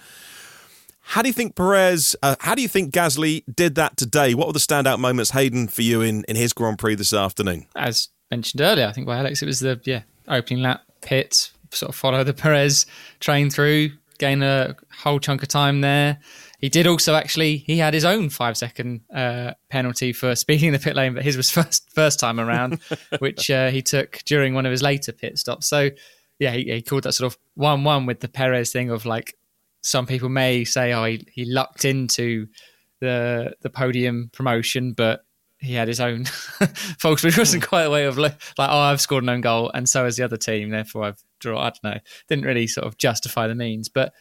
How 1.00 1.22
do 1.22 1.28
you 1.28 1.34
think 1.34 1.54
Perez, 1.54 2.16
uh, 2.22 2.34
how 2.40 2.54
do 2.56 2.62
you 2.62 2.68
think 2.68 2.92
Gasly 2.92 3.44
did 3.54 3.76
that 3.76 3.96
today? 3.96 4.34
What 4.34 4.48
were 4.48 4.54
the 4.54 4.58
standout 4.58 4.98
moments, 4.98 5.30
Haydn, 5.30 5.68
for 5.68 5.82
you 5.82 6.00
in, 6.00 6.24
in 6.26 6.34
his 6.34 6.52
Grand 6.52 6.78
Prix 6.78 6.96
this 6.96 7.12
afternoon? 7.12 7.66
as 7.76 8.08
mentioned 8.30 8.60
earlier, 8.60 8.86
I 8.86 8.92
think 8.92 9.06
by 9.06 9.18
Alex, 9.18 9.42
it 9.42 9.46
was 9.46 9.60
the 9.60 9.80
yeah 9.84 10.02
opening 10.26 10.62
lap 10.62 10.82
pit, 11.02 11.52
sort 11.70 11.90
of 11.90 11.94
follow 11.94 12.24
the 12.24 12.34
Perez 12.34 12.86
train 13.20 13.50
through, 13.50 13.90
gain 14.18 14.42
a 14.42 14.74
whole 15.02 15.20
chunk 15.20 15.42
of 15.42 15.48
time 15.48 15.80
there. 15.80 16.18
He 16.58 16.68
did 16.68 16.86
also 16.86 17.14
actually 17.14 17.58
he 17.58 17.78
had 17.78 17.94
his 17.94 18.04
own 18.04 18.30
five 18.30 18.56
second 18.56 19.02
uh, 19.14 19.52
penalty 19.68 20.12
for 20.12 20.34
speeding 20.34 20.68
in 20.68 20.72
the 20.72 20.78
pit 20.78 20.96
lane, 20.96 21.14
but 21.14 21.22
his 21.22 21.36
was 21.36 21.50
first 21.52 21.92
first 21.94 22.18
time 22.18 22.40
around, 22.40 22.80
which 23.18 23.50
uh, 23.50 23.70
he 23.70 23.82
took 23.82 24.22
during 24.24 24.54
one 24.54 24.66
of 24.66 24.72
his 24.72 24.82
later 24.82 25.12
pit 25.12 25.38
stops. 25.38 25.66
So 25.66 25.90
yeah, 26.38 26.52
he, 26.52 26.64
he 26.64 26.82
called 26.82 27.04
that 27.04 27.12
sort 27.12 27.32
of 27.32 27.38
one 27.54 27.84
one 27.84 28.06
with 28.06 28.20
the 28.20 28.28
Perez 28.28 28.72
thing 28.72 28.90
of 28.90 29.06
like 29.06 29.36
some 29.82 30.06
people 30.06 30.28
may 30.28 30.64
say, 30.64 30.92
oh, 30.92 31.04
he, 31.04 31.26
he 31.30 31.44
lucked 31.44 31.84
into 31.84 32.48
the 33.00 33.54
the 33.62 33.70
podium 33.70 34.30
promotion, 34.32 34.92
but 34.92 35.24
he 35.58 35.74
had 35.74 35.88
his 35.88 36.00
own 36.00 36.24
faults, 36.98 37.22
which 37.22 37.38
wasn't 37.38 37.66
quite 37.66 37.84
a 37.84 37.90
way 37.90 38.04
of 38.04 38.18
like, 38.18 38.34
oh, 38.58 38.78
I've 38.78 39.00
scored 39.00 39.22
an 39.22 39.30
own 39.30 39.40
goal, 39.40 39.70
and 39.72 39.88
so 39.88 40.04
has 40.04 40.16
the 40.16 40.24
other 40.24 40.36
team, 40.36 40.70
therefore 40.70 41.04
I've 41.04 41.22
drawn. 41.38 41.58
I 41.58 41.70
don't 41.70 41.84
know. 41.84 42.00
Didn't 42.28 42.44
really 42.44 42.66
sort 42.66 42.86
of 42.86 42.98
justify 42.98 43.46
the 43.46 43.54
means, 43.54 43.88
but 43.88 44.12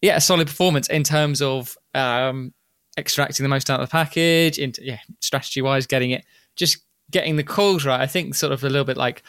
yeah, 0.00 0.16
a 0.16 0.20
solid 0.20 0.46
performance 0.46 0.88
in 0.88 1.02
terms 1.02 1.42
of 1.42 1.76
um, 1.94 2.52
extracting 2.96 3.44
the 3.44 3.48
most 3.48 3.70
out 3.70 3.80
of 3.80 3.88
the 3.88 3.90
package, 3.90 4.58
into 4.58 4.84
yeah, 4.84 4.98
strategy 5.20 5.62
wise, 5.62 5.86
getting 5.86 6.12
it, 6.12 6.24
just 6.56 6.78
getting 7.10 7.36
the 7.36 7.44
calls 7.44 7.84
right. 7.84 8.00
I 8.00 8.06
think 8.06 8.34
sort 8.34 8.52
of 8.52 8.62
a 8.64 8.68
little 8.68 8.84
bit 8.84 8.96
like 8.96 9.22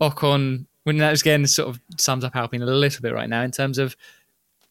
Ocon 0.00 0.66
when 0.84 0.98
that 0.98 1.10
was 1.10 1.20
again 1.20 1.46
sort 1.46 1.68
of 1.68 1.80
sums 1.98 2.22
up 2.22 2.36
Alpine 2.36 2.62
a 2.62 2.66
little 2.66 3.02
bit 3.02 3.12
right 3.12 3.28
now 3.28 3.42
in 3.42 3.50
terms 3.50 3.76
of 3.76 3.96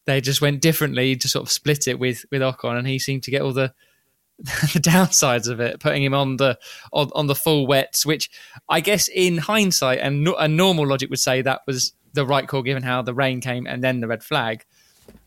they 0.06 0.20
just 0.20 0.40
went 0.40 0.62
differently 0.62 1.14
to 1.16 1.28
sort 1.28 1.42
of 1.42 1.52
split 1.52 1.86
it 1.86 1.98
with 1.98 2.24
with 2.30 2.40
Ocon, 2.40 2.78
and 2.78 2.88
he 2.88 2.98
seemed 2.98 3.22
to 3.24 3.30
get 3.30 3.42
all 3.42 3.52
the 3.52 3.74
the 4.38 4.80
downsides 4.80 5.48
of 5.48 5.60
it, 5.60 5.80
putting 5.80 6.02
him 6.02 6.14
on 6.14 6.36
the 6.36 6.58
on, 6.92 7.10
on 7.14 7.26
the 7.26 7.34
full 7.34 7.66
wets, 7.66 8.06
which 8.06 8.30
I 8.68 8.80
guess 8.80 9.08
in 9.08 9.38
hindsight 9.38 9.98
and 10.00 10.28
a 10.38 10.48
normal 10.48 10.86
logic 10.86 11.10
would 11.10 11.18
say 11.18 11.42
that 11.42 11.62
was 11.66 11.92
the 12.12 12.26
right 12.26 12.46
call 12.48 12.62
given 12.62 12.82
how 12.82 13.02
the 13.02 13.14
rain 13.14 13.40
came 13.40 13.66
and 13.66 13.82
then 13.82 14.00
the 14.00 14.08
red 14.08 14.22
flag. 14.22 14.64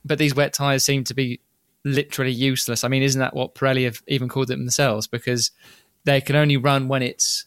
But 0.10 0.18
these 0.18 0.36
wet 0.36 0.52
tires 0.52 0.84
seem 0.84 1.06
to 1.06 1.14
be 1.14 1.40
literally 1.86 2.32
useless. 2.32 2.84
I 2.84 2.90
mean, 2.90 3.04
isn't 3.04 3.20
that 3.20 3.36
what 3.36 3.56
Pirelli 3.56 3.86
have 3.86 4.02
even 4.08 4.28
called 4.28 4.48
them 4.48 4.60
themselves? 4.60 5.08
Because 5.08 5.52
they 6.04 6.20
can 6.20 6.36
only 6.36 6.58
run 6.58 6.88
when 6.88 7.04
it's 7.04 7.46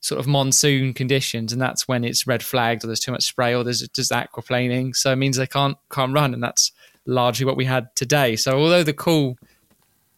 sort 0.00 0.20
of 0.20 0.26
monsoon 0.26 0.92
conditions, 0.92 1.52
and 1.52 1.60
that's 1.60 1.88
when 1.88 2.04
it's 2.04 2.26
red 2.26 2.42
flagged 2.42 2.84
or 2.84 2.88
there's 2.88 3.00
too 3.00 3.12
much 3.12 3.24
spray 3.24 3.54
or 3.54 3.64
there's 3.64 3.88
just 3.88 4.12
aquaplaning. 4.12 4.94
So 4.94 5.10
it 5.10 5.16
means 5.16 5.38
they 5.38 5.46
can't 5.46 5.78
can't 5.90 6.12
run, 6.12 6.34
and 6.34 6.42
that's 6.42 6.70
largely 7.06 7.46
what 7.46 7.56
we 7.56 7.64
had 7.64 7.88
today. 7.96 8.36
So 8.36 8.58
although 8.58 8.82
the 8.82 8.92
call 8.92 9.38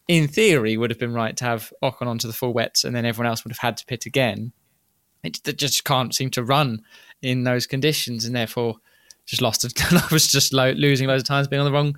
in 0.09 0.27
theory 0.27 0.75
would 0.75 0.89
have 0.89 0.99
been 0.99 1.13
right 1.13 1.37
to 1.37 1.45
have 1.45 1.71
Ocon 1.81 2.07
onto 2.07 2.27
the 2.27 2.33
full 2.33 2.51
wets 2.51 2.83
and 2.83 2.95
then 2.95 3.05
everyone 3.05 3.29
else 3.29 3.43
would 3.43 3.51
have 3.51 3.59
had 3.59 3.77
to 3.77 3.85
pit 3.85 4.07
again, 4.07 4.51
it, 5.23 5.39
it 5.47 5.57
just 5.57 5.85
can't 5.85 6.15
seem 6.15 6.31
to 6.31 6.43
run 6.43 6.81
in 7.21 7.43
those 7.43 7.65
conditions, 7.65 8.25
and 8.25 8.35
therefore 8.35 8.75
just 9.29 9.41
lost. 9.41 9.65
I 9.93 10.07
was 10.11 10.27
just 10.27 10.53
lo- 10.53 10.71
losing 10.71 11.07
loads 11.07 11.21
of 11.21 11.27
times 11.27 11.47
being 11.47 11.59
on 11.59 11.65
the 11.65 11.71
wrong 11.71 11.97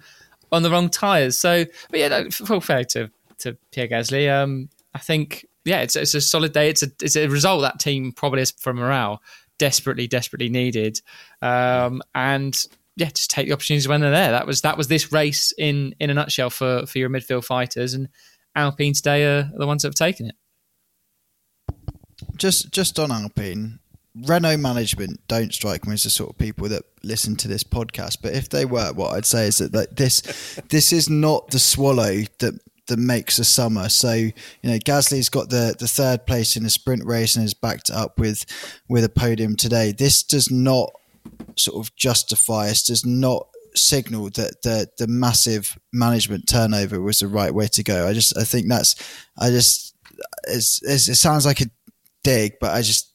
on 0.52 0.64
the 0.64 0.70
wrong 0.70 0.90
tires. 0.90 1.38
So, 1.38 1.66
but 1.90 2.00
yeah, 2.00 2.08
no, 2.10 2.30
full 2.30 2.62
fair 2.62 2.84
to 2.86 3.10
to 3.40 3.58
Pierre 3.72 3.88
Gasly. 3.88 4.32
Um, 4.32 4.70
I 4.94 5.00
think 5.00 5.48
yeah, 5.66 5.82
it's 5.82 5.96
it's 5.96 6.14
a 6.14 6.22
solid 6.22 6.54
day. 6.54 6.70
It's 6.70 6.84
a 6.84 6.88
it's 7.02 7.16
a 7.16 7.28
result 7.28 7.62
that 7.62 7.80
team 7.80 8.12
probably 8.12 8.42
is 8.42 8.52
for 8.52 8.74
morale 8.74 9.22
desperately 9.58 10.08
desperately 10.08 10.50
needed, 10.50 11.00
um, 11.42 12.02
and 12.16 12.60
yeah, 12.96 13.10
just 13.10 13.30
take 13.30 13.48
the 13.48 13.54
opportunities 13.54 13.88
when 13.88 14.02
they're 14.02 14.12
there. 14.12 14.32
That 14.32 14.48
was 14.48 14.62
that 14.62 14.78
was 14.78 14.88
this 14.88 15.12
race 15.12 15.54
in 15.58 15.96
in 16.00 16.10
a 16.10 16.14
nutshell 16.14 16.50
for 16.50 16.86
for 16.86 16.98
your 16.98 17.10
midfield 17.10 17.46
fighters, 17.46 17.94
and 17.94 18.10
Alpine 18.56 18.94
today 18.94 19.24
are 19.24 19.50
the 19.56 19.68
ones 19.68 19.84
that 19.84 19.90
have 19.90 19.96
taken 19.96 20.28
it. 20.28 20.36
just 22.38 22.72
just 22.72 23.00
on 23.00 23.12
Alpine, 23.12 23.80
Renault 24.16 24.58
management 24.58 25.22
don't 25.28 25.54
strike 25.54 25.88
me 25.88 25.94
as 25.94 26.04
the 26.04 26.10
sort 26.10 26.32
of 26.32 26.38
people 26.38 26.68
that 26.70 26.84
listen 27.04 27.36
to 27.38 27.48
this 27.48 27.64
podcast. 27.64 28.18
But 28.22 28.34
if 28.34 28.50
they 28.50 28.66
were, 28.66 28.92
what 28.94 29.14
I'd 29.14 29.26
say 29.26 29.48
is 29.48 29.60
that, 29.60 29.72
that 29.72 29.96
this 29.96 30.22
this 30.70 30.92
is 30.92 31.10
not 31.10 31.50
the 31.50 31.60
swallow 31.60 32.24
that 32.40 32.60
that 32.88 32.98
makes 32.98 33.40
a 33.40 33.46
summer. 33.46 33.88
So 33.90 34.14
you 34.14 34.34
know, 34.64 34.78
Gasly's 34.78 35.30
got 35.30 35.50
the 35.50 35.76
the 35.78 35.88
third 35.88 36.26
place 36.26 36.56
in 36.56 36.64
the 36.64 36.70
sprint 36.70 37.06
race 37.06 37.36
and 37.36 37.46
is 37.46 37.54
backed 37.54 37.90
up 37.90 38.20
with 38.20 38.46
with 38.90 39.04
a 39.04 39.10
podium 39.10 39.56
today. 39.56 39.94
This 39.94 40.24
does 40.24 40.52
not 40.52 40.92
sort 41.56 41.86
of 41.86 41.96
justify 41.96 42.70
us. 42.70 42.84
Does 42.84 43.06
not 43.06 43.48
signal 43.76 44.26
that 44.32 44.62
the 44.64 44.90
the 44.98 45.08
massive 45.08 45.78
management 45.94 46.50
turnover 46.50 47.00
was 47.00 47.20
the 47.20 47.28
right 47.28 47.54
way 47.54 47.68
to 47.68 47.84
go. 47.84 48.08
I 48.08 48.14
just 48.14 48.38
I 48.38 48.44
think 48.44 48.68
that's 48.68 48.96
I 49.38 49.50
just 49.50 49.96
it's, 50.48 50.82
it's, 50.84 51.08
it 51.08 51.16
sounds 51.16 51.46
like 51.46 51.62
a 51.62 51.68
dig, 52.24 52.54
but 52.60 52.72
I 52.72 52.82
just 52.82 53.11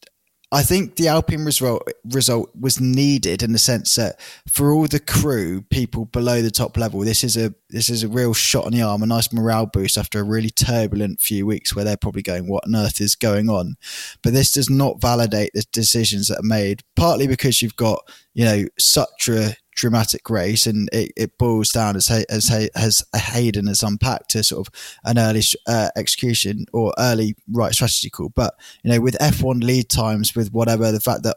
I 0.56 0.62
think 0.62 0.96
the 0.96 1.08
Alpine 1.08 1.44
result 1.44 1.86
result 2.06 2.50
was 2.58 2.80
needed 2.80 3.42
in 3.42 3.52
the 3.52 3.58
sense 3.58 3.94
that 3.96 4.18
for 4.48 4.72
all 4.72 4.86
the 4.86 4.98
crew, 4.98 5.60
people 5.60 6.06
below 6.06 6.40
the 6.40 6.50
top 6.50 6.78
level, 6.78 7.00
this 7.00 7.22
is 7.22 7.36
a 7.36 7.54
this 7.68 7.90
is 7.90 8.02
a 8.02 8.08
real 8.08 8.32
shot 8.32 8.64
on 8.64 8.72
the 8.72 8.80
arm, 8.80 9.02
a 9.02 9.06
nice 9.06 9.30
morale 9.34 9.66
boost 9.66 9.98
after 9.98 10.18
a 10.18 10.24
really 10.24 10.48
turbulent 10.48 11.20
few 11.20 11.44
weeks 11.44 11.76
where 11.76 11.84
they're 11.84 11.98
probably 11.98 12.22
going, 12.22 12.48
"What 12.48 12.66
on 12.66 12.74
earth 12.74 13.02
is 13.02 13.14
going 13.14 13.50
on?" 13.50 13.76
But 14.22 14.32
this 14.32 14.50
does 14.50 14.70
not 14.70 14.98
validate 14.98 15.50
the 15.52 15.62
decisions 15.72 16.28
that 16.28 16.38
are 16.38 16.42
made, 16.42 16.82
partly 16.94 17.26
because 17.26 17.60
you've 17.60 17.76
got 17.76 18.00
you 18.32 18.46
know 18.46 18.64
such 18.78 19.28
a 19.28 19.56
dramatic 19.76 20.28
race, 20.28 20.66
and 20.66 20.88
it, 20.92 21.12
it 21.16 21.38
boils 21.38 21.70
down 21.70 21.94
as 21.94 22.10
as 22.10 22.50
as 22.74 23.04
Haydn 23.14 23.68
has 23.68 23.82
unpacked 23.82 24.30
to 24.30 24.42
sort 24.42 24.66
of 24.66 24.98
an 25.04 25.18
early 25.18 25.42
uh, 25.68 25.90
execution 25.96 26.66
or 26.72 26.92
early 26.98 27.36
right 27.52 27.72
strategy 27.72 28.10
call. 28.10 28.30
But 28.30 28.54
you 28.82 28.90
know, 28.90 29.00
with 29.00 29.16
F1 29.18 29.62
lead 29.62 29.88
times, 29.88 30.34
with 30.34 30.52
whatever 30.52 30.90
the 30.90 31.00
fact 31.00 31.22
that 31.22 31.36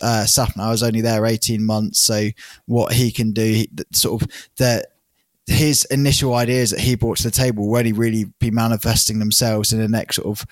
uh, 0.00 0.24
Szafnauer 0.26 0.70
was 0.70 0.82
only 0.82 1.00
there 1.00 1.26
eighteen 1.26 1.64
months, 1.64 1.98
so 1.98 2.28
what 2.66 2.92
he 2.92 3.10
can 3.10 3.32
do, 3.32 3.42
he, 3.42 3.70
sort 3.92 4.22
of 4.22 4.28
the 4.56 4.86
his 5.46 5.84
initial 5.86 6.34
ideas 6.34 6.70
that 6.70 6.80
he 6.80 6.94
brought 6.94 7.16
to 7.16 7.22
the 7.22 7.30
table 7.30 7.74
only 7.74 7.92
really 7.92 8.26
be 8.38 8.50
manifesting 8.50 9.18
themselves 9.18 9.72
in 9.72 9.78
the 9.78 9.88
next 9.88 10.16
sort 10.16 10.26
of 10.26 10.46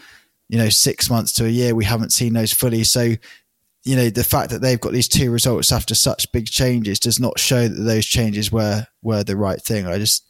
you 0.48 0.56
know 0.56 0.70
six 0.70 1.10
months 1.10 1.32
to 1.32 1.44
a 1.44 1.48
year. 1.48 1.74
We 1.74 1.84
haven't 1.84 2.12
seen 2.12 2.32
those 2.32 2.52
fully, 2.52 2.84
so 2.84 3.14
you 3.86 3.94
know 3.94 4.10
the 4.10 4.24
fact 4.24 4.50
that 4.50 4.60
they've 4.60 4.80
got 4.80 4.92
these 4.92 5.08
two 5.08 5.30
results 5.30 5.70
after 5.70 5.94
such 5.94 6.30
big 6.32 6.46
changes 6.46 6.98
does 6.98 7.20
not 7.20 7.38
show 7.38 7.68
that 7.68 7.82
those 7.82 8.04
changes 8.04 8.50
were 8.50 8.86
were 9.00 9.22
the 9.22 9.36
right 9.36 9.62
thing. 9.62 9.86
I 9.86 9.98
just 9.98 10.26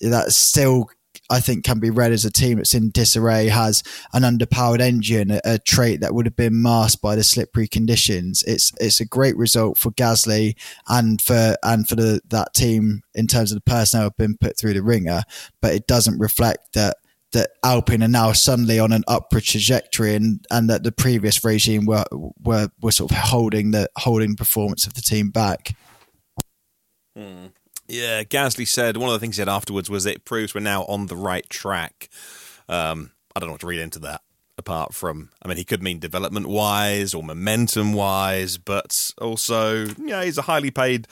that 0.00 0.32
still 0.32 0.90
I 1.30 1.38
think 1.40 1.64
can 1.64 1.78
be 1.78 1.90
read 1.90 2.12
as 2.12 2.24
a 2.24 2.30
team 2.32 2.58
that's 2.58 2.74
in 2.74 2.90
disarray, 2.90 3.46
has 3.46 3.84
an 4.12 4.22
underpowered 4.22 4.80
engine, 4.80 5.30
a, 5.30 5.40
a, 5.44 5.58
trait 5.58 6.00
that 6.00 6.14
would 6.14 6.26
have 6.26 6.36
been 6.36 6.60
masked 6.60 7.00
by 7.00 7.16
the 7.16 7.24
slippery 7.24 7.68
conditions. 7.68 8.42
It's 8.44 8.72
it's 8.80 9.00
a 9.00 9.06
great 9.06 9.36
result 9.36 9.78
for 9.78 9.92
Gasly 9.92 10.56
and 10.88 11.20
for 11.20 11.56
and 11.62 11.88
for 11.88 11.94
the, 11.94 12.20
that 12.28 12.54
team 12.54 13.02
in 13.14 13.28
terms 13.28 13.52
of 13.52 13.56
the 13.56 13.70
personnel 13.70 14.06
have 14.06 14.16
been 14.16 14.36
put 14.36 14.58
through 14.58 14.74
the 14.74 14.82
ringer, 14.82 15.22
but 15.62 15.74
it 15.74 15.86
doesn't 15.86 16.18
reflect 16.18 16.72
that 16.74 16.96
that 17.32 17.50
Alpine 17.64 18.02
are 18.02 18.08
now 18.08 18.32
suddenly 18.32 18.78
on 18.78 18.92
an 18.92 19.04
upward 19.08 19.42
trajectory 19.42 20.14
and, 20.14 20.44
and 20.50 20.70
that 20.70 20.84
the 20.84 20.92
previous 20.92 21.44
regime 21.44 21.86
were, 21.86 22.04
were 22.42 22.68
were 22.80 22.92
sort 22.92 23.10
of 23.10 23.16
holding 23.16 23.72
the 23.72 23.88
holding 23.96 24.36
performance 24.36 24.86
of 24.86 24.94
the 24.94 25.02
team 25.02 25.30
back. 25.30 25.76
Hmm. 27.16 27.46
Yeah, 27.88 28.24
Gasly 28.24 28.66
said 28.66 28.96
one 28.96 29.08
of 29.08 29.12
the 29.12 29.20
things 29.20 29.36
he 29.36 29.40
said 29.40 29.48
afterwards 29.48 29.88
was 29.88 30.06
it 30.06 30.24
proves 30.24 30.54
we're 30.54 30.60
now 30.60 30.84
on 30.84 31.06
the 31.06 31.16
right 31.16 31.48
track. 31.48 32.08
Um, 32.68 33.12
I 33.34 33.40
don't 33.40 33.48
know 33.48 33.52
what 33.52 33.60
to 33.60 33.66
read 33.66 33.80
into 33.80 34.00
that 34.00 34.22
apart 34.58 34.94
from, 34.94 35.30
I 35.42 35.48
mean, 35.48 35.56
he 35.56 35.64
could 35.64 35.82
mean 35.82 35.98
development 35.98 36.46
wise 36.46 37.12
or 37.12 37.22
momentum 37.22 37.92
wise, 37.92 38.56
but 38.56 39.12
also, 39.20 39.86
yeah, 40.02 40.24
he's 40.24 40.38
a 40.38 40.42
highly 40.42 40.70
paid 40.70 41.06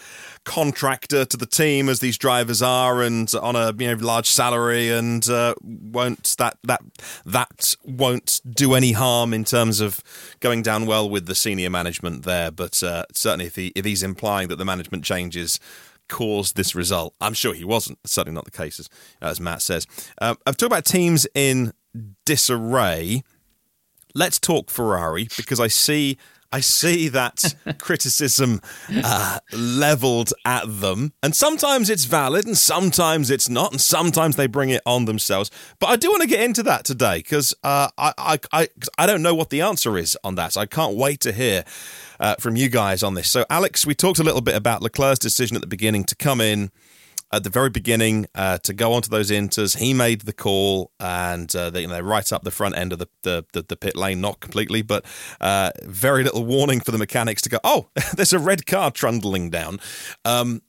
contractor 0.44 1.24
to 1.24 1.36
the 1.36 1.46
team 1.46 1.88
as 1.88 2.00
these 2.00 2.16
drivers 2.16 2.62
are, 2.62 3.02
and 3.02 3.32
on 3.34 3.56
a 3.56 3.74
you 3.78 3.88
know 3.88 4.02
large 4.02 4.28
salary, 4.28 4.90
and 4.90 5.28
uh, 5.28 5.54
won't 5.62 6.34
that 6.38 6.58
that 6.64 6.82
that 7.26 7.76
won't 7.84 8.40
do 8.48 8.74
any 8.74 8.92
harm 8.92 9.34
in 9.34 9.44
terms 9.44 9.80
of 9.80 10.02
going 10.40 10.62
down 10.62 10.86
well 10.86 11.08
with 11.08 11.26
the 11.26 11.34
senior 11.34 11.70
management 11.70 12.24
there. 12.24 12.50
But 12.50 12.82
uh, 12.82 13.04
certainly, 13.12 13.46
if 13.46 13.56
he 13.56 13.72
if 13.74 13.84
he's 13.84 14.02
implying 14.02 14.48
that 14.48 14.56
the 14.56 14.64
management 14.64 15.04
changes 15.04 15.60
caused 16.08 16.56
this 16.56 16.74
result. 16.74 17.14
I'm 17.20 17.34
sure 17.34 17.54
he 17.54 17.64
wasn't. 17.64 17.98
certainly 18.06 18.34
not 18.34 18.44
the 18.44 18.50
case, 18.50 18.78
as, 18.78 18.88
as 19.20 19.40
Matt 19.40 19.62
says. 19.62 19.86
Um, 20.20 20.36
I've 20.46 20.56
talked 20.56 20.72
about 20.72 20.84
teams 20.84 21.26
in 21.34 21.72
disarray. 22.24 23.22
Let's 24.14 24.38
talk 24.38 24.70
Ferrari 24.70 25.28
because 25.36 25.60
I 25.60 25.68
see 25.68 26.18
I 26.54 26.60
see 26.60 27.08
that 27.08 27.56
criticism 27.80 28.60
uh, 29.02 29.40
leveled 29.52 30.32
at 30.44 30.62
them, 30.80 31.12
and 31.20 31.34
sometimes 31.34 31.90
it's 31.90 32.04
valid, 32.04 32.46
and 32.46 32.56
sometimes 32.56 33.28
it's 33.28 33.48
not, 33.48 33.72
and 33.72 33.80
sometimes 33.80 34.36
they 34.36 34.46
bring 34.46 34.70
it 34.70 34.80
on 34.86 35.06
themselves. 35.06 35.50
But 35.80 35.88
I 35.88 35.96
do 35.96 36.10
want 36.10 36.22
to 36.22 36.28
get 36.28 36.44
into 36.44 36.62
that 36.62 36.84
today 36.84 37.18
because 37.18 37.54
uh, 37.64 37.88
I, 37.98 38.12
I, 38.16 38.38
I 38.52 38.68
I 38.98 39.06
don't 39.06 39.20
know 39.20 39.34
what 39.34 39.50
the 39.50 39.62
answer 39.62 39.98
is 39.98 40.16
on 40.22 40.36
that. 40.36 40.52
So 40.52 40.60
I 40.60 40.66
can't 40.66 40.94
wait 40.94 41.18
to 41.22 41.32
hear 41.32 41.64
uh, 42.20 42.36
from 42.38 42.54
you 42.54 42.68
guys 42.68 43.02
on 43.02 43.14
this. 43.14 43.28
So, 43.28 43.44
Alex, 43.50 43.84
we 43.84 43.96
talked 43.96 44.20
a 44.20 44.24
little 44.24 44.40
bit 44.40 44.54
about 44.54 44.80
Leclerc's 44.80 45.18
decision 45.18 45.56
at 45.56 45.60
the 45.60 45.66
beginning 45.66 46.04
to 46.04 46.14
come 46.14 46.40
in 46.40 46.70
at 47.34 47.44
the 47.44 47.50
very 47.50 47.70
beginning 47.70 48.26
uh, 48.34 48.58
to 48.58 48.72
go 48.72 48.92
onto 48.92 49.08
those 49.08 49.30
inters. 49.30 49.78
He 49.78 49.92
made 49.92 50.22
the 50.22 50.32
call, 50.32 50.92
and 51.00 51.54
uh, 51.54 51.70
they, 51.70 51.82
you 51.82 51.88
know, 51.88 52.00
right 52.00 52.32
up 52.32 52.44
the 52.44 52.50
front 52.50 52.76
end 52.76 52.92
of 52.92 52.98
the, 52.98 53.08
the, 53.22 53.44
the, 53.52 53.62
the 53.62 53.76
pit 53.76 53.96
lane, 53.96 54.20
not 54.20 54.40
completely, 54.40 54.82
but 54.82 55.04
uh, 55.40 55.70
very 55.82 56.24
little 56.24 56.44
warning 56.44 56.80
for 56.80 56.90
the 56.92 56.98
mechanics 56.98 57.42
to 57.42 57.48
go, 57.48 57.58
oh, 57.64 57.88
there's 58.16 58.32
a 58.32 58.38
red 58.38 58.66
car 58.66 58.90
trundling 58.90 59.50
down. 59.50 59.80
Um, 60.24 60.62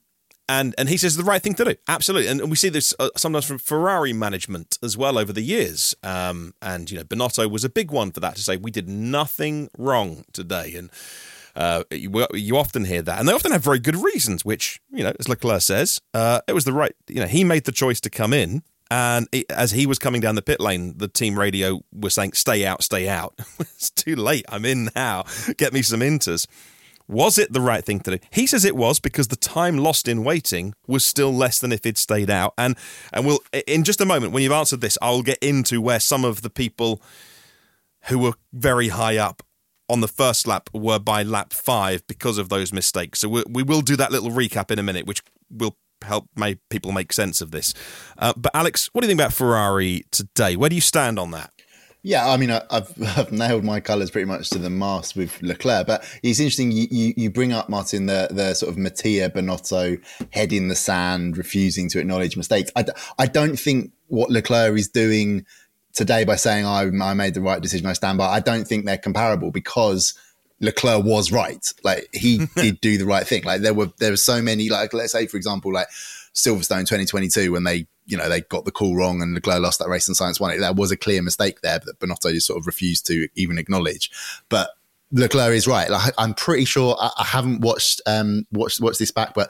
and 0.47 0.75
and 0.77 0.89
he 0.89 0.97
says 0.97 1.17
the 1.17 1.23
right 1.23 1.41
thing 1.41 1.55
to 1.55 1.65
do, 1.65 1.75
absolutely. 1.87 2.27
And 2.27 2.49
we 2.49 2.55
see 2.55 2.69
this 2.69 2.93
uh, 2.99 3.09
sometimes 3.17 3.45
from 3.45 3.57
Ferrari 3.57 4.13
management 4.13 4.77
as 4.83 4.95
well 4.95 5.17
over 5.17 5.33
the 5.33 5.41
years. 5.41 5.95
Um, 6.03 6.53
and 6.61 6.91
you 6.91 6.97
know, 6.97 7.03
Binotto 7.03 7.49
was 7.49 7.63
a 7.63 7.69
big 7.69 7.89
one 7.89 8.11
for 8.11 8.19
that 8.19 8.35
to 8.35 8.43
say 8.43 8.55
we 8.55 8.69
did 8.69 8.87
nothing 8.87 9.69
wrong 9.75 10.23
today, 10.33 10.75
and 10.75 10.91
uh, 11.55 11.83
you, 11.91 12.25
you, 12.33 12.57
often 12.57 12.85
hear 12.85 13.01
that, 13.01 13.19
and 13.19 13.27
they 13.27 13.33
often 13.33 13.51
have 13.51 13.63
very 13.63 13.79
good 13.79 13.95
reasons. 13.95 14.43
Which 14.43 14.81
you 14.91 15.03
know, 15.03 15.13
as 15.19 15.29
Leclerc 15.29 15.61
says, 15.61 16.01
uh, 16.13 16.41
it 16.47 16.53
was 16.53 16.65
the 16.65 16.73
right. 16.73 16.93
You 17.07 17.21
know, 17.21 17.27
he 17.27 17.43
made 17.43 17.63
the 17.63 17.71
choice 17.71 18.01
to 18.01 18.09
come 18.09 18.33
in, 18.33 18.63
and 18.91 19.27
it, 19.31 19.45
as 19.49 19.71
he 19.71 19.85
was 19.85 19.97
coming 19.97 20.19
down 20.19 20.35
the 20.35 20.41
pit 20.41 20.59
lane, 20.59 20.97
the 20.97 21.07
team 21.07 21.39
radio 21.39 21.79
was 21.93 22.13
saying, 22.13 22.33
"Stay 22.33 22.65
out, 22.65 22.83
stay 22.83 23.07
out." 23.07 23.39
it's 23.59 23.89
too 23.89 24.15
late. 24.15 24.45
I'm 24.49 24.65
in 24.65 24.89
now. 24.95 25.23
Get 25.57 25.71
me 25.71 25.81
some 25.81 26.01
inters. 26.01 26.45
Was 27.07 27.37
it 27.37 27.53
the 27.53 27.61
right 27.61 27.85
thing 27.85 27.99
to 28.01 28.17
do? 28.17 28.25
He 28.31 28.47
says 28.47 28.65
it 28.65 28.75
was 28.75 28.99
because 28.99 29.27
the 29.27 29.35
time 29.35 29.77
lost 29.77 30.07
in 30.07 30.23
waiting 30.23 30.73
was 30.87 31.05
still 31.05 31.31
less 31.31 31.59
than 31.59 31.71
if 31.71 31.83
he'd 31.83 31.97
stayed 31.97 32.29
out. 32.29 32.53
And 32.57 32.75
and 33.13 33.25
we'll 33.25 33.39
in 33.67 33.83
just 33.83 34.01
a 34.01 34.05
moment 34.05 34.33
when 34.33 34.43
you've 34.43 34.51
answered 34.51 34.81
this, 34.81 34.97
I'll 35.01 35.21
get 35.21 35.37
into 35.37 35.79
where 35.81 35.99
some 35.99 36.25
of 36.25 36.41
the 36.41 36.49
people 36.49 37.01
who 38.07 38.19
were 38.19 38.33
very 38.53 38.89
high 38.89 39.17
up 39.17 39.43
on 39.89 40.01
the 40.01 40.07
first 40.07 40.47
lap 40.47 40.69
were 40.73 40.99
by 40.99 41.23
lap 41.23 41.53
five 41.53 42.05
because 42.07 42.37
of 42.37 42.49
those 42.49 42.73
mistakes. 42.73 43.19
So 43.19 43.29
we, 43.29 43.43
we 43.49 43.63
will 43.63 43.81
do 43.81 43.95
that 43.95 44.11
little 44.11 44.31
recap 44.31 44.71
in 44.71 44.79
a 44.79 44.83
minute, 44.83 45.05
which 45.05 45.21
will 45.49 45.77
help 46.01 46.27
make 46.35 46.59
people 46.69 46.91
make 46.91 47.13
sense 47.13 47.41
of 47.41 47.51
this. 47.51 47.73
Uh, 48.17 48.33
but 48.35 48.51
Alex, 48.55 48.89
what 48.93 49.01
do 49.01 49.07
you 49.07 49.09
think 49.09 49.19
about 49.19 49.33
Ferrari 49.33 50.05
today? 50.11 50.55
Where 50.55 50.69
do 50.69 50.75
you 50.75 50.81
stand 50.81 51.19
on 51.19 51.31
that? 51.31 51.51
Yeah, 52.07 52.29
I 52.29 52.37
mean, 52.37 52.51
I, 52.51 52.61
have 52.69 52.93
I've 53.17 53.31
nailed 53.31 53.63
my 53.63 53.79
colours 53.79 54.11
pretty 54.11 54.25
much 54.25 54.51
to 54.51 54.59
the 54.59 54.69
mast 54.69 55.15
with 55.15 55.41
Leclerc, 55.41 55.87
but 55.87 56.07
it's 56.21 56.39
interesting. 56.39 56.71
You, 56.71 56.87
you, 56.91 57.13
you 57.17 57.29
bring 57.31 57.51
up 57.51 57.67
Martyn 57.67 58.05
the 58.05 58.27
the 58.29 58.53
sort 58.53 58.71
of 58.71 58.77
Mattia 58.77 59.31
Binotto 59.31 59.99
head 60.31 60.53
in 60.53 60.67
the 60.67 60.75
sand, 60.75 61.35
refusing 61.35 61.89
to 61.89 61.99
acknowledge 61.99 62.37
mistakes. 62.37 62.71
I, 62.75 62.85
I 63.17 63.25
don't 63.25 63.57
think 63.57 63.91
what 64.07 64.29
Leclerc 64.29 64.77
is 64.77 64.87
doing 64.87 65.47
today 65.95 66.25
by 66.25 66.35
saying 66.35 66.65
I, 66.65 66.83
I 67.01 67.13
made 67.13 67.33
the 67.33 67.41
right 67.41 67.61
decision, 67.61 67.87
I 67.87 67.93
stand 67.93 68.17
by. 68.17 68.27
I 68.27 68.41
don't 68.41 68.67
think 68.67 68.85
they're 68.85 68.97
comparable 68.97 69.49
because 69.49 70.13
Leclerc 70.59 71.03
was 71.03 71.31
right. 71.31 71.65
Like 71.83 72.09
he 72.13 72.45
did 72.55 72.79
do 72.81 72.97
the 72.97 73.05
right 73.05 73.25
thing. 73.25 73.43
Like 73.43 73.61
there 73.61 73.73
were 73.73 73.91
there 73.99 74.11
were 74.11 74.17
so 74.17 74.41
many. 74.41 74.69
Like 74.69 74.93
let's 74.93 75.13
say 75.13 75.25
for 75.27 75.37
example, 75.37 75.73
like 75.73 75.87
Silverstone 76.33 76.81
2022 76.81 77.51
when 77.51 77.63
they 77.63 77.87
you 78.05 78.17
know 78.17 78.29
they 78.29 78.41
got 78.41 78.65
the 78.65 78.71
call 78.71 78.95
wrong 78.95 79.21
and 79.21 79.33
Leclerc 79.33 79.61
lost 79.61 79.79
that 79.79 79.89
race 79.89 80.07
and 80.07 80.15
Sainz 80.15 80.39
won 80.39 80.51
it. 80.51 80.59
There 80.59 80.73
was 80.73 80.91
a 80.91 80.97
clear 80.97 81.21
mistake 81.21 81.61
there 81.61 81.79
that 81.79 81.99
Binotto 81.99 82.31
just 82.31 82.47
sort 82.47 82.59
of 82.59 82.67
refused 82.67 83.07
to 83.07 83.27
even 83.35 83.57
acknowledge. 83.57 84.11
But 84.49 84.69
Leclerc 85.11 85.53
is 85.53 85.67
right. 85.67 85.89
Like, 85.89 86.13
I'm 86.17 86.33
pretty 86.33 86.65
sure 86.65 86.95
I, 86.99 87.11
I 87.17 87.23
haven't 87.23 87.61
watched 87.61 88.01
um 88.05 88.45
watched 88.51 88.81
watched 88.81 88.99
this 88.99 89.11
back, 89.11 89.33
but 89.33 89.49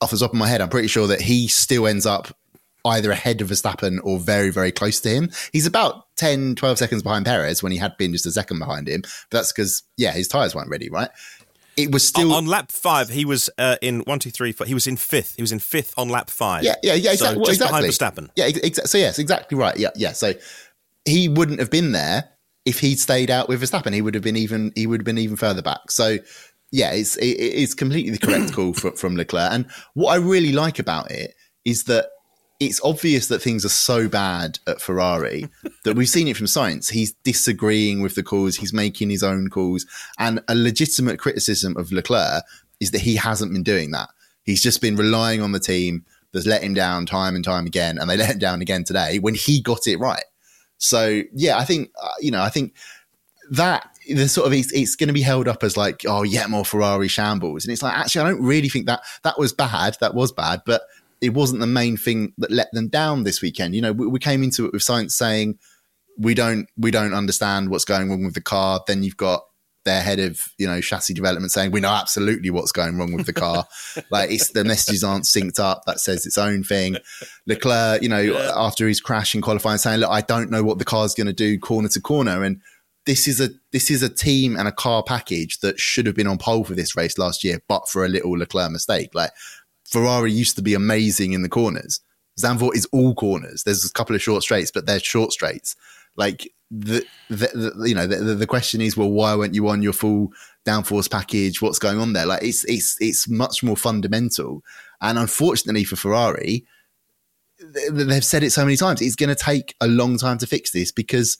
off 0.00 0.10
the 0.10 0.18
top 0.18 0.32
of 0.32 0.38
my 0.38 0.48
head, 0.48 0.60
I'm 0.60 0.68
pretty 0.68 0.88
sure 0.88 1.06
that 1.08 1.20
he 1.20 1.48
still 1.48 1.86
ends 1.86 2.06
up 2.06 2.36
either 2.84 3.10
ahead 3.10 3.40
of 3.40 3.48
Verstappen 3.48 3.98
or 4.02 4.18
very, 4.18 4.50
very 4.50 4.70
close 4.70 5.00
to 5.00 5.08
him. 5.08 5.30
He's 5.52 5.66
about 5.66 6.04
10, 6.16 6.54
12 6.56 6.78
seconds 6.78 7.02
behind 7.02 7.24
Perez 7.24 7.62
when 7.62 7.72
he 7.72 7.78
had 7.78 7.96
been 7.96 8.12
just 8.12 8.26
a 8.26 8.30
second 8.30 8.58
behind 8.58 8.88
him. 8.88 9.02
But 9.02 9.38
that's 9.38 9.52
because, 9.52 9.82
yeah, 9.96 10.12
his 10.12 10.28
tyres 10.28 10.54
weren't 10.54 10.68
ready, 10.68 10.90
right? 10.90 11.10
It 11.76 11.92
was 11.92 12.06
still 12.06 12.32
on, 12.32 12.44
on 12.44 12.46
lap 12.46 12.70
five. 12.70 13.08
He 13.08 13.24
was 13.24 13.50
uh, 13.58 13.76
in 13.82 14.00
one, 14.00 14.20
two, 14.20 14.30
three, 14.30 14.52
four. 14.52 14.66
He 14.66 14.74
was 14.74 14.86
in 14.86 14.96
fifth. 14.96 15.34
He 15.36 15.42
was 15.42 15.50
in 15.50 15.58
fifth 15.58 15.92
on 15.96 16.08
lap 16.08 16.30
five. 16.30 16.62
Yeah, 16.62 16.76
yeah, 16.82 16.94
yeah. 16.94 17.12
Exactly. 17.12 17.44
So 17.44 17.50
just 17.50 17.60
exactly. 17.62 17.80
behind 17.80 17.92
Verstappen. 17.92 18.30
Yeah, 18.36 18.48
exa- 18.48 18.86
so 18.86 18.98
yes, 18.98 19.18
exactly 19.18 19.58
right. 19.58 19.76
Yeah, 19.76 19.90
yeah. 19.96 20.12
So 20.12 20.34
he 21.04 21.28
wouldn't 21.28 21.58
have 21.58 21.70
been 21.70 21.90
there 21.90 22.30
if 22.64 22.78
he'd 22.78 23.00
stayed 23.00 23.28
out 23.28 23.48
with 23.48 23.60
Verstappen. 23.60 23.92
He 23.92 24.02
would 24.02 24.14
have 24.14 24.22
been 24.22 24.36
even. 24.36 24.72
He 24.76 24.86
would 24.86 25.00
have 25.00 25.04
been 25.04 25.18
even 25.18 25.36
further 25.36 25.62
back. 25.62 25.90
So 25.90 26.18
yeah, 26.70 26.92
it's 26.92 27.16
it, 27.16 27.26
it's 27.26 27.74
completely 27.74 28.12
the 28.12 28.24
correct 28.24 28.52
call 28.54 28.72
from, 28.72 28.94
from 28.94 29.16
Leclerc. 29.16 29.52
And 29.52 29.66
what 29.94 30.12
I 30.12 30.16
really 30.16 30.52
like 30.52 30.78
about 30.78 31.10
it 31.10 31.34
is 31.64 31.84
that 31.84 32.06
it's 32.60 32.80
obvious 32.84 33.26
that 33.28 33.42
things 33.42 33.64
are 33.64 33.70
so 33.70 34.08
bad 34.08 34.58
at 34.66 34.80
Ferrari 34.80 35.48
that 35.84 35.96
we've 35.96 36.08
seen 36.08 36.28
it 36.28 36.36
from 36.36 36.46
Sainz. 36.46 36.90
He's 36.90 37.12
disagreeing 37.24 38.00
with 38.00 38.14
the 38.14 38.22
calls, 38.22 38.56
he's 38.56 38.72
making 38.72 39.10
his 39.10 39.22
own 39.22 39.48
calls. 39.48 39.86
And 40.18 40.40
a 40.48 40.54
legitimate 40.54 41.18
criticism 41.18 41.76
of 41.76 41.92
Leclerc 41.92 42.44
is 42.80 42.90
that 42.92 43.00
he 43.00 43.16
hasn't 43.16 43.52
been 43.52 43.62
doing 43.62 43.90
that. 43.90 44.08
He's 44.44 44.62
just 44.62 44.80
been 44.80 44.96
relying 44.96 45.42
on 45.42 45.52
the 45.52 45.60
team 45.60 46.04
that's 46.32 46.46
let 46.46 46.62
him 46.62 46.74
down 46.74 47.06
time 47.06 47.34
and 47.34 47.44
time 47.44 47.66
again. 47.66 47.98
And 47.98 48.08
they 48.08 48.16
let 48.16 48.30
him 48.30 48.38
down 48.38 48.60
again 48.60 48.84
today 48.84 49.18
when 49.18 49.34
he 49.34 49.60
got 49.60 49.86
it 49.86 49.98
right. 49.98 50.24
So, 50.78 51.22
yeah, 51.32 51.56
I 51.58 51.64
think, 51.64 51.90
uh, 52.02 52.10
you 52.20 52.30
know, 52.30 52.42
I 52.42 52.50
think 52.50 52.74
that 53.50 53.88
the 54.08 54.28
sort 54.28 54.46
of 54.46 54.52
it's, 54.52 54.72
it's 54.72 54.96
going 54.96 55.08
to 55.08 55.14
be 55.14 55.22
held 55.22 55.48
up 55.48 55.62
as 55.62 55.76
like 55.76 56.02
oh 56.06 56.22
yeah 56.22 56.46
more 56.46 56.64
Ferrari 56.64 57.08
shambles 57.08 57.64
and 57.64 57.72
it's 57.72 57.82
like 57.82 57.96
actually 57.96 58.22
I 58.22 58.30
don't 58.30 58.42
really 58.42 58.68
think 58.68 58.86
that 58.86 59.00
that 59.22 59.38
was 59.38 59.52
bad 59.52 59.96
that 60.00 60.14
was 60.14 60.32
bad 60.32 60.62
but 60.66 60.82
it 61.24 61.34
wasn't 61.34 61.60
the 61.60 61.66
main 61.66 61.96
thing 61.96 62.34
that 62.38 62.50
let 62.50 62.68
them 62.72 62.88
down 62.88 63.24
this 63.24 63.40
weekend. 63.40 63.74
You 63.74 63.80
know, 63.80 63.92
we, 63.92 64.06
we 64.06 64.18
came 64.18 64.42
into 64.42 64.66
it 64.66 64.72
with 64.72 64.82
Sainz 64.82 65.12
saying 65.12 65.58
we 66.18 66.34
don't 66.34 66.68
we 66.76 66.90
don't 66.90 67.14
understand 67.14 67.70
what's 67.70 67.84
going 67.84 68.10
wrong 68.10 68.24
with 68.24 68.34
the 68.34 68.42
car. 68.42 68.82
Then 68.86 69.02
you've 69.02 69.16
got 69.16 69.44
their 69.84 70.02
head 70.02 70.18
of 70.18 70.48
you 70.58 70.66
know 70.66 70.80
chassis 70.80 71.14
development 71.14 71.52
saying 71.52 71.70
we 71.70 71.80
know 71.80 71.90
absolutely 71.90 72.50
what's 72.50 72.72
going 72.72 72.98
wrong 72.98 73.14
with 73.14 73.26
the 73.26 73.32
car. 73.32 73.66
like 74.10 74.30
it's 74.30 74.50
the 74.50 74.64
messages 74.64 75.02
aren't 75.02 75.24
synced 75.24 75.58
up. 75.58 75.84
That 75.86 75.98
says 75.98 76.26
its 76.26 76.38
own 76.38 76.62
thing. 76.62 76.98
Leclerc, 77.46 78.02
you 78.02 78.08
know, 78.08 78.20
yeah. 78.20 78.52
after 78.54 78.86
his 78.86 79.00
crash 79.00 79.34
in 79.34 79.40
qualifying, 79.40 79.78
saying 79.78 80.00
look, 80.00 80.10
I 80.10 80.20
don't 80.20 80.50
know 80.50 80.62
what 80.62 80.78
the 80.78 80.84
car's 80.84 81.14
going 81.14 81.26
to 81.26 81.32
do 81.32 81.58
corner 81.58 81.88
to 81.88 82.00
corner 82.00 82.42
and. 82.44 82.60
This 83.06 83.28
is 83.28 83.38
a 83.38 83.50
this 83.70 83.90
is 83.90 84.02
a 84.02 84.08
team 84.08 84.56
and 84.56 84.66
a 84.66 84.72
car 84.72 85.02
package 85.02 85.58
that 85.58 85.78
should 85.78 86.06
have 86.06 86.14
been 86.14 86.26
on 86.26 86.38
pole 86.38 86.64
for 86.64 86.72
this 86.72 86.96
race 86.96 87.18
last 87.18 87.44
year, 87.44 87.60
but 87.68 87.86
for 87.86 88.02
a 88.02 88.08
little 88.08 88.30
Leclerc 88.30 88.70
mistake. 88.70 89.14
Like 89.14 89.30
Ferrari 89.84 90.32
used 90.32 90.56
to 90.56 90.62
be 90.62 90.74
amazing 90.74 91.32
in 91.32 91.42
the 91.42 91.48
corners. 91.48 92.00
Zandvoort 92.38 92.74
is 92.74 92.86
all 92.86 93.14
corners. 93.14 93.62
There's 93.62 93.84
a 93.84 93.92
couple 93.92 94.16
of 94.16 94.22
short 94.22 94.42
straights, 94.42 94.70
but 94.70 94.86
they're 94.86 94.98
short 94.98 95.32
straights. 95.32 95.76
Like 96.16 96.52
the, 96.70 97.04
the, 97.28 97.72
the 97.76 97.88
you 97.88 97.94
know 97.94 98.06
the, 98.06 98.34
the 98.34 98.46
question 98.46 98.80
is, 98.80 98.96
well, 98.96 99.10
why 99.10 99.34
weren't 99.34 99.54
you 99.54 99.68
on 99.68 99.82
your 99.82 99.92
full 99.92 100.32
downforce 100.66 101.10
package? 101.10 101.62
What's 101.62 101.78
going 101.78 101.98
on 101.98 102.12
there? 102.12 102.26
Like 102.26 102.42
it's 102.42 102.64
it's 102.64 102.96
it's 103.00 103.28
much 103.28 103.62
more 103.62 103.76
fundamental. 103.76 104.62
And 105.00 105.18
unfortunately 105.18 105.84
for 105.84 105.96
Ferrari, 105.96 106.64
they've 107.90 108.24
said 108.24 108.42
it 108.42 108.50
so 108.50 108.64
many 108.64 108.76
times. 108.76 109.00
It's 109.00 109.16
going 109.16 109.34
to 109.34 109.34
take 109.34 109.74
a 109.80 109.86
long 109.86 110.18
time 110.18 110.38
to 110.38 110.46
fix 110.46 110.72
this 110.72 110.90
because 110.90 111.38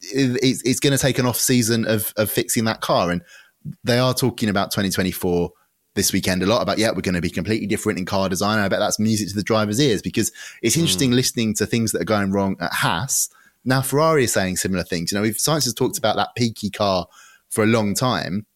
it's, 0.00 0.62
it's 0.62 0.80
going 0.80 0.92
to 0.92 0.98
take 0.98 1.18
an 1.18 1.26
off 1.26 1.38
season 1.38 1.84
of 1.86 2.12
of 2.16 2.30
fixing 2.30 2.64
that 2.64 2.80
car. 2.80 3.10
And 3.10 3.22
they 3.82 3.98
are 3.98 4.14
talking 4.14 4.48
about 4.48 4.70
2024 4.70 5.50
this 5.94 6.12
weekend 6.12 6.42
a 6.42 6.46
lot 6.46 6.62
about 6.62 6.78
yeah 6.78 6.90
we're 6.90 7.00
going 7.00 7.14
to 7.14 7.20
be 7.20 7.30
completely 7.30 7.66
different 7.66 7.98
in 7.98 8.04
car 8.04 8.28
design. 8.28 8.58
I 8.58 8.68
bet 8.68 8.78
that's 8.78 8.98
music 8.98 9.28
to 9.28 9.34
the 9.34 9.42
driver's 9.42 9.80
ears 9.80 10.02
because 10.02 10.32
it's 10.62 10.76
interesting 10.76 11.10
mm. 11.10 11.14
listening 11.14 11.54
to 11.54 11.66
things 11.66 11.92
that 11.92 12.02
are 12.02 12.06
going 12.06 12.30
wrong 12.30 12.56
at 12.60 12.72
Haas. 12.72 13.28
Now 13.64 13.82
Ferrari 13.82 14.24
is 14.24 14.32
saying 14.32 14.56
similar 14.56 14.84
things. 14.84 15.10
You 15.10 15.18
know, 15.18 15.22
we've 15.22 15.36
Sainz 15.36 15.64
has 15.64 15.74
talked 15.74 15.98
about 15.98 16.16
that 16.16 16.34
peaky 16.36 16.70
car 16.70 17.06
for 17.48 17.64
a 17.64 17.66
long 17.66 17.94
time. 17.94 18.46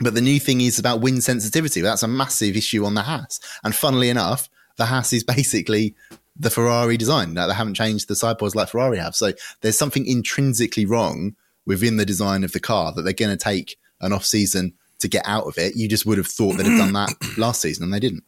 But 0.00 0.14
the 0.14 0.20
new 0.20 0.40
thing 0.40 0.60
is 0.60 0.78
about 0.78 1.00
wind 1.00 1.22
sensitivity. 1.22 1.80
That's 1.80 2.02
a 2.02 2.08
massive 2.08 2.56
issue 2.56 2.84
on 2.84 2.94
the 2.94 3.02
Haas. 3.02 3.40
And 3.62 3.74
funnily 3.74 4.08
enough, 4.08 4.48
the 4.76 4.86
Haas 4.86 5.12
is 5.12 5.24
basically 5.24 5.94
the 6.36 6.50
Ferrari 6.50 6.96
design. 6.96 7.34
Now, 7.34 7.46
they 7.46 7.54
haven't 7.54 7.74
changed 7.74 8.08
the 8.08 8.16
side 8.16 8.38
pods 8.38 8.54
like 8.54 8.68
Ferrari 8.68 8.98
have. 8.98 9.14
So 9.14 9.32
there's 9.60 9.78
something 9.78 10.06
intrinsically 10.06 10.86
wrong 10.86 11.36
within 11.66 11.96
the 11.96 12.06
design 12.06 12.42
of 12.42 12.52
the 12.52 12.60
car 12.60 12.92
that 12.92 13.02
they're 13.02 13.12
going 13.12 13.36
to 13.36 13.42
take 13.42 13.76
an 14.00 14.12
off 14.12 14.24
season 14.24 14.74
to 15.02 15.08
get 15.08 15.22
out 15.26 15.46
of 15.46 15.58
it. 15.58 15.76
You 15.76 15.88
just 15.88 16.06
would 16.06 16.18
have 16.18 16.26
thought 16.26 16.56
they'd 16.56 16.66
have 16.66 16.78
done 16.78 16.92
that 16.94 17.14
last 17.38 17.60
season 17.60 17.84
and 17.84 17.92
they 17.92 18.00
didn't. 18.00 18.24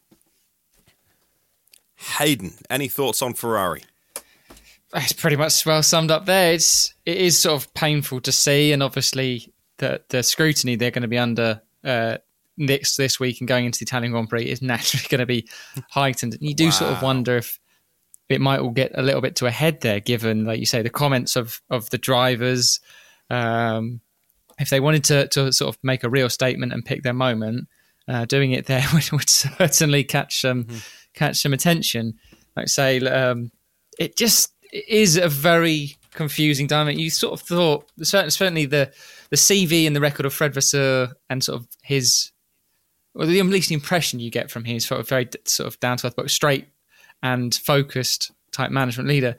Haydn, 1.95 2.53
any 2.69 2.87
thoughts 2.87 3.21
on 3.21 3.33
Ferrari? 3.33 3.83
It's 4.93 5.13
pretty 5.13 5.35
much 5.35 5.65
well 5.65 5.83
summed 5.83 6.11
up 6.11 6.25
there. 6.25 6.53
It's 6.53 6.93
it 7.05 7.17
is 7.17 7.37
sort 7.37 7.61
of 7.61 7.73
painful 7.73 8.21
to 8.21 8.31
see, 8.31 8.71
and 8.71 8.81
obviously 8.81 9.53
the 9.77 10.01
the 10.09 10.23
scrutiny 10.23 10.75
they're 10.75 10.91
going 10.91 11.01
to 11.01 11.07
be 11.07 11.17
under 11.17 11.61
uh, 11.83 12.17
next 12.57 12.95
this 12.95 13.19
week 13.19 13.41
and 13.41 13.47
going 13.47 13.65
into 13.65 13.79
the 13.79 13.83
Italian 13.83 14.11
Grand 14.11 14.29
Prix 14.29 14.45
is 14.45 14.61
naturally 14.61 15.05
going 15.09 15.19
to 15.19 15.25
be 15.25 15.47
heightened. 15.89 16.33
And 16.33 16.43
you 16.43 16.55
do 16.55 16.65
wow. 16.65 16.71
sort 16.71 16.91
of 16.91 17.01
wonder 17.01 17.37
if 17.37 17.59
it 18.29 18.41
might 18.41 18.59
all 18.59 18.71
get 18.71 18.91
a 18.95 19.01
little 19.01 19.21
bit 19.21 19.35
to 19.37 19.45
a 19.47 19.51
head 19.51 19.81
there, 19.81 19.99
given, 19.99 20.45
like 20.45 20.59
you 20.59 20.65
say, 20.65 20.81
the 20.81 20.89
comments 20.89 21.35
of 21.35 21.61
of 21.69 21.89
the 21.89 21.97
drivers. 21.97 22.79
Um, 23.29 24.01
if 24.59 24.69
they 24.69 24.79
wanted 24.79 25.03
to 25.05 25.27
to 25.29 25.51
sort 25.51 25.75
of 25.75 25.83
make 25.83 26.03
a 26.03 26.09
real 26.09 26.29
statement 26.29 26.73
and 26.73 26.85
pick 26.85 27.03
their 27.03 27.13
moment, 27.13 27.67
uh, 28.07 28.25
doing 28.25 28.51
it 28.51 28.65
there 28.65 28.83
would, 28.93 29.11
would 29.11 29.29
certainly 29.29 30.03
catch 30.03 30.41
some 30.41 30.65
mm-hmm. 30.65 30.77
catch 31.13 31.37
some 31.37 31.53
attention. 31.53 32.15
Like 32.55 32.69
say, 32.69 32.99
um, 32.99 33.51
it 33.99 34.15
just 34.15 34.53
is 34.71 35.17
a 35.17 35.27
very 35.27 35.95
confusing 36.13 36.67
dynamic. 36.67 36.97
You 36.97 37.09
sort 37.09 37.39
of 37.39 37.45
thought 37.45 37.89
certainly 38.01 38.65
the 38.65 38.91
the 39.29 39.35
CV 39.35 39.85
and 39.87 39.95
the 39.95 40.01
record 40.01 40.25
of 40.25 40.33
Fred 40.33 40.53
Vasseur 40.53 41.13
and 41.29 41.43
sort 41.43 41.59
of 41.59 41.67
his, 41.83 42.31
or 43.13 43.25
the 43.25 43.39
at 43.39 43.45
least 43.45 43.69
the 43.69 43.75
impression 43.75 44.19
you 44.19 44.31
get 44.31 44.49
from 44.49 44.63
him 44.63 44.77
is 44.77 44.85
sort 44.85 45.01
of 45.01 45.09
very 45.09 45.27
sort 45.45 45.67
of 45.67 45.79
down 45.79 45.97
to 45.97 46.07
earth, 46.07 46.15
but 46.15 46.29
straight 46.29 46.67
and 47.21 47.55
focused 47.55 48.31
type 48.51 48.71
management 48.71 49.09
leader. 49.09 49.35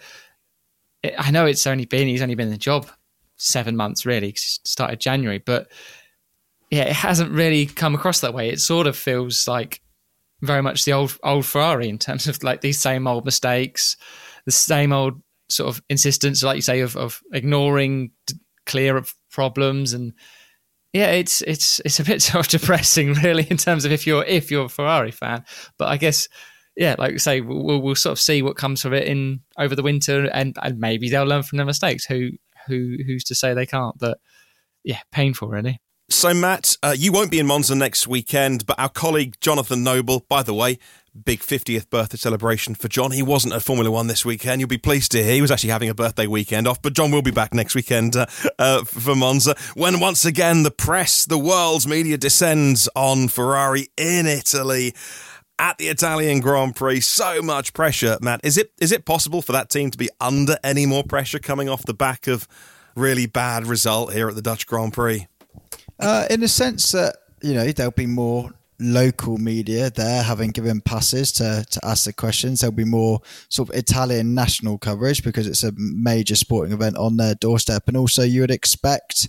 I 1.19 1.31
know 1.31 1.47
it's 1.47 1.67
only 1.67 1.85
been 1.85 2.09
he's 2.09 2.23
only 2.23 2.35
been 2.35 2.49
in 2.49 2.53
the 2.53 2.59
job 2.59 2.91
seven 3.37 3.77
months 3.77 4.07
really, 4.07 4.35
started 4.37 5.01
January, 5.01 5.39
but 5.39 5.69
yeah, 6.71 6.85
it 6.85 6.93
hasn't 6.93 7.31
really 7.31 7.67
come 7.67 7.95
across 7.95 8.21
that 8.21 8.35
way. 8.35 8.49
It 8.49 8.61
sort 8.61 8.87
of 8.87 8.97
feels 8.97 9.47
like 9.47 9.81
very 10.43 10.63
much 10.63 10.85
the 10.85 10.93
old 10.93 11.17
old 11.23 11.47
Ferrari 11.47 11.89
in 11.89 11.99
terms 11.99 12.27
of 12.27 12.43
like 12.43 12.61
these 12.61 12.81
same 12.81 13.07
old 13.07 13.25
mistakes, 13.25 13.97
the 14.45 14.53
same 14.53 14.93
old 14.93 15.23
sort 15.49 15.69
of 15.69 15.83
insistence, 15.89 16.43
like 16.43 16.57
you 16.57 16.63
say, 16.63 16.81
of, 16.81 16.97
of 16.97 17.23
ignoring 17.33 18.11
clear 18.67 19.03
problems 19.31 19.93
and 19.93 20.13
yeah, 20.93 21.11
it's 21.11 21.43
it's 21.43 21.81
it's 21.85 22.01
a 22.01 22.05
bit 22.05 22.23
sort 22.23 22.47
of 22.47 22.61
depressing, 22.61 23.13
really, 23.15 23.47
in 23.51 23.59
terms 23.59 23.85
of 23.85 23.93
if 23.93 24.07
you're 24.07 24.25
if 24.25 24.51
you're 24.51 24.65
a 24.65 24.69
Ferrari 24.69 25.11
fan. 25.11 25.45
But 25.79 25.89
I 25.89 25.99
guess 25.99 26.29
yeah, 26.77 26.95
like 26.99 27.15
I 27.15 27.17
say, 27.17 27.41
we'll, 27.41 27.81
we'll 27.81 27.95
sort 27.95 28.13
of 28.13 28.21
see 28.21 28.43
what 28.43 28.57
comes 28.57 28.85
of 28.85 28.93
it 28.93 29.07
in 29.09 29.41
over 29.59 29.75
the 29.75 29.83
winter, 29.83 30.29
and, 30.33 30.57
and 30.63 30.79
maybe 30.79 31.09
they'll 31.09 31.25
learn 31.25 31.43
from 31.43 31.57
their 31.57 31.67
mistakes. 31.67 32.05
Who 32.05 32.31
who 32.67 32.97
who's 33.07 33.25
to 33.25 33.35
say 33.35 33.55
they 33.55 33.67
can't? 33.67 33.99
But 33.99 34.19
yeah, 34.85 35.01
painful, 35.13 35.49
really. 35.49 35.81
So, 36.09 36.33
Matt, 36.33 36.77
uh, 36.85 36.95
you 36.97 37.11
won't 37.11 37.33
be 37.33 37.41
in 37.41 37.47
Monza 37.47 37.75
next 37.75 38.07
weekend, 38.07 38.65
but 38.65 38.79
our 38.79 38.89
colleague 38.89 39.35
Jonathan 39.41 39.83
Noble, 39.83 40.25
by 40.29 40.45
the 40.45 40.55
way, 40.55 40.79
big 41.25 41.41
50th 41.41 41.91
birthday 41.91 42.17
celebration 42.17 42.77
for 42.77 42.87
John. 42.87 43.11
He 43.11 43.25
wasn't 43.25 43.55
at 43.55 43.63
Formula 43.63 43.91
One 43.91 44.07
this 44.07 44.25
weekend. 44.25 44.61
You'll 44.61 44.69
be 44.69 44.79
pleased 44.79 45.11
to 45.13 45.25
hear 45.25 45.35
he 45.35 45.41
was 45.41 45.51
actually 45.51 45.71
having 45.71 45.89
a 45.89 45.95
birthday 45.95 46.29
weekend 46.29 46.69
off, 46.69 46.81
but 46.81 46.93
John 46.93 47.11
will 47.11 47.23
be 47.23 47.33
back 47.33 47.53
next 47.53 47.75
weekend 47.75 48.15
uh, 48.15 48.27
uh, 48.59 48.85
for 48.85 49.17
Monza 49.17 49.57
when 49.75 49.99
once 49.99 50.25
again 50.25 50.63
the 50.63 50.71
press, 50.71 51.25
the 51.25 51.39
world's 51.39 51.89
media 51.89 52.17
descends 52.17 52.89
on 52.95 53.27
Ferrari 53.27 53.89
in 53.97 54.27
Italy 54.27 54.95
at 55.59 55.79
the 55.79 55.89
Italian 55.89 56.41
Grand 56.41 56.77
Prix. 56.77 57.01
So 57.01 57.43
much 57.43 57.73
pressure, 57.73 58.19
Matt. 58.21 58.41
Is 58.45 58.59
it 58.59 58.73
is 58.81 58.93
it 58.93 59.05
possible 59.05 59.43
for 59.43 59.53
that 59.53 59.71
team 59.71 59.91
to 59.91 59.99
be 59.99 60.09
under 60.21 60.57
any 60.63 60.87
more 60.87 61.05
pressure 61.05 61.39
coming 61.39 61.69
off 61.69 61.85
the 61.85 61.95
back 61.95 62.27
of 62.27 62.47
really 62.95 63.27
bad 63.27 63.67
result 63.67 64.13
here 64.13 64.29
at 64.29 64.35
the 64.35 64.43
Dutch 64.43 64.67
Grand 64.67 64.93
Prix? 64.93 65.27
Uh, 65.99 66.27
in 66.29 66.41
the 66.41 66.49
sense 66.49 66.93
that 66.93 67.17
you 67.43 67.55
know 67.55 67.71
there'll 67.73 67.93
be 67.93 68.07
more 68.07 68.53
local 68.79 69.39
media 69.39 69.91
there 69.91 70.23
having 70.23 70.51
given 70.51 70.81
passes 70.81 71.33
to, 71.33 71.65
to 71.71 71.81
ask 71.85 72.05
the 72.05 72.13
questions. 72.13 72.61
There'll 72.61 72.75
be 72.75 72.85
more 72.85 73.21
sort 73.49 73.71
of 73.71 73.77
Italian 73.77 74.35
national 74.35 74.79
coverage 74.79 75.23
because 75.23 75.47
it's 75.47 75.65
a 75.65 75.73
major 75.77 76.37
sporting 76.37 76.73
event 76.73 76.97
on 76.97 77.17
their 77.17 77.35
doorstep. 77.35 77.85
And 77.89 77.97
also, 77.97 78.23
you 78.23 78.43
would 78.43 78.51
expect 78.51 79.29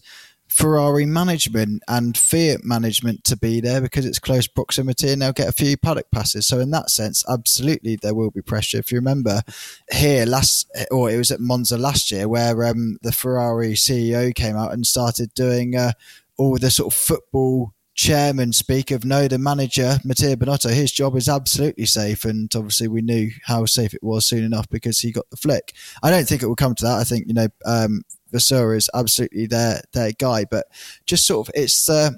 Ferrari 0.58 1.06
management 1.06 1.84
and 1.88 2.18
Fiat 2.18 2.64
management 2.64 3.24
to 3.26 3.38
be 3.38 3.62
there 3.62 3.80
because 3.80 4.08
it's 4.08 4.18
close 4.18 4.48
proximity 4.48 5.12
and 5.12 5.22
they'll 5.22 5.32
get 5.32 5.48
a 5.48 5.52
few 5.52 5.78
paddock 5.78 6.10
passes. 6.10 6.48
So 6.48 6.60
in 6.60 6.72
that 6.72 6.90
sense, 6.90 7.24
absolutely 7.30 7.96
there 7.96 8.16
will 8.16 8.32
be 8.32 8.42
pressure. 8.42 8.80
If 8.80 8.92
you 8.92 8.98
remember 8.98 9.44
here 9.92 10.26
last, 10.26 10.68
or 10.90 11.12
it 11.12 11.18
was 11.18 11.30
at 11.30 11.40
Monza 11.40 11.78
last 11.78 12.10
year 12.10 12.28
where 12.28 12.66
um, 12.66 12.98
the 13.04 13.12
Ferrari 13.12 13.74
CEO 13.74 14.34
came 14.34 14.58
out 14.58 14.74
and 14.74 14.88
started 14.88 15.32
doing 15.36 15.76
uh, 15.76 15.92
all 16.40 16.58
the 16.58 16.72
sort 16.72 16.92
of 16.92 17.00
football 17.00 17.76
chairman 17.94 18.52
speak 18.52 18.90
of 18.90 19.06
no, 19.06 19.28
the 19.28 19.38
manager, 19.38 20.00
Matteo 20.04 20.36
Binotto, 20.36 20.72
his 20.72 20.92
job 20.92 21.16
is 21.16 21.30
absolutely 21.30 21.86
safe. 21.86 22.26
And 22.26 22.52
obviously, 22.56 22.88
we 22.88 23.04
knew 23.04 23.30
how 23.46 23.66
safe 23.68 23.94
it 23.94 24.02
was 24.02 24.26
soon 24.26 24.44
enough 24.44 24.68
because 24.70 25.02
he 25.02 25.12
got 25.12 25.30
the 25.30 25.38
flick. 25.38 25.74
I 26.02 26.10
don't 26.10 26.28
think 26.28 26.42
it 26.42 26.48
will 26.48 26.56
come 26.56 26.74
to 26.74 26.84
that. 26.86 26.98
I 26.98 27.04
think, 27.04 27.28
you 27.28 27.36
know, 27.36 27.48
um, 27.64 28.02
Vasseur 28.32 28.76
is 28.76 28.90
absolutely 28.94 29.48
their 29.48 29.82
their 29.94 30.12
guy, 30.12 30.46
but 30.46 30.68
just 31.06 31.26
sort 31.26 31.48
of 31.48 31.54
it's 31.56 31.90
uh, 31.90 32.12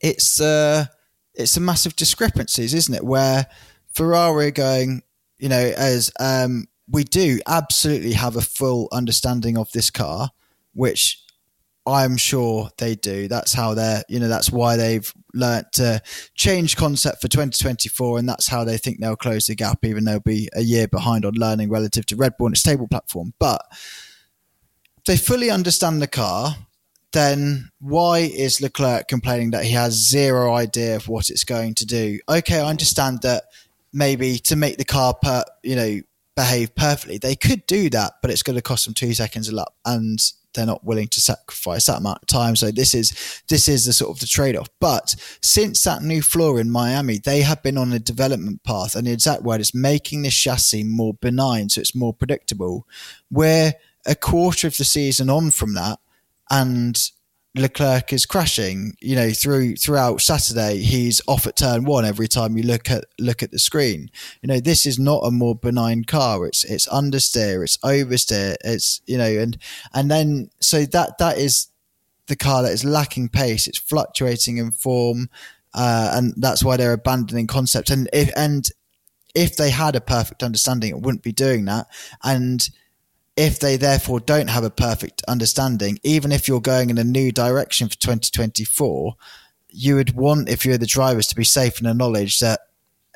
it's 0.00 0.40
uh, 0.40 0.86
it's 1.34 1.56
a 1.56 1.60
massive 1.60 1.96
discrepancies, 1.96 2.74
isn't 2.74 2.94
it? 2.94 3.04
Where 3.04 3.46
Ferrari 3.92 4.46
are 4.46 4.52
going, 4.52 5.02
you 5.38 5.48
know, 5.48 5.72
as 5.76 6.10
um, 6.20 6.66
we 6.88 7.04
do 7.04 7.40
absolutely 7.46 8.12
have 8.12 8.36
a 8.36 8.40
full 8.40 8.88
understanding 8.92 9.56
of 9.56 9.70
this 9.72 9.90
car, 9.90 10.30
which 10.74 11.22
I'm 11.86 12.16
sure 12.16 12.70
they 12.78 12.94
do. 12.94 13.26
That's 13.28 13.52
how 13.52 13.74
they're, 13.74 14.02
you 14.08 14.20
know, 14.20 14.28
that's 14.28 14.50
why 14.50 14.76
they've 14.76 15.12
learnt 15.32 15.72
to 15.74 16.02
change 16.34 16.76
concept 16.76 17.22
for 17.22 17.28
2024, 17.28 18.18
and 18.18 18.28
that's 18.28 18.48
how 18.48 18.64
they 18.64 18.76
think 18.76 19.00
they'll 19.00 19.16
close 19.16 19.46
the 19.46 19.54
gap, 19.54 19.84
even 19.84 20.04
though 20.04 20.12
they'll 20.12 20.20
be 20.20 20.48
a 20.54 20.62
year 20.62 20.88
behind 20.88 21.24
on 21.24 21.34
learning 21.34 21.70
relative 21.70 22.06
to 22.06 22.16
Red 22.16 22.36
Bull 22.36 22.48
and 22.48 22.54
its 22.54 22.60
stable 22.60 22.88
platform. 22.88 23.32
But 23.38 23.62
they 25.06 25.16
fully 25.16 25.50
understand 25.50 26.00
the 26.00 26.06
car, 26.06 26.56
then 27.12 27.70
why 27.80 28.18
is 28.18 28.60
Leclerc 28.60 29.08
complaining 29.08 29.50
that 29.50 29.64
he 29.64 29.72
has 29.72 30.08
zero 30.08 30.54
idea 30.54 30.96
of 30.96 31.08
what 31.08 31.30
it's 31.30 31.44
going 31.44 31.74
to 31.74 31.86
do? 31.86 32.20
Okay, 32.28 32.60
I 32.60 32.68
understand 32.68 33.22
that 33.22 33.44
maybe 33.92 34.38
to 34.38 34.56
make 34.56 34.76
the 34.76 34.84
car 34.84 35.14
per, 35.14 35.44
you 35.62 35.76
know 35.76 36.00
behave 36.36 36.74
perfectly, 36.74 37.18
they 37.18 37.36
could 37.36 37.66
do 37.66 37.90
that, 37.90 38.14
but 38.22 38.30
it's 38.30 38.42
going 38.42 38.56
to 38.56 38.62
cost 38.62 38.86
them 38.86 38.94
two 38.94 39.12
seconds 39.12 39.48
a 39.48 39.54
lap, 39.54 39.72
and 39.84 40.18
they're 40.54 40.66
not 40.66 40.84
willing 40.84 41.06
to 41.08 41.20
sacrifice 41.20 41.86
that 41.86 41.98
amount 41.98 42.22
of 42.22 42.26
time. 42.26 42.56
So 42.56 42.70
this 42.70 42.94
is 42.94 43.42
this 43.48 43.68
is 43.68 43.84
the 43.84 43.92
sort 43.92 44.10
of 44.10 44.20
the 44.20 44.26
trade 44.26 44.56
off. 44.56 44.68
But 44.80 45.14
since 45.42 45.82
that 45.84 46.02
new 46.02 46.22
floor 46.22 46.58
in 46.58 46.70
Miami, 46.70 47.18
they 47.18 47.42
have 47.42 47.62
been 47.62 47.76
on 47.76 47.92
a 47.92 47.98
development 47.98 48.62
path, 48.64 48.96
and 48.96 49.06
the 49.06 49.12
exact 49.12 49.42
word 49.42 49.60
is 49.60 49.74
making 49.74 50.22
the 50.22 50.30
chassis 50.30 50.84
more 50.84 51.14
benign, 51.14 51.68
so 51.68 51.80
it's 51.80 51.94
more 51.94 52.14
predictable. 52.14 52.86
Where 53.28 53.74
a 54.06 54.14
quarter 54.14 54.66
of 54.66 54.76
the 54.76 54.84
season 54.84 55.30
on 55.30 55.50
from 55.50 55.74
that, 55.74 55.98
and 56.50 57.10
Leclerc 57.54 58.12
is 58.12 58.26
crashing. 58.26 58.96
You 59.00 59.16
know, 59.16 59.30
through 59.30 59.76
throughout 59.76 60.20
Saturday, 60.20 60.78
he's 60.78 61.20
off 61.26 61.46
at 61.46 61.56
turn 61.56 61.84
one 61.84 62.04
every 62.04 62.28
time 62.28 62.56
you 62.56 62.62
look 62.62 62.90
at 62.90 63.04
look 63.18 63.42
at 63.42 63.50
the 63.50 63.58
screen. 63.58 64.10
You 64.42 64.48
know, 64.48 64.60
this 64.60 64.86
is 64.86 64.98
not 64.98 65.24
a 65.24 65.30
more 65.30 65.54
benign 65.54 66.04
car. 66.04 66.46
It's 66.46 66.64
it's 66.64 66.88
understeer, 66.88 67.62
it's 67.62 67.76
oversteer, 67.78 68.56
it's 68.64 69.00
you 69.06 69.18
know, 69.18 69.38
and 69.38 69.58
and 69.92 70.10
then 70.10 70.50
so 70.60 70.84
that 70.86 71.18
that 71.18 71.38
is 71.38 71.68
the 72.30 72.36
car 72.36 72.62
that 72.62 72.72
is 72.72 72.84
lacking 72.84 73.28
pace. 73.28 73.66
It's 73.66 73.78
fluctuating 73.78 74.56
in 74.56 74.70
form, 74.70 75.28
uh, 75.74 76.12
and 76.14 76.32
that's 76.36 76.64
why 76.64 76.76
they're 76.76 76.92
abandoning 76.92 77.48
concept. 77.48 77.90
And 77.90 78.08
if, 78.12 78.30
and 78.36 78.68
if 79.34 79.56
they 79.56 79.70
had 79.70 79.96
a 79.96 80.00
perfect 80.00 80.42
understanding, 80.42 80.90
it 80.90 81.00
wouldn't 81.00 81.24
be 81.24 81.32
doing 81.32 81.64
that. 81.66 81.88
And 82.22 82.68
if 83.40 83.58
they 83.58 83.78
therefore 83.78 84.20
don't 84.20 84.50
have 84.50 84.64
a 84.64 84.70
perfect 84.70 85.22
understanding, 85.26 85.98
even 86.02 86.30
if 86.30 86.46
you're 86.46 86.60
going 86.60 86.90
in 86.90 86.98
a 86.98 87.04
new 87.04 87.32
direction 87.32 87.88
for 87.88 87.96
2024, 87.96 89.14
you 89.70 89.94
would 89.94 90.14
want, 90.14 90.50
if 90.50 90.66
you're 90.66 90.76
the 90.76 90.84
drivers, 90.84 91.26
to 91.26 91.34
be 91.34 91.42
safe 91.42 91.80
in 91.80 91.86
the 91.86 91.94
knowledge 91.94 92.38
that 92.40 92.60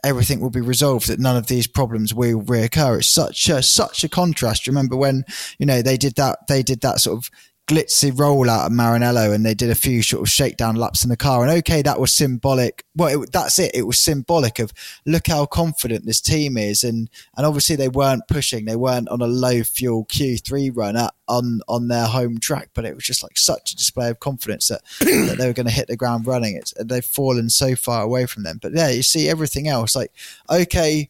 everything 0.02 0.40
will 0.40 0.48
be 0.48 0.62
resolved, 0.62 1.08
that 1.08 1.20
none 1.20 1.36
of 1.36 1.48
these 1.48 1.66
problems 1.66 2.14
will 2.14 2.40
reoccur. 2.40 3.00
It's 3.00 3.10
such 3.10 3.50
a, 3.50 3.62
such 3.62 4.02
a 4.02 4.08
contrast. 4.08 4.66
Remember 4.66 4.96
when, 4.96 5.26
you 5.58 5.66
know, 5.66 5.82
they 5.82 5.98
did 5.98 6.14
that, 6.14 6.38
they 6.48 6.62
did 6.62 6.80
that 6.80 7.00
sort 7.00 7.18
of 7.18 7.30
glitzy 7.66 8.12
rollout 8.12 8.66
of 8.66 8.72
Maranello 8.72 9.34
and 9.34 9.44
they 9.44 9.54
did 9.54 9.70
a 9.70 9.74
few 9.74 10.02
sort 10.02 10.22
of 10.22 10.28
shakedown 10.28 10.74
laps 10.74 11.02
in 11.02 11.08
the 11.08 11.16
car. 11.16 11.42
And 11.42 11.50
okay, 11.58 11.80
that 11.82 11.98
was 11.98 12.12
symbolic. 12.12 12.84
Well, 12.94 13.22
it, 13.22 13.32
that's 13.32 13.58
it. 13.58 13.74
It 13.74 13.86
was 13.86 13.98
symbolic 13.98 14.58
of 14.58 14.72
look 15.06 15.26
how 15.28 15.46
confident 15.46 16.04
this 16.04 16.20
team 16.20 16.58
is. 16.58 16.84
And, 16.84 17.08
and 17.36 17.46
obviously 17.46 17.76
they 17.76 17.88
weren't 17.88 18.28
pushing. 18.28 18.66
They 18.66 18.76
weren't 18.76 19.08
on 19.08 19.22
a 19.22 19.26
low 19.26 19.62
fuel 19.62 20.04
Q3 20.04 20.72
run 20.74 20.96
at, 20.96 21.14
on, 21.26 21.60
on 21.66 21.88
their 21.88 22.06
home 22.06 22.38
track, 22.38 22.70
but 22.74 22.84
it 22.84 22.94
was 22.94 23.04
just 23.04 23.22
like 23.22 23.38
such 23.38 23.72
a 23.72 23.76
display 23.76 24.10
of 24.10 24.20
confidence 24.20 24.68
that, 24.68 24.82
that 25.00 25.36
they 25.38 25.46
were 25.46 25.54
going 25.54 25.66
to 25.66 25.72
hit 25.72 25.88
the 25.88 25.96
ground 25.96 26.26
running. 26.26 26.56
It's, 26.56 26.74
they've 26.78 27.04
fallen 27.04 27.48
so 27.48 27.76
far 27.76 28.02
away 28.02 28.26
from 28.26 28.42
them. 28.42 28.58
But 28.60 28.74
yeah, 28.74 28.90
you 28.90 29.02
see 29.02 29.28
everything 29.28 29.68
else 29.68 29.96
like, 29.96 30.12
okay, 30.50 31.08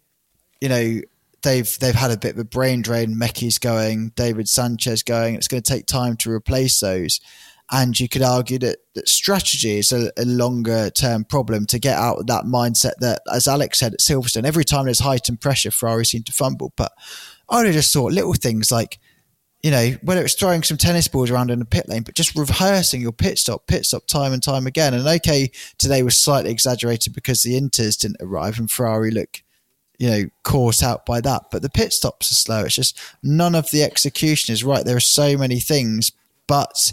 you 0.61 0.69
know, 0.69 1.01
they've 1.45 1.79
they've 1.79 1.95
had 1.95 2.11
a 2.11 2.19
bit 2.19 2.33
of 2.33 2.39
a 2.41 2.45
brain 2.45 2.83
drain. 2.83 3.15
Mekies 3.15 3.61
going, 3.61 4.11
David 4.17 4.49
Sanchez 4.49 5.05
going. 5.05 5.37
It's 5.37 5.47
going 5.47 5.63
to 5.63 5.73
take 5.73 5.87
time 5.87 6.17
to 6.19 6.31
replace 6.31 6.81
those. 6.81 7.21
And 7.71 7.99
you 7.99 8.09
could 8.09 8.23
argue 8.23 8.59
that, 8.59 8.79
that 8.95 9.09
strategy 9.09 9.79
is 9.79 9.91
a, 9.91 10.13
a 10.19 10.25
longer 10.25 10.91
term 10.91 11.25
problem 11.25 11.65
to 11.67 11.79
get 11.79 11.97
out 11.97 12.19
of 12.19 12.27
that 12.27 12.45
mindset 12.45 12.93
that, 13.01 13.23
as 13.33 13.49
Alex 13.49 13.79
said 13.79 13.95
at 13.95 14.01
Silverstone, 14.01 14.45
every 14.45 14.65
time 14.65 14.85
there's 14.85 14.99
heightened 14.99 15.41
pressure, 15.41 15.71
Ferrari 15.71 16.05
seem 16.05 16.25
to 16.25 16.33
fumble. 16.33 16.73
But 16.77 16.93
I 17.49 17.57
would 17.57 17.67
have 17.67 17.75
just 17.75 17.93
thought 17.93 18.13
little 18.13 18.35
things 18.35 18.71
like, 18.71 18.99
you 19.63 19.71
know, 19.71 19.93
whether 20.03 20.23
it's 20.23 20.35
throwing 20.35 20.63
some 20.63 20.77
tennis 20.77 21.09
balls 21.09 21.31
around 21.31 21.51
in 21.51 21.59
the 21.59 21.65
pit 21.65 21.89
lane, 21.89 22.03
but 22.03 22.15
just 22.15 22.37
rehearsing 22.37 23.01
your 23.01 23.13
pit 23.13 23.39
stop, 23.39 23.67
pit 23.67 23.87
stop 23.87 24.07
time 24.07 24.35
and 24.35 24.43
time 24.43 24.67
again. 24.67 24.93
And 24.93 25.09
okay, 25.09 25.51
today 25.79 26.03
was 26.03 26.21
slightly 26.21 26.51
exaggerated 26.51 27.15
because 27.15 27.43
the 27.43 27.59
Inters 27.59 27.99
didn't 27.99 28.21
arrive 28.21 28.59
and 28.59 28.71
Ferrari 28.71 29.11
look 29.11 29.43
you 29.99 30.11
know, 30.11 30.25
caught 30.43 30.83
out 30.83 31.07
by 31.07 31.21
that. 31.21 31.45
But 31.51 31.63
the 31.63 31.71
pit 31.71 31.93
stops 31.93 32.31
are 32.31 32.35
slow. 32.35 32.65
It's 32.65 32.75
just 32.75 32.99
none 33.23 33.55
of 33.55 33.71
the 33.71 33.83
execution 33.83 34.53
is 34.53 34.65
right. 34.65 34.85
There 34.85 34.97
are 34.97 35.01
so 35.01 35.37
many 35.37 35.61
things, 35.61 36.13
but 36.47 36.93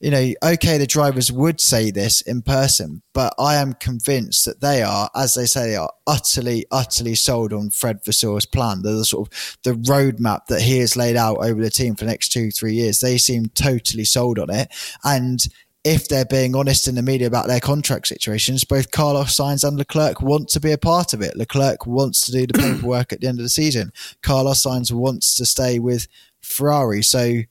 you 0.00 0.10
know, 0.10 0.34
okay, 0.42 0.76
the 0.76 0.86
drivers 0.86 1.32
would 1.32 1.62
say 1.62 1.90
this 1.90 2.20
in 2.20 2.42
person, 2.42 3.00
but 3.14 3.32
I 3.38 3.54
am 3.54 3.72
convinced 3.72 4.44
that 4.44 4.60
they 4.60 4.82
are, 4.82 5.08
as 5.14 5.32
they 5.32 5.46
say, 5.46 5.68
they 5.68 5.76
are 5.76 5.92
utterly, 6.06 6.66
utterly 6.70 7.14
sold 7.14 7.54
on 7.54 7.70
Fred 7.70 8.04
Vasseur's 8.04 8.44
plan. 8.44 8.82
The, 8.82 8.90
the 8.90 9.04
sort 9.06 9.28
of 9.28 9.58
the 9.62 9.72
roadmap 9.72 10.46
that 10.48 10.60
he 10.60 10.80
has 10.80 10.94
laid 10.94 11.16
out 11.16 11.38
over 11.38 11.62
the 11.62 11.70
team 11.70 11.94
for 11.94 12.04
the 12.04 12.10
next 12.10 12.32
two, 12.32 12.50
three 12.50 12.74
years. 12.74 13.00
They 13.00 13.16
seem 13.16 13.46
totally 13.54 14.04
sold 14.04 14.38
on 14.38 14.50
it. 14.50 14.68
And 15.04 15.46
if 15.84 16.08
they're 16.08 16.24
being 16.24 16.56
honest 16.56 16.88
in 16.88 16.94
the 16.94 17.02
media 17.02 17.26
about 17.26 17.46
their 17.46 17.60
contract 17.60 18.06
situations, 18.06 18.64
both 18.64 18.90
Carlos 18.90 19.36
Sainz 19.36 19.68
and 19.68 19.76
Leclerc 19.76 20.22
want 20.22 20.48
to 20.48 20.60
be 20.60 20.72
a 20.72 20.78
part 20.78 21.12
of 21.12 21.20
it. 21.20 21.36
Leclerc 21.36 21.86
wants 21.86 22.24
to 22.24 22.32
do 22.32 22.46
the 22.46 22.58
paperwork 22.58 23.12
at 23.12 23.20
the 23.20 23.26
end 23.26 23.38
of 23.38 23.44
the 23.44 23.50
season. 23.50 23.92
Carlos 24.22 24.64
Sainz 24.64 24.90
wants 24.90 25.36
to 25.36 25.44
stay 25.44 25.78
with 25.78 26.08
Ferrari. 26.40 27.02
So, 27.02 27.24
you 27.24 27.46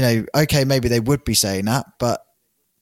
know, 0.00 0.26
okay, 0.34 0.64
maybe 0.64 0.88
they 0.88 0.98
would 0.98 1.24
be 1.24 1.34
saying 1.34 1.66
that, 1.66 1.86
but 2.00 2.22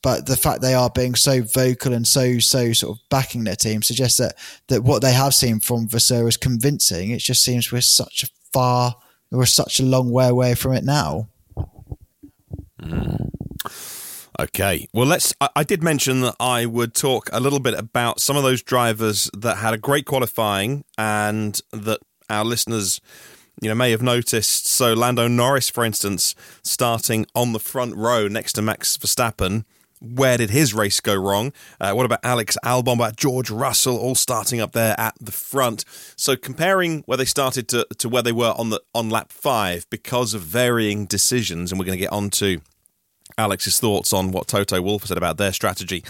but 0.02 0.26
the 0.26 0.36
fact 0.36 0.60
they 0.60 0.74
are 0.74 0.90
being 0.90 1.14
so 1.14 1.42
vocal 1.42 1.94
and 1.94 2.06
so 2.06 2.38
so 2.38 2.72
sort 2.74 2.98
of 2.98 3.02
backing 3.08 3.44
their 3.44 3.56
team 3.56 3.82
suggests 3.82 4.18
that 4.18 4.34
that 4.68 4.82
what 4.82 5.02
they 5.02 5.12
have 5.12 5.34
seen 5.34 5.60
from 5.60 5.88
Vasseur 5.88 6.26
is 6.26 6.36
convincing. 6.38 7.10
It 7.10 7.20
just 7.20 7.42
seems 7.42 7.70
we're 7.70 7.80
such 7.82 8.22
a 8.22 8.28
far, 8.52 8.96
we're 9.30 9.46
such 9.46 9.78
a 9.78 9.84
long 9.84 10.10
way 10.10 10.28
away 10.28 10.54
from 10.54 10.72
it 10.72 10.84
now. 10.84 11.28
Mm. 12.82 13.13
Okay. 14.38 14.88
Well, 14.92 15.06
let's. 15.06 15.32
I, 15.40 15.48
I, 15.56 15.62
did 15.62 15.82
mention 15.82 16.20
that 16.22 16.34
I 16.40 16.66
would 16.66 16.94
talk 16.94 17.30
a 17.32 17.38
little 17.38 17.60
bit 17.60 17.74
about 17.74 18.20
some 18.20 18.36
of 18.36 18.42
those 18.42 18.62
drivers 18.62 19.30
that 19.36 19.58
had 19.58 19.74
a 19.74 19.78
great 19.78 20.06
qualifying 20.06 20.84
and 20.98 21.60
that 21.72 22.00
our 22.28 22.44
listeners, 22.44 23.00
you 23.62 23.68
know, 23.68 23.76
may 23.76 23.92
have 23.92 24.02
noticed. 24.02 24.66
So, 24.66 24.92
Lando 24.92 25.28
Norris, 25.28 25.70
for 25.70 25.84
instance, 25.84 26.34
starting 26.62 27.26
on 27.34 27.52
the 27.52 27.60
front 27.60 27.94
row 27.94 28.26
next 28.26 28.54
to 28.54 28.62
Max 28.62 28.96
Verstappen. 28.96 29.64
Where 30.00 30.36
did 30.36 30.50
his 30.50 30.74
race 30.74 31.00
go 31.00 31.14
wrong? 31.14 31.52
Uh, 31.80 31.92
what 31.92 32.04
about 32.04 32.18
Alex 32.22 32.58
Albon, 32.62 32.96
about 32.96 33.16
George 33.16 33.50
Russell, 33.50 33.96
all 33.96 34.14
starting 34.14 34.60
up 34.60 34.72
there 34.72 34.94
at 34.98 35.14
the 35.18 35.32
front? 35.32 35.84
So 36.16 36.36
comparing 36.36 37.04
where 37.06 37.16
they 37.16 37.24
started 37.24 37.68
to, 37.68 37.86
to 37.98 38.08
where 38.10 38.20
they 38.20 38.32
were 38.32 38.52
on 38.58 38.68
the 38.68 38.82
on 38.94 39.08
lap 39.08 39.32
five 39.32 39.88
because 39.88 40.34
of 40.34 40.42
varying 40.42 41.06
decisions, 41.06 41.70
and 41.70 41.78
we're 41.78 41.86
going 41.86 41.96
to 41.96 42.02
get 42.02 42.12
on 42.12 42.28
to 42.30 42.60
Alex's 43.38 43.78
thoughts 43.78 44.12
on 44.12 44.30
what 44.30 44.46
Toto 44.46 44.80
Wolff 44.80 45.06
said 45.06 45.16
about 45.16 45.36
their 45.36 45.52
strategy 45.52 46.04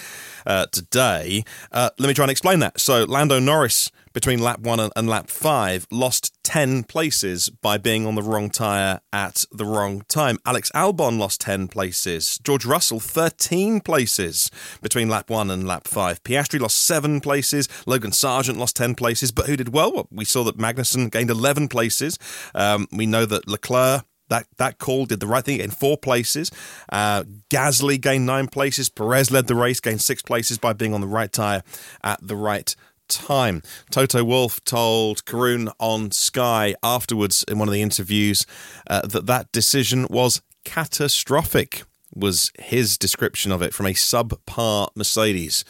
uh, 0.47 0.67
today. 0.67 1.45
Uh, 1.73 1.91
let 1.99 2.09
me 2.09 2.15
try 2.15 2.25
and 2.25 2.31
explain 2.31 2.59
that. 2.61 2.81
So, 2.81 3.05
Lando 3.05 3.39
Norris, 3.39 3.91
between 4.13 4.39
lap 4.39 4.61
one 4.61 4.79
and, 4.81 4.93
and, 4.95 5.09
lap 5.09 5.29
five, 5.29 5.87
lost 5.91 6.33
10 6.45 6.85
places 6.85 7.51
by 7.51 7.77
being 7.77 8.07
on 8.07 8.15
the 8.15 8.23
wrong 8.23 8.49
tyre 8.49 9.01
at 9.13 9.45
the 9.51 9.65
wrong 9.65 10.03
time. 10.09 10.39
Alex 10.47 10.71
Albon 10.75 11.19
lost 11.19 11.41
10 11.41 11.69
places. 11.69 12.39
George 12.39 12.65
Russell, 12.65 13.01
13 13.01 13.81
places 13.81 14.51
between 14.81 15.09
lap 15.09 15.29
one 15.29 15.51
and 15.51 15.67
lap 15.67 15.89
five. 15.89 16.23
Piastri 16.23 16.61
lost 16.61 16.85
seven 16.85 17.21
places. 17.21 17.69
Logan 17.87 18.13
Sargeant 18.13 18.57
lost 18.57 18.77
10 18.77 18.95
places. 18.95 19.33
But 19.33 19.47
who 19.47 19.57
did 19.57 19.71
well? 19.71 19.93
well 19.93 20.09
we 20.11 20.25
saw 20.25 20.45
that 20.45 20.59
Magnussen 20.59 21.11
gained 21.11 21.31
11 21.31 21.69
places. 21.69 22.19
Um, 22.55 22.87
we 22.93 23.07
know 23.07 23.27
that 23.27 23.49
Leclerc 23.49 24.05
that 24.35 24.47
that 24.57 24.79
call 24.79 25.07
did 25.07 25.21
the 25.21 25.27
right 25.27 25.45
thing 25.45 25.61
in 25.61 25.71
four 25.71 25.97
places. 25.97 26.51
Uh, 26.91 27.23
Gasly 27.51 28.01
gained 28.01 28.27
nine 28.27 28.49
places. 28.49 28.89
Perez 28.89 29.31
led 29.31 29.47
the 29.47 29.55
race, 29.55 29.81
gained 29.81 30.01
six 30.01 30.23
places 30.23 30.59
by 30.59 30.73
being 30.73 30.93
on 30.93 31.01
the 31.01 31.07
right 31.07 31.33
tyre 31.33 31.63
at 32.03 32.19
the 32.27 32.37
right 32.37 32.75
time. 33.09 33.63
Toto 33.91 34.25
Wolff 34.25 34.65
told 34.65 35.25
Karun 35.25 35.73
on 35.79 36.11
Sky 36.11 36.75
afterwards 36.83 37.45
in 37.47 37.59
one 37.59 37.69
of 37.69 37.75
the 37.75 37.83
interviews 37.83 38.47
uh, 38.89 39.07
that 39.07 39.27
that 39.27 39.53
decision 39.53 40.07
was 40.11 40.43
catastrophic. 40.65 41.85
Was 42.17 42.53
his 42.61 42.97
description 42.97 43.51
of 43.51 43.61
it 43.61 43.75
from 43.75 43.87
a 43.87 43.91
subpar 43.93 44.89
Mercedes. 44.95 45.65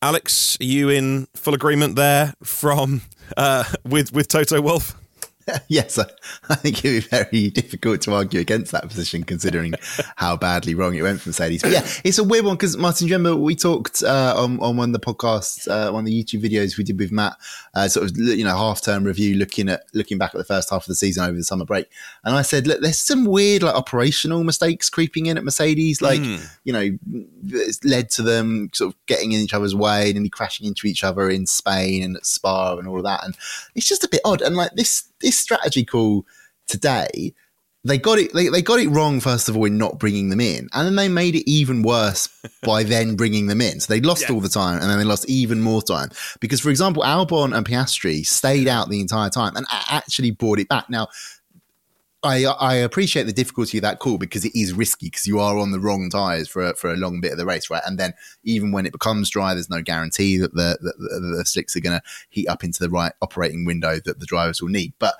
Alex, 0.00 0.56
are 0.60 0.64
you 0.64 0.88
in 0.88 1.26
full 1.34 1.52
agreement 1.52 1.96
there 1.96 2.34
from 2.44 3.02
uh, 3.36 3.64
with 3.84 4.12
with 4.12 4.28
Toto 4.28 4.60
Wolff? 4.60 4.94
yes, 5.68 5.98
I, 5.98 6.04
I, 6.48 6.54
think 6.54 6.84
it 6.84 6.88
would 6.88 7.10
be 7.10 7.24
very 7.40 7.50
difficult 7.50 8.00
to 8.02 8.14
argue 8.14 8.40
against 8.40 8.72
that 8.72 8.88
position, 8.88 9.24
considering 9.24 9.74
how 10.16 10.36
badly 10.36 10.74
wrong 10.74 10.94
it 10.94 11.02
went 11.02 11.20
for 11.20 11.30
Mercedes. 11.30 11.62
But 11.62 11.72
yeah, 11.72 11.86
it's 12.04 12.18
a 12.18 12.24
weird 12.24 12.44
one 12.44 12.56
because 12.56 12.76
Martyn, 12.76 13.08
remember 13.08 13.36
we 13.36 13.54
talked 13.54 14.02
uh, 14.02 14.34
on 14.36 14.58
on 14.60 14.76
one 14.76 14.94
of 14.94 15.00
the 15.00 15.04
podcasts, 15.04 15.68
uh, 15.68 15.92
one 15.92 16.00
of 16.00 16.06
the 16.06 16.24
YouTube 16.24 16.42
videos 16.42 16.78
we 16.78 16.84
did 16.84 16.98
with 16.98 17.12
Matt, 17.12 17.36
uh, 17.74 17.88
sort 17.88 18.10
of 18.10 18.16
you 18.16 18.44
know 18.44 18.56
half 18.56 18.82
term 18.82 19.04
review, 19.04 19.34
looking 19.34 19.68
at 19.68 19.84
looking 19.92 20.18
back 20.18 20.34
at 20.34 20.38
the 20.38 20.44
first 20.44 20.70
half 20.70 20.82
of 20.82 20.88
the 20.88 20.94
season 20.94 21.24
over 21.24 21.36
the 21.36 21.44
summer 21.44 21.64
break, 21.64 21.88
and 22.24 22.34
I 22.34 22.42
said, 22.42 22.66
look, 22.66 22.80
there's 22.80 22.98
some 22.98 23.24
weird 23.24 23.62
like 23.62 23.74
operational 23.74 24.44
mistakes 24.44 24.88
creeping 24.88 25.26
in 25.26 25.36
at 25.36 25.44
Mercedes, 25.44 26.00
like 26.00 26.20
mm. 26.20 26.46
you 26.64 26.72
know, 26.72 26.90
it's 27.48 27.84
led 27.84 28.10
to 28.10 28.22
them 28.22 28.70
sort 28.72 28.94
of 28.94 29.06
getting 29.06 29.32
in 29.32 29.40
each 29.40 29.54
other's 29.54 29.74
way 29.74 30.08
and 30.08 30.16
then 30.16 30.28
crashing 30.28 30.66
into 30.66 30.86
each 30.86 31.04
other 31.04 31.28
in 31.28 31.46
Spain 31.46 32.02
and 32.02 32.16
at 32.16 32.26
Spa 32.26 32.76
and 32.76 32.88
all 32.88 32.98
of 32.98 33.04
that, 33.04 33.24
and 33.24 33.36
it's 33.74 33.88
just 33.88 34.04
a 34.04 34.08
bit 34.08 34.20
odd. 34.24 34.40
And 34.40 34.56
like 34.56 34.72
this 34.74 35.04
this 35.24 35.38
strategy 35.38 35.84
call 35.84 36.26
today, 36.68 37.34
they 37.84 37.98
got 37.98 38.18
it. 38.18 38.32
They, 38.32 38.48
they 38.48 38.62
got 38.62 38.80
it 38.80 38.88
wrong 38.88 39.20
first 39.20 39.48
of 39.48 39.56
all 39.56 39.66
in 39.66 39.76
not 39.76 39.98
bringing 39.98 40.30
them 40.30 40.40
in, 40.40 40.68
and 40.72 40.86
then 40.86 40.96
they 40.96 41.08
made 41.08 41.34
it 41.34 41.48
even 41.48 41.82
worse 41.82 42.28
by 42.62 42.82
then 42.82 43.14
bringing 43.14 43.46
them 43.46 43.60
in. 43.60 43.80
So 43.80 43.92
they 43.92 44.00
lost 44.00 44.30
all 44.30 44.40
the 44.40 44.48
time, 44.48 44.80
and 44.80 44.90
then 44.90 44.98
they 44.98 45.04
lost 45.04 45.28
even 45.28 45.60
more 45.60 45.82
time 45.82 46.08
because, 46.40 46.60
for 46.60 46.70
example, 46.70 47.02
Albon 47.02 47.56
and 47.56 47.66
Piastri 47.66 48.24
stayed 48.24 48.68
out 48.68 48.88
the 48.88 49.00
entire 49.00 49.30
time 49.30 49.54
and 49.56 49.66
actually 49.70 50.30
brought 50.30 50.58
it 50.58 50.68
back. 50.68 50.88
Now, 50.88 51.08
I 52.24 52.44
I 52.44 52.74
appreciate 52.74 53.24
the 53.24 53.32
difficulty 53.32 53.78
of 53.78 53.82
that 53.82 53.98
call 53.98 54.18
because 54.18 54.44
it 54.44 54.52
is 54.54 54.72
risky 54.72 55.06
because 55.06 55.26
you 55.26 55.38
are 55.38 55.58
on 55.58 55.72
the 55.72 55.80
wrong 55.80 56.08
tires 56.10 56.48
for 56.48 56.62
a, 56.62 56.74
for 56.74 56.92
a 56.92 56.96
long 56.96 57.20
bit 57.20 57.32
of 57.32 57.38
the 57.38 57.46
race, 57.46 57.70
right? 57.70 57.82
And 57.86 57.98
then 57.98 58.14
even 58.42 58.72
when 58.72 58.86
it 58.86 58.92
becomes 58.92 59.30
dry, 59.30 59.54
there's 59.54 59.70
no 59.70 59.82
guarantee 59.82 60.38
that 60.38 60.54
the 60.54 60.78
the, 60.80 61.36
the, 61.38 61.44
slicks 61.44 61.76
are 61.76 61.80
going 61.80 61.98
to 61.98 62.02
heat 62.30 62.48
up 62.48 62.64
into 62.64 62.80
the 62.80 62.90
right 62.90 63.12
operating 63.22 63.64
window 63.64 64.00
that 64.04 64.20
the 64.20 64.26
drivers 64.26 64.62
will 64.62 64.70
need. 64.70 64.94
But 64.98 65.14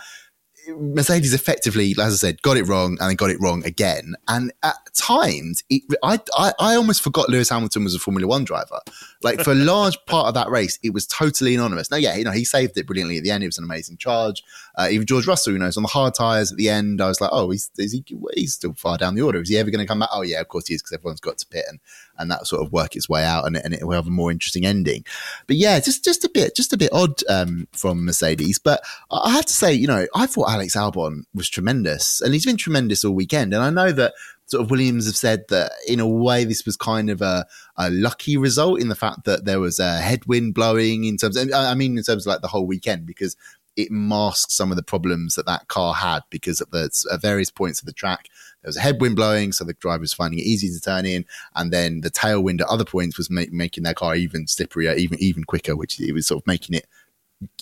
Mercedes 0.69 1.35
effectively, 1.35 1.95
as 2.01 2.15
I 2.15 2.29
said, 2.29 2.43
got 2.43 2.57
it 2.57 2.65
wrong 2.65 2.97
and 3.01 3.11
then 3.11 3.17
got 3.17 3.31
it 3.31 3.41
wrong 3.41 3.65
again. 3.65 4.15
And 4.29 4.53
at 4.63 4.77
times, 4.95 5.63
it, 5.69 5.83
I, 6.03 6.19
I, 6.37 6.53
I 6.59 6.75
almost 6.75 7.03
forgot 7.03 7.29
Lewis 7.29 7.51
Hamilton 7.51 7.85
was 7.85 7.95
a 7.95 7.99
Formula 7.99 8.27
One 8.27 8.45
driver. 8.45 8.81
Like 9.23 9.41
for 9.41 9.53
a 9.53 9.57
large 9.57 9.99
part 10.07 10.29
of 10.29 10.35
that 10.35 10.51
race, 10.51 10.79
it 10.83 10.95
was 10.95 11.07
totally 11.07 11.55
anonymous. 11.55 11.91
Now, 11.91 11.99
yeah, 11.99 12.17
you 12.17 12.25
know, 12.25 12.31
he 12.31 12.45
saved 12.45 12.77
it 12.77 12.87
brilliantly 12.87 13.19
at 13.19 13.25
the 13.25 13.31
end. 13.31 13.45
It 13.45 13.49
was 13.49 13.59
an 13.59 13.65
amazing 13.65 13.99
charge. 13.99 14.43
Uh, 14.77 14.89
even 14.91 15.07
George 15.07 15.27
Russell, 15.27 15.53
you 15.53 15.59
know, 15.59 15.71
on 15.77 15.83
the 15.83 15.89
hard 15.89 16.15
tires 16.15 16.51
at 16.51 16.59
the 16.59 16.69
end. 16.69 17.01
I 17.01 17.09
was 17.09 17.21
like, 17.21 17.31
oh, 17.33 17.51
he's 17.51 17.71
he, 17.77 18.05
he's 18.35 18.55
still 18.55 18.75
far 18.75 18.99
down 18.99 19.15
the 19.15 19.23
order. 19.23 19.41
Is 19.41 19.49
he 19.49 19.57
ever 19.57 19.71
going 19.71 19.81
to 19.81 19.87
come 19.87 20.01
back? 20.01 20.09
Oh, 20.13 20.23
yeah, 20.23 20.41
of 20.41 20.49
course 20.49 20.67
he 20.67 20.75
is, 20.75 20.83
because 20.83 20.93
everyone's 20.93 21.21
got 21.21 21.39
to 21.39 21.47
pit 21.47 21.65
and 21.69 21.79
and 22.19 22.31
that 22.31 22.47
sort 22.47 22.63
of 22.63 22.73
work 22.73 22.97
its 22.97 23.09
way 23.09 23.25
out, 23.25 23.47
and, 23.47 23.57
and 23.57 23.75
it 23.75 23.87
will 23.87 23.95
have 23.95 24.07
a 24.07 24.11
more 24.11 24.31
interesting 24.31 24.65
ending. 24.67 25.05
But 25.47 25.57
yeah, 25.57 25.79
just 25.81 26.05
just 26.05 26.25
a 26.25 26.29
bit, 26.29 26.57
just 26.57 26.73
a 26.73 26.77
bit 26.77 26.93
odd 26.93 27.23
um, 27.29 27.69
from 27.73 28.05
Mercedes. 28.05 28.59
But 28.59 28.83
I 29.11 29.31
have 29.31 29.47
to 29.47 29.53
say, 29.53 29.73
you 29.73 29.87
know, 29.87 30.07
I 30.15 30.27
thought 30.27 30.51
Alex 30.51 30.75
Albon 30.77 31.25
was 31.35 31.49
tremendous, 31.49 32.21
and 32.21 32.33
he's 32.33 32.47
been 32.47 32.57
tremendous 32.57 33.05
all 33.05 33.15
weekend. 33.15 33.55
And 33.55 33.63
I 33.63 33.71
know 33.71 33.93
that 33.93 34.15
sort 34.47 34.63
of 34.63 34.71
Williams 34.71 35.07
have 35.07 35.17
said 35.17 35.45
that 35.49 35.73
in 35.89 36.01
a 36.01 36.09
way 36.09 36.45
this 36.45 36.67
was 36.67 36.77
kind 36.77 37.09
of 37.09 37.23
a, 37.23 37.47
a 37.77 37.91
lucky 37.91 38.37
result 38.37 38.81
in 38.81 38.89
the 38.89 38.95
fact 38.95 39.25
that 39.25 39.45
there 39.45 39.61
was 39.61 39.79
a 39.79 39.99
headwind 39.99 40.55
blowing 40.55 41.05
in 41.05 41.17
terms. 41.17 41.37
Of, 41.37 41.51
I 41.55 41.75
mean, 41.75 41.97
in 41.97 42.05
terms 42.05 42.27
of 42.27 42.31
like 42.31 42.43
the 42.43 42.49
whole 42.49 42.67
weekend 42.67 43.07
because 43.07 43.37
it 43.77 43.91
masked 43.91 44.53
some 44.53 44.71
of 44.71 44.77
the 44.77 44.83
problems 44.83 45.35
that 45.35 45.47
that 45.47 45.69
car 45.69 45.95
had 45.95 46.23
because 46.31 46.61
at 46.61 46.71
the 46.71 46.91
at 47.13 47.21
various 47.21 47.51
points 47.51 47.81
of 47.81 47.87
the 47.87 47.93
track 47.93 48.29
there 48.65 48.69
was 48.71 48.79
a 48.79 48.81
headwind 48.81 49.15
blowing, 49.15 49.53
so 49.53 49.63
the 49.63 49.75
driver 49.75 50.01
was 50.01 50.15
finding 50.15 50.39
it 50.39 50.47
easy 50.47 50.71
to 50.71 50.81
turn 50.81 51.05
in, 51.05 51.27
and 51.55 51.71
then 51.71 52.01
the 52.01 52.11
tailwind 52.11 52.63
at 52.63 52.67
other 52.69 52.85
points 52.85 53.19
was 53.19 53.29
make, 53.31 53.53
making 53.53 53.83
their 53.83 53.93
car 53.93 54.17
even 54.17 54.47
slipperier, 54.47 54.97
even 54.97 55.23
even 55.23 55.45
quicker, 55.45 55.77
which 55.77 56.01
it 56.01 56.13
was 56.13 56.27
sort 56.27 56.43
of 56.43 56.47
making 56.47 56.75
it 56.75 56.87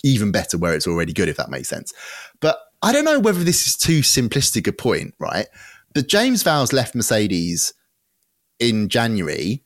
even 0.01 0.31
better 0.31 0.57
where 0.57 0.73
it's 0.73 0.87
already 0.87 1.11
good, 1.11 1.27
if 1.27 1.35
that 1.35 1.49
makes 1.49 1.67
sense. 1.67 1.93
But 2.39 2.57
I 2.81 2.93
don't 2.93 3.03
know 3.03 3.19
whether 3.19 3.43
this 3.43 3.67
is 3.67 3.75
too 3.75 3.99
simplistic 3.99 4.65
a 4.65 4.71
point, 4.71 5.13
right? 5.19 5.47
But 5.93 6.07
James 6.07 6.41
Vowles 6.41 6.71
left 6.71 6.95
Mercedes 6.95 7.73
in 8.59 8.87
January 8.87 9.61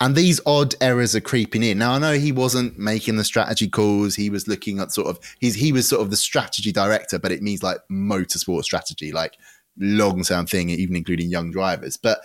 and 0.00 0.16
these 0.16 0.40
odd 0.46 0.74
errors 0.80 1.14
are 1.14 1.20
creeping 1.20 1.62
in. 1.62 1.78
Now 1.78 1.92
I 1.92 1.98
know 1.98 2.14
he 2.14 2.32
wasn't 2.32 2.78
making 2.78 3.16
the 3.16 3.24
strategy 3.24 3.68
calls. 3.68 4.14
He 4.14 4.30
was 4.30 4.48
looking 4.48 4.80
at 4.80 4.92
sort 4.92 5.08
of 5.08 5.18
he's 5.38 5.54
he 5.54 5.72
was 5.72 5.88
sort 5.88 6.02
of 6.02 6.10
the 6.10 6.16
strategy 6.16 6.72
director, 6.72 7.18
but 7.18 7.32
it 7.32 7.42
means 7.42 7.62
like 7.62 7.78
motorsport 7.90 8.64
strategy, 8.64 9.12
like 9.12 9.36
long 9.78 10.22
term 10.22 10.46
thing, 10.46 10.70
even 10.70 10.96
including 10.96 11.28
young 11.28 11.50
drivers. 11.50 11.96
But 11.96 12.20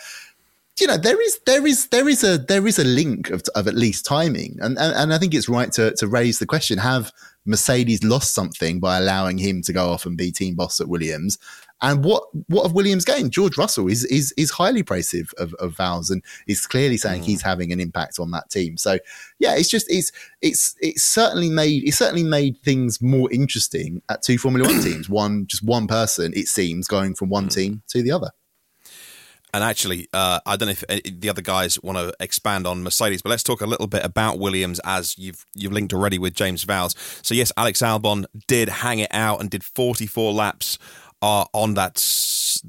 you 0.79 0.87
know 0.87 0.97
there 0.97 1.21
is 1.21 1.39
there 1.45 1.65
is 1.65 1.87
there 1.87 2.07
is 2.07 2.23
a 2.23 2.37
there 2.37 2.65
is 2.65 2.79
a 2.79 2.83
link 2.83 3.29
of, 3.29 3.43
of 3.55 3.67
at 3.67 3.75
least 3.75 4.05
timing, 4.05 4.57
and, 4.61 4.77
and 4.77 4.95
and 4.95 5.13
I 5.13 5.17
think 5.17 5.33
it's 5.33 5.49
right 5.49 5.71
to 5.73 5.93
to 5.95 6.07
raise 6.07 6.39
the 6.39 6.45
question: 6.45 6.77
Have 6.77 7.11
Mercedes 7.45 8.03
lost 8.03 8.33
something 8.33 8.79
by 8.79 8.97
allowing 8.97 9.37
him 9.37 9.61
to 9.63 9.73
go 9.73 9.89
off 9.89 10.05
and 10.05 10.17
be 10.17 10.31
team 10.31 10.55
boss 10.55 10.79
at 10.79 10.87
Williams? 10.87 11.37
And 11.85 12.03
what 12.03 12.23
what 12.47 12.63
have 12.63 12.71
Williams 12.71 13.05
gained? 13.05 13.31
George 13.31 13.59
Russell 13.59 13.87
is 13.87 14.05
is 14.05 14.33
is 14.37 14.49
highly 14.49 14.81
praisive 14.81 15.31
of, 15.37 15.53
of 15.55 15.75
Vowles 15.75 16.09
and 16.09 16.23
is 16.47 16.65
clearly 16.65 16.97
saying 16.97 17.21
mm. 17.21 17.25
he's 17.25 17.43
having 17.43 17.71
an 17.71 17.79
impact 17.79 18.19
on 18.19 18.31
that 18.31 18.49
team. 18.49 18.75
So 18.75 18.97
yeah, 19.37 19.55
it's 19.55 19.69
just 19.69 19.85
it's 19.87 20.11
it's 20.41 20.75
it's 20.79 21.03
certainly 21.03 21.51
made 21.51 21.87
it 21.87 21.91
certainly 21.91 22.23
made 22.23 22.57
things 22.63 23.03
more 23.03 23.31
interesting 23.31 24.01
at 24.09 24.23
two 24.23 24.39
Formula 24.39 24.67
One 24.67 24.81
teams. 24.83 25.07
One 25.07 25.45
just 25.45 25.63
one 25.63 25.85
person, 25.85 26.33
it 26.35 26.47
seems, 26.47 26.87
going 26.87 27.13
from 27.13 27.29
one 27.29 27.49
mm. 27.49 27.53
team 27.53 27.83
to 27.89 28.01
the 28.01 28.11
other. 28.11 28.31
And 29.53 29.63
actually, 29.63 30.09
uh, 30.11 30.41
I 30.45 30.57
don't 30.57 30.67
know 30.67 30.71
if 30.71 30.83
uh, 30.89 30.99
the 31.05 31.29
other 31.29 31.41
guys 31.41 31.81
want 31.81 31.97
to 31.97 32.13
expand 32.19 32.67
on 32.67 32.83
Mercedes, 32.83 33.21
but 33.21 33.29
let's 33.29 33.41
talk 33.41 33.61
a 33.61 33.65
little 33.65 33.87
bit 33.87 34.03
about 34.03 34.37
Williams 34.37 34.81
as 34.83 35.17
you've 35.17 35.45
you've 35.53 35.71
linked 35.71 35.93
already 35.93 36.17
with 36.17 36.33
James 36.33 36.65
Vowles. 36.65 36.93
So 37.23 37.33
yes, 37.33 37.53
Alex 37.55 37.81
Albon 37.81 38.25
did 38.47 38.67
hang 38.67 38.99
it 38.99 39.07
out 39.11 39.39
and 39.39 39.49
did 39.49 39.63
44 39.63 40.33
laps 40.33 40.77
on 41.25 41.73
that 41.73 41.95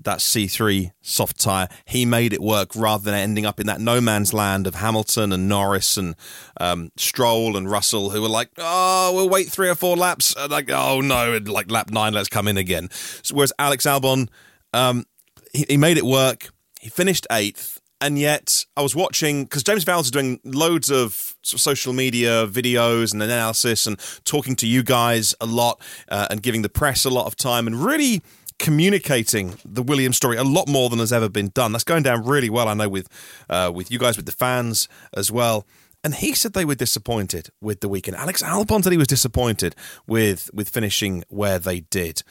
that 0.02 0.18
C3 0.18 0.92
soft 1.02 1.38
tire. 1.40 1.68
He 1.84 2.04
made 2.04 2.32
it 2.32 2.40
work 2.40 2.74
rather 2.74 3.04
than 3.04 3.14
ending 3.14 3.46
up 3.46 3.60
in 3.60 3.66
that 3.66 3.80
no 3.80 4.00
man's 4.00 4.32
land 4.32 4.66
of 4.66 4.76
Hamilton 4.76 5.32
and 5.32 5.48
Norris 5.48 5.96
and 5.96 6.14
um, 6.60 6.90
Stroll 6.96 7.56
and 7.56 7.70
Russell, 7.70 8.10
who 8.10 8.22
were 8.22 8.28
like, 8.28 8.50
"Oh, 8.58 9.12
we'll 9.14 9.28
wait 9.28 9.48
three 9.48 9.68
or 9.68 9.74
four 9.74 9.96
laps." 9.96 10.34
And 10.36 10.50
like, 10.50 10.70
"Oh 10.70 11.00
no!" 11.00 11.38
like 11.46 11.70
lap 11.70 11.90
nine, 11.90 12.14
let's 12.14 12.28
come 12.28 12.48
in 12.48 12.56
again. 12.56 12.88
So, 13.22 13.34
whereas 13.34 13.52
Alex 13.58 13.84
Albon, 13.84 14.28
um, 14.72 15.04
he, 15.52 15.66
he 15.68 15.76
made 15.76 15.98
it 15.98 16.04
work. 16.04 16.48
He 16.80 16.88
finished 16.88 17.26
eighth 17.30 17.80
and 18.00 18.18
yet 18.18 18.64
I 18.76 18.82
was 18.82 18.94
watching 18.94 19.44
because 19.44 19.62
James 19.62 19.84
Vowles 19.84 20.02
is 20.02 20.10
doing 20.10 20.38
loads 20.44 20.90
of, 20.90 21.34
of 21.52 21.60
social 21.60 21.92
media 21.92 22.46
videos 22.46 23.12
and 23.12 23.22
analysis 23.22 23.86
and 23.86 23.98
talking 24.24 24.54
to 24.56 24.66
you 24.66 24.82
guys 24.82 25.34
a 25.40 25.46
lot 25.46 25.80
uh, 26.08 26.26
and 26.30 26.42
giving 26.42 26.62
the 26.62 26.68
press 26.68 27.04
a 27.04 27.10
lot 27.10 27.26
of 27.26 27.36
time 27.36 27.66
and 27.66 27.76
really 27.76 28.22
communicating 28.58 29.58
the 29.64 29.82
Williams 29.82 30.16
story 30.16 30.36
a 30.36 30.44
lot 30.44 30.68
more 30.68 30.88
than 30.88 30.98
has 30.98 31.12
ever 31.12 31.28
been 31.28 31.48
done. 31.48 31.72
That's 31.72 31.84
going 31.84 32.02
down 32.02 32.24
really 32.24 32.50
well, 32.50 32.68
I 32.68 32.74
know, 32.74 32.88
with 32.88 33.08
uh, 33.48 33.70
with 33.74 33.90
you 33.90 33.98
guys, 33.98 34.16
with 34.16 34.26
the 34.26 34.32
fans 34.32 34.88
as 35.14 35.30
well. 35.30 35.66
And 36.04 36.14
he 36.14 36.34
said 36.34 36.52
they 36.52 36.64
were 36.64 36.76
disappointed 36.76 37.48
with 37.60 37.80
the 37.80 37.88
weekend. 37.88 38.16
Alex 38.16 38.42
Albon 38.42 38.82
said 38.84 38.92
he 38.92 38.98
was 38.98 39.08
disappointed 39.08 39.74
with 40.06 40.50
with 40.54 40.68
finishing 40.68 41.24
where 41.28 41.58
they 41.58 41.80
did. 41.80 42.22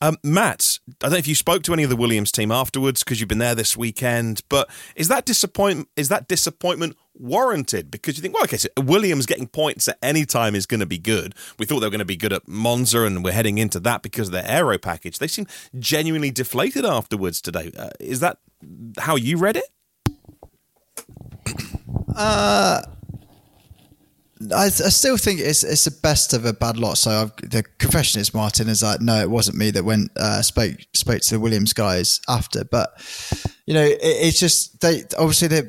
Um, 0.00 0.16
Matt, 0.22 0.78
I 0.88 0.92
don't 1.00 1.12
know 1.12 1.16
if 1.18 1.26
you 1.26 1.34
spoke 1.34 1.62
to 1.64 1.72
any 1.72 1.82
of 1.82 1.90
the 1.90 1.96
Williams 1.96 2.30
team 2.30 2.52
afterwards 2.52 3.02
because 3.02 3.20
you've 3.20 3.28
been 3.28 3.38
there 3.38 3.54
this 3.54 3.76
weekend, 3.76 4.42
but 4.48 4.70
is 4.94 5.08
that 5.08 5.24
disappointment 5.24 5.88
is 5.96 6.08
that 6.08 6.28
disappointment 6.28 6.96
warranted? 7.14 7.90
Because 7.90 8.16
you 8.16 8.22
think, 8.22 8.34
well, 8.34 8.44
okay, 8.44 8.58
so 8.58 8.68
Williams 8.78 9.26
getting 9.26 9.48
points 9.48 9.88
at 9.88 9.98
any 10.00 10.24
time 10.24 10.54
is 10.54 10.66
going 10.66 10.80
to 10.80 10.86
be 10.86 10.98
good. 10.98 11.34
We 11.58 11.66
thought 11.66 11.80
they 11.80 11.86
were 11.86 11.90
going 11.90 11.98
to 11.98 12.04
be 12.04 12.16
good 12.16 12.32
at 12.32 12.46
Monza, 12.46 13.02
and 13.02 13.24
we're 13.24 13.32
heading 13.32 13.58
into 13.58 13.80
that 13.80 14.02
because 14.02 14.28
of 14.28 14.32
their 14.32 14.46
aero 14.46 14.78
package. 14.78 15.18
They 15.18 15.26
seem 15.26 15.46
genuinely 15.78 16.30
deflated 16.30 16.84
afterwards 16.84 17.40
today. 17.40 17.72
Uh, 17.76 17.90
is 17.98 18.20
that 18.20 18.38
how 18.98 19.16
you 19.16 19.36
read 19.36 19.56
it? 19.56 19.64
Uh 22.14 22.82
I, 24.54 24.66
I, 24.66 24.70
still 24.70 25.16
think 25.16 25.40
it's 25.40 25.64
it's 25.64 25.84
the 25.84 25.90
best 25.90 26.32
of 26.32 26.44
a 26.44 26.52
bad 26.52 26.76
lot. 26.76 26.98
So 26.98 27.10
I've, 27.10 27.50
the 27.50 27.64
confession 27.78 28.20
is 28.20 28.32
Martyn 28.32 28.68
is 28.68 28.82
like, 28.82 29.00
no, 29.00 29.20
it 29.20 29.30
wasn't 29.30 29.56
me 29.56 29.70
that 29.72 29.84
went 29.84 30.10
uh, 30.16 30.42
spoke 30.42 30.76
spoke 30.94 31.22
to 31.22 31.34
the 31.34 31.40
Williams 31.40 31.72
guys 31.72 32.20
after, 32.28 32.64
but 32.64 32.90
you 33.66 33.74
know, 33.74 33.84
it, 33.84 33.98
it's 34.00 34.38
just 34.38 34.80
they 34.80 35.02
obviously 35.18 35.48
they 35.48 35.62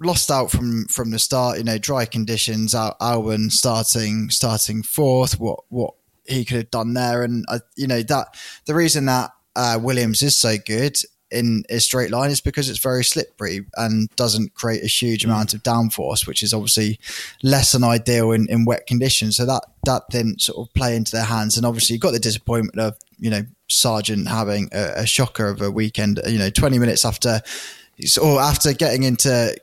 lost 0.00 0.30
out 0.30 0.50
from 0.50 0.86
from 0.86 1.10
the 1.10 1.18
start. 1.18 1.58
You 1.58 1.64
know, 1.64 1.78
dry 1.78 2.04
conditions. 2.04 2.74
Al- 2.74 2.96
Albon 3.00 3.50
starting 3.50 4.28
starting 4.30 4.82
fourth. 4.82 5.40
What 5.40 5.60
what 5.68 5.94
he 6.26 6.44
could 6.44 6.58
have 6.58 6.70
done 6.70 6.92
there, 6.92 7.22
and 7.22 7.44
uh, 7.48 7.60
you 7.76 7.86
know 7.86 8.02
that 8.02 8.28
the 8.66 8.74
reason 8.74 9.06
that 9.06 9.30
uh, 9.56 9.78
Williams 9.80 10.22
is 10.22 10.38
so 10.38 10.56
good 10.58 10.98
in 11.30 11.64
a 11.68 11.80
straight 11.80 12.10
line 12.10 12.30
is 12.30 12.40
because 12.40 12.68
it's 12.68 12.78
very 12.78 13.04
slippery 13.04 13.66
and 13.76 14.08
doesn't 14.16 14.54
create 14.54 14.82
a 14.82 14.86
huge 14.86 15.22
mm. 15.22 15.26
amount 15.26 15.54
of 15.54 15.62
downforce, 15.62 16.26
which 16.26 16.42
is 16.42 16.54
obviously 16.54 16.98
less 17.42 17.72
than 17.72 17.84
ideal 17.84 18.32
in, 18.32 18.48
in 18.48 18.64
wet 18.64 18.86
conditions. 18.86 19.36
So 19.36 19.46
that 19.46 19.64
that 19.84 20.04
didn't 20.10 20.40
sort 20.40 20.66
of 20.66 20.74
play 20.74 20.96
into 20.96 21.12
their 21.12 21.24
hands. 21.24 21.56
And 21.56 21.66
obviously 21.66 21.94
you've 21.94 22.02
got 22.02 22.12
the 22.12 22.18
disappointment 22.18 22.78
of, 22.78 22.98
you 23.18 23.30
know, 23.30 23.42
Sargeant 23.70 24.28
having 24.28 24.70
a, 24.72 25.02
a 25.02 25.06
shocker 25.06 25.48
of 25.48 25.60
a 25.60 25.70
weekend, 25.70 26.20
you 26.26 26.38
know, 26.38 26.50
20 26.50 26.78
minutes 26.78 27.04
after 27.04 27.42
or 28.20 28.40
after 28.40 28.72
getting 28.72 29.02
into, 29.02 29.56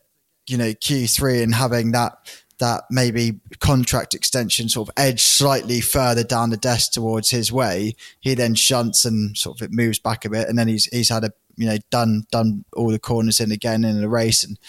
you 0.47 0.57
know, 0.57 0.71
Q3 0.71 1.41
and 1.41 1.55
having 1.55 1.91
that 1.93 2.17
that 2.59 2.83
maybe 2.89 3.39
contract 3.59 4.13
extension 4.13 4.69
sort 4.69 4.87
of 4.87 4.93
edge 4.95 5.21
slightly 5.21 5.81
further 5.81 6.23
down 6.23 6.49
the 6.49 6.57
desk 6.57 6.91
towards 6.93 7.29
his 7.29 7.51
way, 7.51 7.95
he 8.21 8.33
then 8.33 8.55
shunts 8.55 9.05
and 9.05 9.37
sort 9.37 9.59
of 9.59 9.65
it 9.65 9.73
moves 9.73 9.99
back 9.99 10.25
a 10.25 10.29
bit, 10.29 10.47
and 10.47 10.57
then 10.57 10.67
he's 10.67 10.85
he's 10.85 11.09
had 11.09 11.23
a 11.23 11.33
you 11.57 11.67
know 11.67 11.77
done 11.91 12.23
done 12.31 12.65
all 12.73 12.91
the 12.91 12.99
corners 12.99 13.39
in 13.39 13.51
again 13.51 13.83
in 13.83 14.01
the 14.01 14.09
race, 14.09 14.43
and 14.43 14.59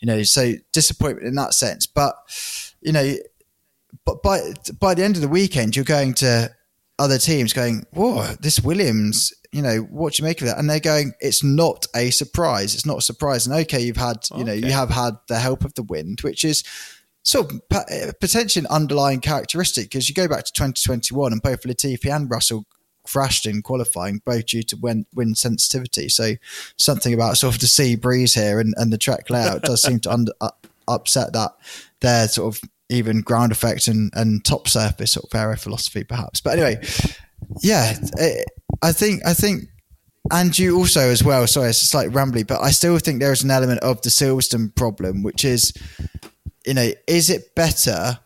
you 0.00 0.06
know 0.06 0.22
so 0.22 0.54
disappointment 0.72 1.26
in 1.26 1.34
that 1.34 1.54
sense. 1.54 1.86
But 1.86 2.14
you 2.80 2.92
know, 2.92 3.14
but 4.04 4.22
by 4.22 4.52
by 4.78 4.94
the 4.94 5.04
end 5.04 5.16
of 5.16 5.22
the 5.22 5.28
weekend, 5.28 5.76
you're 5.76 5.84
going 5.84 6.14
to 6.14 6.50
other 6.98 7.18
teams 7.18 7.52
going, 7.52 7.84
"Whoa, 7.92 8.34
this 8.40 8.60
Williams." 8.60 9.32
You 9.50 9.62
know 9.62 9.78
what 9.78 10.12
do 10.12 10.22
you 10.22 10.28
make 10.28 10.42
of 10.42 10.46
that? 10.46 10.58
And 10.58 10.68
they're 10.68 10.78
going. 10.78 11.14
It's 11.20 11.42
not 11.42 11.86
a 11.96 12.10
surprise. 12.10 12.74
It's 12.74 12.84
not 12.84 12.98
a 12.98 13.02
surprise. 13.02 13.46
And 13.46 13.56
okay, 13.60 13.80
you've 13.80 13.96
had 13.96 14.28
you 14.36 14.44
know 14.44 14.52
you 14.52 14.72
have 14.72 14.90
had 14.90 15.14
the 15.28 15.38
help 15.38 15.64
of 15.64 15.72
the 15.74 15.82
wind, 15.82 16.20
which 16.20 16.44
is 16.44 16.64
sort 17.22 17.52
of 17.52 18.20
potentially 18.20 18.64
an 18.64 18.70
underlying 18.70 19.20
characteristic 19.20 19.86
because 19.86 20.08
you 20.08 20.14
go 20.14 20.28
back 20.28 20.44
to 20.44 20.52
2021 20.52 21.32
and 21.32 21.42
both 21.42 21.62
Latifi 21.62 22.14
and 22.14 22.30
Russell 22.30 22.64
crashed 23.10 23.46
in 23.46 23.62
qualifying, 23.62 24.20
both 24.24 24.46
due 24.46 24.62
to 24.62 24.76
wind, 24.76 25.06
wind 25.14 25.38
sensitivity. 25.38 26.08
So 26.08 26.34
something 26.76 27.14
about 27.14 27.38
sort 27.38 27.54
of 27.54 27.60
the 27.60 27.66
sea 27.66 27.96
breeze 27.96 28.34
here 28.34 28.60
and, 28.60 28.74
and 28.76 28.92
the 28.92 28.98
track 28.98 29.30
layout 29.30 29.62
does 29.62 29.82
seem 29.82 30.00
to 30.00 30.12
under, 30.12 30.32
uh, 30.40 30.50
upset 30.86 31.32
that 31.32 31.52
their 32.00 32.28
sort 32.28 32.54
of 32.54 32.68
even 32.88 33.20
ground 33.20 33.52
effect 33.52 33.88
and, 33.88 34.10
and 34.14 34.44
top 34.44 34.68
surface 34.68 35.12
sort 35.12 35.26
of 35.26 35.38
aero 35.38 35.56
philosophy, 35.56 36.04
perhaps. 36.04 36.40
But 36.40 36.58
anyway, 36.58 36.82
yeah, 37.62 37.96
it, 38.16 38.48
I 38.82 38.92
think 38.92 39.26
I 39.26 39.34
think. 39.34 39.64
And 40.30 40.58
you 40.58 40.76
also, 40.76 41.00
as 41.00 41.24
well, 41.24 41.46
sorry, 41.46 41.70
it's 41.70 41.78
slightly 41.78 42.14
rambly, 42.14 42.46
but 42.46 42.60
I 42.60 42.70
still 42.70 42.98
think 42.98 43.18
there 43.18 43.32
is 43.32 43.42
an 43.42 43.50
element 43.50 43.80
of 43.80 44.02
the 44.02 44.10
Silverstone 44.10 44.74
problem, 44.74 45.22
which 45.22 45.42
is, 45.42 45.72
you 46.66 46.74
know, 46.74 46.90
is 47.06 47.30
it 47.30 47.54
better 47.54 48.18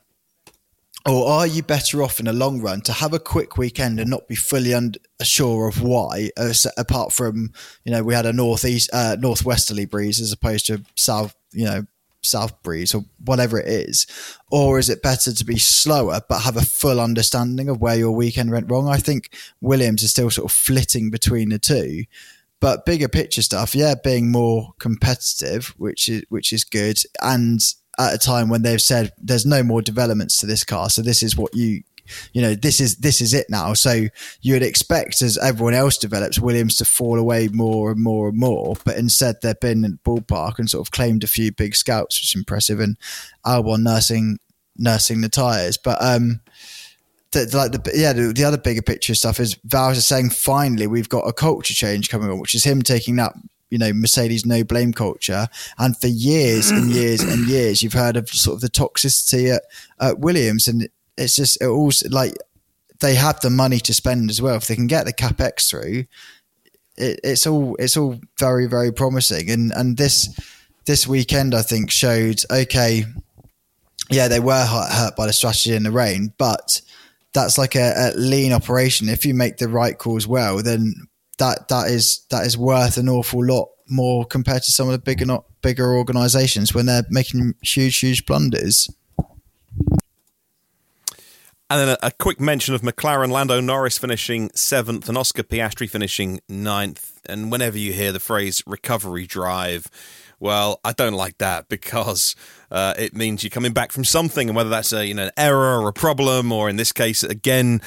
Or 1.05 1.29
are 1.29 1.47
you 1.47 1.63
better 1.63 2.03
off 2.03 2.21
in 2.21 2.27
the 2.27 2.33
long 2.33 2.61
run 2.61 2.81
to 2.83 2.93
have 2.93 3.13
a 3.13 3.19
quick 3.19 3.59
weekend 3.59 3.99
and 3.99 4.09
not 4.09 4.29
be 4.29 4.37
fully 4.37 4.73
unsure 4.73 5.67
of 5.67 5.83
why, 5.83 6.31
uh, 6.37 6.53
apart 6.79 7.13
from, 7.13 7.53
you 7.85 7.91
know, 7.91 8.05
we 8.05 8.15
had 8.15 8.27
a 8.27 8.33
northeast, 8.33 8.89
uh, 8.93 9.17
northwesterly 9.19 9.85
breeze 9.85 10.21
as 10.21 10.33
opposed 10.33 10.67
to 10.67 10.85
south, 10.95 11.35
you 11.53 11.65
know, 11.65 11.85
south 12.23 12.63
breeze 12.63 12.95
or 12.95 13.05
whatever 13.25 13.59
it 13.59 13.67
is? 13.67 14.07
Or 14.53 14.79
is 14.79 14.89
it 14.89 15.03
better 15.03 15.33
to 15.33 15.45
be 15.45 15.59
slower 15.59 16.21
but 16.29 16.43
have 16.43 16.57
a 16.57 16.65
full 16.65 17.01
understanding 17.01 17.69
of 17.69 17.81
where 17.81 17.97
your 17.97 18.13
weekend 18.13 18.53
went 18.53 18.71
wrong? 18.71 18.87
I 18.87 18.99
think 18.99 19.35
Williams 19.61 20.05
is 20.05 20.11
still 20.11 20.31
sort 20.31 20.51
of 20.51 20.57
flitting 20.57 21.11
between 21.11 21.49
the 21.49 21.59
two. 21.59 22.05
But 22.61 22.87
bigger 22.87 23.09
picture 23.09 23.43
stuff, 23.43 23.75
yeah, 23.75 23.97
being 23.97 24.31
more 24.31 24.75
competitive, 24.79 25.75
which 25.79 26.09
is 26.09 26.23
which 26.29 26.53
is 26.53 26.63
good, 26.63 26.99
and 27.21 27.61
at 28.09 28.15
a 28.15 28.19
time 28.19 28.49
when 28.49 28.63
they've 28.63 28.81
said 28.81 29.13
there's 29.19 29.47
no 29.47 29.63
more 29.63 29.83
developments 29.83 30.39
to 30.39 30.47
this 30.47 30.65
car. 30.65 30.91
So 30.91 31.03
this 31.03 31.23
is 31.23 31.37
what 31.37 31.55
you 31.55 31.83
you 32.33 32.43
know 32.43 32.55
this 32.55 32.81
is 32.81 32.97
this 32.97 33.21
is 33.21 33.33
it 33.33 33.47
now 33.49 33.73
so 33.75 34.07
you 34.41 34.53
would 34.55 34.63
expect 34.63 35.23
as 35.23 35.39
everyone 35.39 35.73
else 35.73 35.97
develops 35.97 36.39
williams 36.39 36.77
to 36.77 36.85
fall 36.85 37.19
away 37.19 37.49
more 37.49 37.93
and 37.93 38.03
more 38.03 38.29
and 38.29 38.39
more 38.39 38.75
but 38.85 38.97
instead 38.97 39.37
they've 39.41 39.61
been 39.61 39.85
in 39.85 39.93
the 39.93 39.99
ballpark 40.05 40.59
and 40.59 40.69
sort 40.69 40.87
of 40.87 40.91
claimed 40.91 41.23
a 41.23 41.29
few 41.29 41.53
big 41.53 41.75
scouts 41.75 42.21
which 42.21 42.31
is 42.31 42.39
impressive 42.39 42.81
and 42.81 42.99
albon 43.47 43.83
nursing 43.83 44.39
nursing 44.77 45.21
the 45.21 45.29
tires 45.29 45.77
but 45.77 45.97
um 46.03 46.41
the, 47.33 47.49
like 47.57 47.73
the 47.73 47.93
yeah 47.95 48.13
the, 48.13 48.33
the, 48.33 48.45
other 48.45 48.59
bigger 48.59 48.83
picture 48.83 49.15
stuff 49.15 49.41
is 49.41 49.55
Vowles 49.67 49.97
is 49.97 50.07
saying 50.07 50.31
finally 50.31 50.87
we've 50.87 51.09
got 51.09 51.27
a 51.27 51.33
culture 51.33 51.73
change 51.73 52.11
coming 52.11 52.31
on 52.31 52.39
which 52.39 52.55
is 52.55 52.65
him 52.65 52.83
taking 52.83 53.17
that 53.17 53.33
you 53.73 53.79
know 53.79 53.93
Mercedes 53.95 54.45
no 54.45 54.63
blame 54.63 54.93
culture, 54.93 55.49
and 55.79 55.97
for 55.97 56.07
years 56.07 56.71
and 56.71 56.91
years 56.91 57.23
and 57.23 57.49
years 57.49 57.83
you've 57.83 57.95
heard 57.95 58.19
of 58.19 58.29
sort 58.29 58.57
of 58.57 58.61
the 58.61 58.69
toxicity 58.69 59.55
at, 59.55 59.63
at 59.99 60.19
Williams, 60.19 60.69
and 60.69 60.91
it's 61.17 61.35
just 61.35 61.61
it 61.63 61.67
also 61.67 62.07
like 62.11 62.35
they 63.01 63.15
have 63.15 63.41
the 63.41 63.49
money 63.49 63.81
to 63.81 63.95
spend 63.95 64.29
as 64.29 64.43
well 64.43 64.57
if 64.57 64.67
they 64.67 64.75
can 64.75 64.87
get 64.87 65.07
the 65.07 65.13
capex 65.13 65.71
through. 65.71 66.05
It, 66.99 67.21
it's 67.25 67.47
all 67.47 67.75
it's 67.79 67.97
all 67.97 68.21
very 68.39 68.67
very 68.67 68.93
promising, 68.93 69.51
and 69.51 69.73
and 69.73 69.97
this 69.97 70.29
this 70.85 71.07
weekend 71.07 71.55
I 71.55 71.63
think 71.63 71.91
showed 71.91 72.43
okay, 72.51 73.07
yeah 74.11 74.29
they 74.29 74.41
were 74.41 74.67
hurt 74.67 75.17
by 75.17 75.27
the 75.27 75.33
strategy 75.33 75.75
in 75.75 75.85
the 75.85 75.91
rain, 75.91 76.35
but 76.37 76.83
that's 77.33 77.57
like 77.57 77.75
a, 77.75 78.13
a 78.13 78.19
lean 78.19 78.53
operation. 78.53 79.09
If 79.09 79.25
you 79.25 79.33
make 79.33 79.57
the 79.57 79.69
right 79.69 79.97
calls 79.97 80.27
well, 80.27 80.63
then 80.63 80.93
that 81.43 81.67
that 81.69 81.91
is 81.91 82.25
that 82.31 82.47
is 82.47 82.57
worth 82.57 82.97
an 82.99 83.09
awful 83.09 83.45
lot 83.45 83.69
more 83.89 84.25
compared 84.25 84.63
to 84.63 84.71
some 84.71 84.87
of 84.87 84.93
the 84.93 84.99
bigger 84.99 85.27
not 85.27 85.45
bigger 85.61 85.93
organisations 85.93 86.73
when 86.73 86.87
they're 86.87 87.05
making 87.11 87.55
huge 87.63 87.99
huge 87.99 88.25
blunders. 88.27 88.89
And 91.69 91.81
then 91.81 91.89
a, 91.89 92.07
a, 92.07 92.11
quick 92.11 92.39
mention 92.39 92.75
of 92.75 92.83
McLaren, 92.83 93.31
Lando 93.31 93.59
Norris 93.59 93.97
finishing 93.97 94.51
seventh, 94.55 95.09
and 95.09 95.17
Oscar 95.17 95.43
Piastri 95.43 95.89
finishing 95.89 96.41
ninth. 96.47 97.19
And 97.27 97.51
whenever 97.51 97.79
you 97.79 97.95
hear 97.95 98.13
the 98.13 98.21
phrase 98.21 98.63
recovery 98.67 99.27
drive, 99.27 99.87
well, 100.39 100.81
I 100.85 100.93
don't 100.93 101.15
like 101.15 101.39
that 101.39 101.71
because 101.71 102.37
uh, 102.71 102.93
it 102.99 103.17
means 103.17 103.43
you're 103.43 103.49
coming 103.49 103.73
back 103.73 103.91
from 103.91 104.05
something, 104.05 104.49
and 104.49 104.55
whether 104.55 104.69
that's 104.69 104.93
a 104.93 105.07
you 105.07 105.15
know 105.15 105.25
an 105.25 105.31
error 105.37 105.81
or 105.81 105.89
a 105.89 105.95
problem, 105.95 106.53
or 106.53 106.69
in 106.69 106.77
this 106.77 106.93
case, 106.93 107.23
again, 107.25 107.81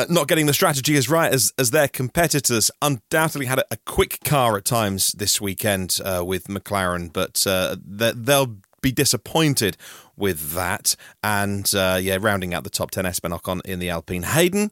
uh, 0.00 0.06
not 0.08 0.28
getting 0.28 0.46
the 0.46 0.54
strategy 0.54 0.96
as 0.96 1.08
right 1.08 1.32
as, 1.32 1.52
as 1.58 1.70
their 1.70 1.88
competitors. 1.88 2.70
Undoubtedly 2.80 3.46
had 3.46 3.58
a, 3.58 3.64
a 3.70 3.76
quick 3.84 4.20
car 4.24 4.56
at 4.56 4.64
times 4.64 5.12
this 5.12 5.40
weekend 5.40 5.98
uh, 6.04 6.24
with 6.24 6.44
McLaren, 6.44 7.12
but 7.12 7.44
uh, 7.46 7.76
they'll 7.84 8.56
be 8.80 8.92
disappointed 8.92 9.76
with 10.16 10.52
that. 10.52 10.96
And 11.22 11.70
uh, 11.74 11.98
yeah, 12.00 12.18
rounding 12.20 12.54
out 12.54 12.64
the 12.64 12.70
top 12.70 12.90
10, 12.90 13.04
Esteban 13.04 13.38
Ocon 13.38 13.60
in 13.64 13.78
the 13.78 13.90
Alpine. 13.90 14.22
Haydn, 14.22 14.70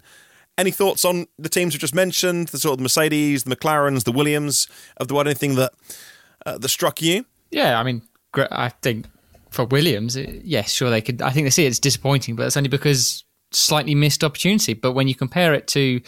any 0.56 0.70
thoughts 0.70 1.04
on 1.04 1.26
the 1.38 1.48
teams 1.48 1.74
we 1.74 1.78
just 1.78 1.94
mentioned, 1.94 2.48
the 2.48 2.58
sort 2.58 2.72
of 2.72 2.78
the 2.78 2.84
Mercedes, 2.84 3.44
the 3.44 3.54
McLarens, 3.54 4.04
the 4.04 4.12
Williams, 4.12 4.66
of 4.96 5.08
the 5.08 5.14
world, 5.14 5.26
anything 5.26 5.56
that, 5.56 5.72
uh, 6.46 6.56
that 6.56 6.68
struck 6.68 7.02
you? 7.02 7.26
Yeah, 7.50 7.78
I 7.78 7.82
mean, 7.82 8.02
I 8.34 8.70
think 8.70 9.06
for 9.50 9.64
Williams, 9.66 10.16
yes, 10.16 10.72
sure 10.72 10.90
they 10.90 11.00
could. 11.00 11.22
I 11.22 11.30
think 11.30 11.46
they 11.46 11.50
see 11.50 11.66
it's 11.66 11.78
disappointing, 11.78 12.36
but 12.36 12.46
it's 12.46 12.56
only 12.56 12.68
because 12.68 13.24
slightly 13.52 13.94
missed 13.94 14.24
opportunity. 14.24 14.74
But 14.74 14.92
when 14.92 15.08
you 15.08 15.14
compare 15.14 15.54
it 15.54 15.66
to 15.68 16.00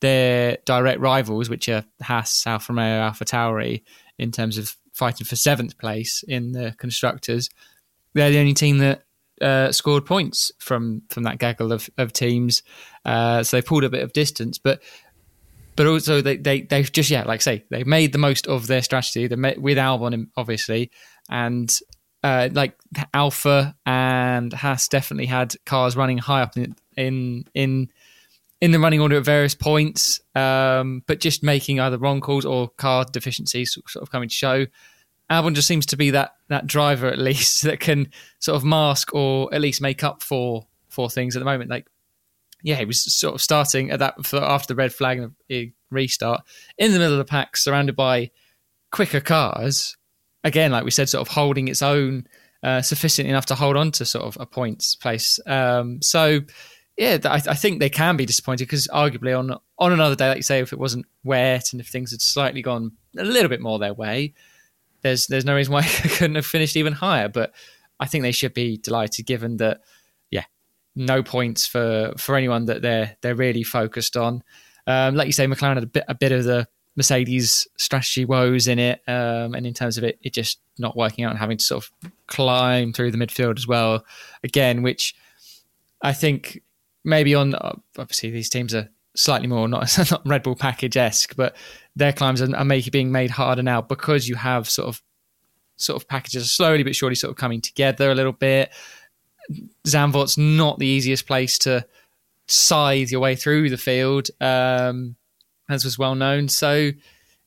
their 0.00 0.58
direct 0.64 1.00
rivals, 1.00 1.48
which 1.48 1.68
are 1.68 1.84
Haas, 2.02 2.46
Alfa 2.46 2.72
Romeo, 2.72 3.00
Alpha 3.00 3.24
Tauri, 3.24 3.82
in 4.18 4.32
terms 4.32 4.58
of 4.58 4.76
fighting 4.92 5.24
for 5.24 5.36
seventh 5.36 5.78
place 5.78 6.24
in 6.26 6.52
the 6.52 6.74
constructors, 6.78 7.50
they're 8.14 8.30
the 8.30 8.38
only 8.38 8.54
team 8.54 8.78
that 8.78 9.04
uh, 9.40 9.70
scored 9.72 10.04
points 10.04 10.50
from 10.58 11.02
from 11.10 11.22
that 11.24 11.38
gaggle 11.38 11.72
of, 11.72 11.88
of 11.98 12.12
teams. 12.12 12.62
Uh, 13.04 13.42
so 13.42 13.56
they 13.56 13.62
pulled 13.62 13.84
a 13.84 13.90
bit 13.90 14.02
of 14.02 14.12
distance, 14.12 14.58
but 14.58 14.82
but 15.76 15.86
also 15.86 16.20
they 16.20 16.36
they 16.36 16.62
they've 16.62 16.90
just 16.90 17.10
yeah, 17.10 17.22
like 17.24 17.40
I 17.40 17.42
say, 17.42 17.64
they 17.70 17.84
made 17.84 18.12
the 18.12 18.18
most 18.18 18.46
of 18.48 18.66
their 18.66 18.82
strategy. 18.82 19.26
They 19.26 19.36
met 19.36 19.60
with 19.60 19.78
Albon 19.78 20.28
obviously, 20.36 20.90
and 21.30 21.72
uh, 22.24 22.48
like 22.52 22.76
Alpha 23.14 23.76
and 23.86 24.52
Haas 24.52 24.88
definitely 24.88 25.26
had 25.26 25.54
cars 25.64 25.96
running 25.96 26.18
high 26.18 26.42
up 26.42 26.56
in 26.56 26.74
in 26.98 27.44
in, 27.54 27.90
in 28.60 28.72
the 28.72 28.78
running 28.78 29.00
order 29.00 29.16
at 29.16 29.24
various 29.24 29.54
points, 29.54 30.20
um, 30.34 31.02
but 31.06 31.20
just 31.20 31.42
making 31.42 31.80
either 31.80 31.98
wrong 31.98 32.20
calls 32.20 32.44
or 32.44 32.68
car 32.68 33.04
deficiencies 33.10 33.72
sort 33.72 34.02
of 34.02 34.10
coming 34.10 34.28
to 34.28 34.34
show. 34.34 34.66
Albon 35.30 35.54
just 35.54 35.68
seems 35.68 35.86
to 35.86 35.96
be 35.96 36.10
that 36.10 36.36
that 36.48 36.66
driver 36.66 37.06
at 37.06 37.18
least 37.30 37.62
that 37.62 37.80
can 37.80 38.10
sort 38.38 38.56
of 38.56 38.64
mask 38.64 39.14
or 39.14 39.52
at 39.54 39.60
least 39.60 39.80
make 39.80 40.02
up 40.02 40.22
for 40.22 40.66
for 40.88 41.08
things 41.08 41.36
at 41.36 41.38
the 41.38 41.44
moment. 41.44 41.70
Like, 41.70 41.86
yeah, 42.62 42.76
he 42.76 42.84
was 42.84 43.00
sort 43.14 43.34
of 43.34 43.42
starting 43.42 43.90
at 43.90 44.00
that 44.00 44.14
after 44.34 44.74
the 44.74 44.76
red 44.76 44.92
flag 44.92 45.18
and 45.18 45.32
the 45.48 45.72
restart 45.90 46.42
in 46.76 46.92
the 46.92 46.98
middle 46.98 47.14
of 47.14 47.18
the 47.18 47.24
pack, 47.24 47.56
surrounded 47.56 47.96
by 47.96 48.30
quicker 48.90 49.20
cars. 49.20 49.96
Again, 50.44 50.72
like 50.72 50.84
we 50.84 50.90
said, 50.90 51.08
sort 51.08 51.26
of 51.26 51.32
holding 51.32 51.68
its 51.68 51.82
own, 51.82 52.26
uh, 52.62 52.80
sufficient 52.80 53.28
enough 53.28 53.46
to 53.46 53.54
hold 53.54 53.76
on 53.76 53.90
to 53.92 54.04
sort 54.04 54.24
of 54.24 54.36
a 54.40 54.46
points 54.46 54.94
place. 54.94 55.38
Um, 55.46 56.00
so 56.00 56.40
yeah, 56.98 57.18
I, 57.24 57.36
I, 57.36 57.54
think 57.54 57.78
they 57.78 57.88
can 57.88 58.16
be 58.16 58.26
disappointed 58.26 58.64
because 58.64 58.88
arguably 58.88 59.38
on 59.38 59.56
on 59.78 59.92
another 59.92 60.16
day, 60.16 60.28
like 60.28 60.38
you 60.38 60.42
say, 60.42 60.58
if 60.58 60.72
it 60.72 60.80
wasn't 60.80 61.06
wet 61.22 61.72
and 61.72 61.80
if 61.80 61.86
things 61.86 62.10
had 62.10 62.20
slightly 62.20 62.60
gone 62.60 62.92
a 63.16 63.22
little 63.22 63.48
bit 63.48 63.60
more 63.60 63.78
their 63.78 63.94
way, 63.94 64.34
there's 65.02 65.28
there's 65.28 65.44
no 65.44 65.54
reason 65.54 65.72
why 65.72 65.82
they 66.02 66.08
couldn't 66.08 66.34
have 66.34 66.44
finished 66.44 66.76
even 66.76 66.92
higher. 66.92 67.28
But 67.28 67.54
I 68.00 68.06
think 68.06 68.22
they 68.22 68.32
should 68.32 68.52
be 68.52 68.78
delighted, 68.78 69.26
given 69.26 69.58
that, 69.58 69.80
yeah, 70.32 70.44
no 70.96 71.22
points 71.22 71.68
for 71.68 72.14
for 72.18 72.34
anyone 72.34 72.64
that 72.64 72.82
they're 72.82 73.16
they're 73.20 73.36
really 73.36 73.62
focused 73.62 74.16
on. 74.16 74.42
Um, 74.88 75.14
like 75.14 75.26
you 75.26 75.32
say, 75.32 75.46
McLaren 75.46 75.74
had 75.74 75.84
a 75.84 75.86
bit 75.86 76.04
a 76.08 76.16
bit 76.16 76.32
of 76.32 76.42
the 76.42 76.66
Mercedes 76.96 77.68
strategy 77.76 78.24
woes 78.24 78.66
in 78.66 78.80
it, 78.80 79.02
um, 79.06 79.54
and 79.54 79.68
in 79.68 79.72
terms 79.72 79.98
of 79.98 80.04
it, 80.04 80.18
it 80.22 80.34
just 80.34 80.58
not 80.80 80.96
working 80.96 81.24
out 81.24 81.30
and 81.30 81.38
having 81.38 81.58
to 81.58 81.64
sort 81.64 81.84
of 81.84 82.10
climb 82.26 82.92
through 82.92 83.12
the 83.12 83.18
midfield 83.18 83.56
as 83.56 83.68
well, 83.68 84.04
again, 84.42 84.82
which 84.82 85.14
I 86.02 86.12
think 86.12 86.60
maybe 87.08 87.34
on 87.34 87.54
obviously 87.98 88.30
these 88.30 88.50
teams 88.50 88.74
are 88.74 88.88
slightly 89.16 89.48
more 89.48 89.66
not, 89.66 89.96
not 90.10 90.26
Red 90.26 90.42
Bull 90.42 90.54
package 90.54 90.96
esque, 90.96 91.34
but 91.34 91.56
their 91.96 92.12
climbs 92.12 92.42
are, 92.42 92.54
are 92.54 92.64
making 92.64 92.90
being 92.90 93.10
made 93.10 93.30
harder 93.30 93.62
now 93.62 93.80
because 93.80 94.28
you 94.28 94.36
have 94.36 94.68
sort 94.68 94.88
of 94.88 95.02
sort 95.76 96.00
of 96.00 96.08
packages 96.08 96.50
slowly 96.50 96.82
but 96.82 96.94
surely 96.94 97.14
sort 97.14 97.30
of 97.30 97.36
coming 97.36 97.60
together 97.60 98.10
a 98.10 98.14
little 98.14 98.32
bit. 98.32 98.70
Zandvoort's 99.86 100.36
not 100.36 100.78
the 100.78 100.86
easiest 100.86 101.26
place 101.26 101.58
to 101.58 101.86
scythe 102.46 103.10
your 103.10 103.20
way 103.20 103.34
through 103.34 103.70
the 103.70 103.78
field, 103.78 104.28
um, 104.40 105.16
as 105.70 105.84
was 105.84 105.98
well 105.98 106.14
known. 106.14 106.48
So, 106.48 106.90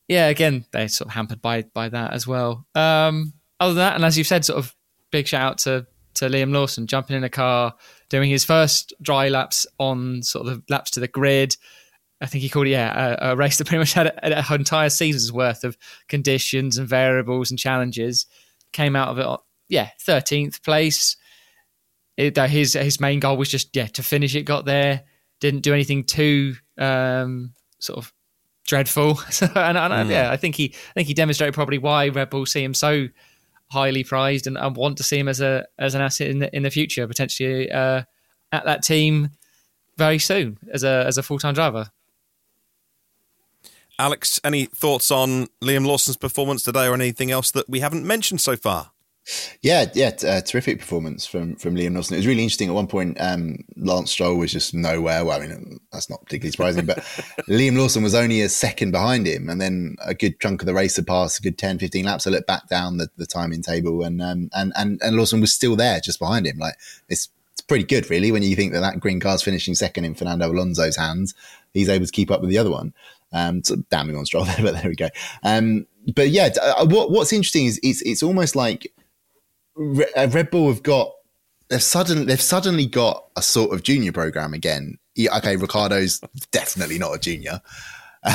yeah, 0.08 0.28
again, 0.28 0.66
they're 0.72 0.88
sort 0.88 1.10
of 1.10 1.14
hampered 1.14 1.42
by 1.42 1.64
by 1.74 1.90
that 1.90 2.14
as 2.14 2.26
well. 2.26 2.66
Um, 2.74 3.34
other 3.60 3.76
than 3.76 3.84
that, 3.84 3.96
and 3.96 4.06
as 4.06 4.18
you've 4.18 4.28
said, 4.28 4.44
sort 4.44 4.58
of 4.58 4.76
big 5.12 5.28
shout 5.28 5.52
out 5.52 5.58
to 5.60 5.86
to 6.16 6.26
Liam 6.26 6.52
Lawson 6.52 6.88
jumping 6.88 7.16
in 7.16 7.24
a 7.24 7.30
car, 7.30 7.76
doing 8.12 8.30
his 8.30 8.44
first 8.44 8.94
dry 9.02 9.30
laps 9.30 9.66
on 9.80 10.22
sort 10.22 10.46
of 10.46 10.54
the 10.54 10.64
laps 10.74 10.92
to 10.92 11.00
the 11.00 11.08
grid. 11.08 11.56
I 12.20 12.26
think 12.28 12.44
he 12.44 12.50
called 12.50 12.68
it, 12.68 12.72
yeah, 12.72 13.16
a, 13.20 13.32
a 13.32 13.36
race 13.36 13.58
that 13.58 13.66
pretty 13.66 13.80
much 13.80 13.94
had 13.94 14.14
an 14.22 14.44
entire 14.54 14.90
season's 14.90 15.32
worth 15.32 15.64
of 15.64 15.78
conditions 16.10 16.78
and 16.78 16.88
variables 16.88 17.50
and 17.50 17.58
challenges. 17.58 18.28
Came 18.74 18.96
out 18.98 19.08
of 19.08 19.18
it, 19.18 19.40
yeah, 19.70 19.90
13th 20.06 20.62
place. 20.62 21.16
It, 22.18 22.38
his 22.38 22.74
his 22.74 23.00
main 23.00 23.22
goal 23.22 23.38
was 23.38 23.50
just, 23.50 23.76
yeah, 23.76 23.88
to 23.88 24.04
finish 24.04 24.36
it, 24.36 24.44
got 24.44 24.66
there, 24.66 25.04
didn't 25.40 25.62
do 25.62 25.74
anything 25.74 26.04
too 26.04 26.56
um, 26.78 27.54
sort 27.80 27.98
of 27.98 28.14
dreadful. 28.68 29.12
and, 29.42 29.78
and 29.78 29.94
mm. 29.94 30.10
yeah, 30.10 30.30
I 30.30 30.38
think 30.38 30.56
he 30.56 30.76
I 30.90 30.94
think 30.94 31.08
he 31.08 31.14
demonstrated 31.14 31.54
probably 31.54 31.78
why 31.78 32.10
Red 32.10 32.30
Bull 32.30 32.46
see 32.46 32.64
him 32.64 32.74
so 32.74 33.08
highly 33.72 34.04
prized 34.04 34.48
and, 34.48 34.58
want 34.76 34.98
to 34.98 35.04
see 35.04 35.18
him 35.18 35.28
as 35.28 35.40
a 35.40 35.66
as 35.80 35.96
an 35.96 36.02
asset 36.02 36.30
in 36.30 36.40
the 36.40 36.56
in 36.56 36.64
the 36.64 36.70
future, 36.70 37.08
potentially 37.08 37.72
uh, 37.72 38.04
at 38.52 38.66
that 38.66 38.84
team 38.84 39.32
very 39.98 40.20
soon 40.20 40.58
as 40.74 40.84
a 40.84 41.06
as 41.08 41.18
a 41.18 41.24
full 41.24 41.40
time 41.40 41.54
driver. 41.54 41.90
Alex, 43.98 44.40
any 44.44 44.66
thoughts 44.66 45.12
on 45.12 45.48
Liam 45.62 45.86
Lawson's 45.86 46.18
performance 46.18 46.64
today, 46.64 46.88
or 46.88 46.94
anything 46.94 47.32
else 47.32 47.52
that 47.52 47.70
we 47.70 47.80
haven't 47.80 48.06
mentioned 48.06 48.42
so 48.42 48.56
far? 48.56 48.92
Yeah, 49.62 49.86
yeah, 49.94 50.12
uh, 50.26 50.42
terrific 50.42 50.80
performance 50.80 51.28
from 51.28 51.56
from 51.56 51.76
Liam 51.76 51.96
Lawson. 51.96 52.16
It 52.16 52.20
was 52.20 52.28
really 52.28 52.42
interesting. 52.42 52.70
At 52.70 52.76
one 52.76 52.88
point, 52.88 53.18
um, 53.22 53.60
Lance 53.78 54.12
Stroll 54.12 54.36
was 54.36 54.52
just 54.52 54.74
nowhere. 54.74 55.24
Well, 55.24 55.40
I 55.40 55.46
mean, 55.46 55.80
that's 55.92 56.10
not 56.10 56.24
particularly 56.26 56.52
surprising, 56.52 56.86
but 56.88 56.98
Liam 57.48 57.78
Lawson 57.78 58.02
was 58.02 58.16
only 58.16 58.42
a 58.42 58.50
second 58.50 58.92
behind 58.92 59.28
him, 59.28 59.48
and 59.48 59.62
then 59.62 59.96
a 60.04 60.16
good 60.16 60.40
chunk 60.40 60.62
of 60.62 60.66
the 60.66 60.74
race 60.74 60.96
had 60.96 61.06
passed, 61.06 61.38
a 61.38 61.42
good 61.44 61.58
10, 61.58 61.78
15 61.78 62.04
laps. 62.04 62.26
I 62.26 62.32
looked 62.32 62.48
back 62.48 62.68
down 62.68 62.98
the, 62.98 63.10
the 63.18 63.28
timing 63.28 63.62
table, 63.62 64.04
and 64.04 64.22
um, 64.22 64.50
and 64.54 64.74
and 64.76 65.00
and 65.04 65.16
Lawson 65.16 65.40
was 65.40 65.54
still 65.54 65.76
there, 65.76 66.00
just 66.00 66.20
behind 66.20 66.48
him. 66.48 66.58
Like 66.58 66.76
it's 67.08 67.30
it's 67.54 67.62
pretty 67.62 67.84
good, 67.84 68.10
really, 68.10 68.32
when 68.32 68.42
you 68.42 68.56
think 68.56 68.74
that 68.74 68.80
that 68.80 69.00
green 69.00 69.20
car's 69.20 69.44
finishing 69.44 69.76
second 69.76 70.06
in 70.06 70.16
Fernando 70.16 70.52
Alonso's 70.52 70.96
hands. 70.98 71.36
He's 71.74 71.90
able 71.90 72.06
to 72.06 72.12
keep 72.12 72.32
up 72.32 72.42
with 72.42 72.50
the 72.50 72.58
other 72.58 72.72
one. 72.72 72.94
Um, 73.32 73.64
so 73.64 73.78
damning 73.90 74.18
on 74.18 74.26
Stroll 74.26 74.46
there, 74.46 74.64
but 74.64 74.74
there 74.74 74.90
we 74.90 74.96
go. 74.96 75.10
Um, 75.44 75.86
but 76.16 76.30
yeah, 76.30 76.50
uh, 76.60 76.88
what 76.88 77.12
what's 77.12 77.32
interesting 77.32 77.68
is 77.68 77.80
it's 77.84 78.02
it's 78.02 78.24
almost 78.24 78.56
like 78.56 78.92
Red 79.82 80.52
Bull 80.52 80.70
have 80.70 80.84
got 80.84 81.12
they've 81.70 81.82
suddenly 81.82 82.26
they've 82.26 82.42
suddenly 82.42 82.86
got 82.86 83.26
a 83.36 83.42
sort 83.42 83.74
of 83.74 83.84
junior 83.84 84.12
program 84.12 84.54
again. 84.54 84.98
Okay, 85.20 85.56
Ricciardo's 85.56 86.20
definitely 86.52 87.00
not 87.00 87.16
a 87.16 87.20
junior, 87.20 87.62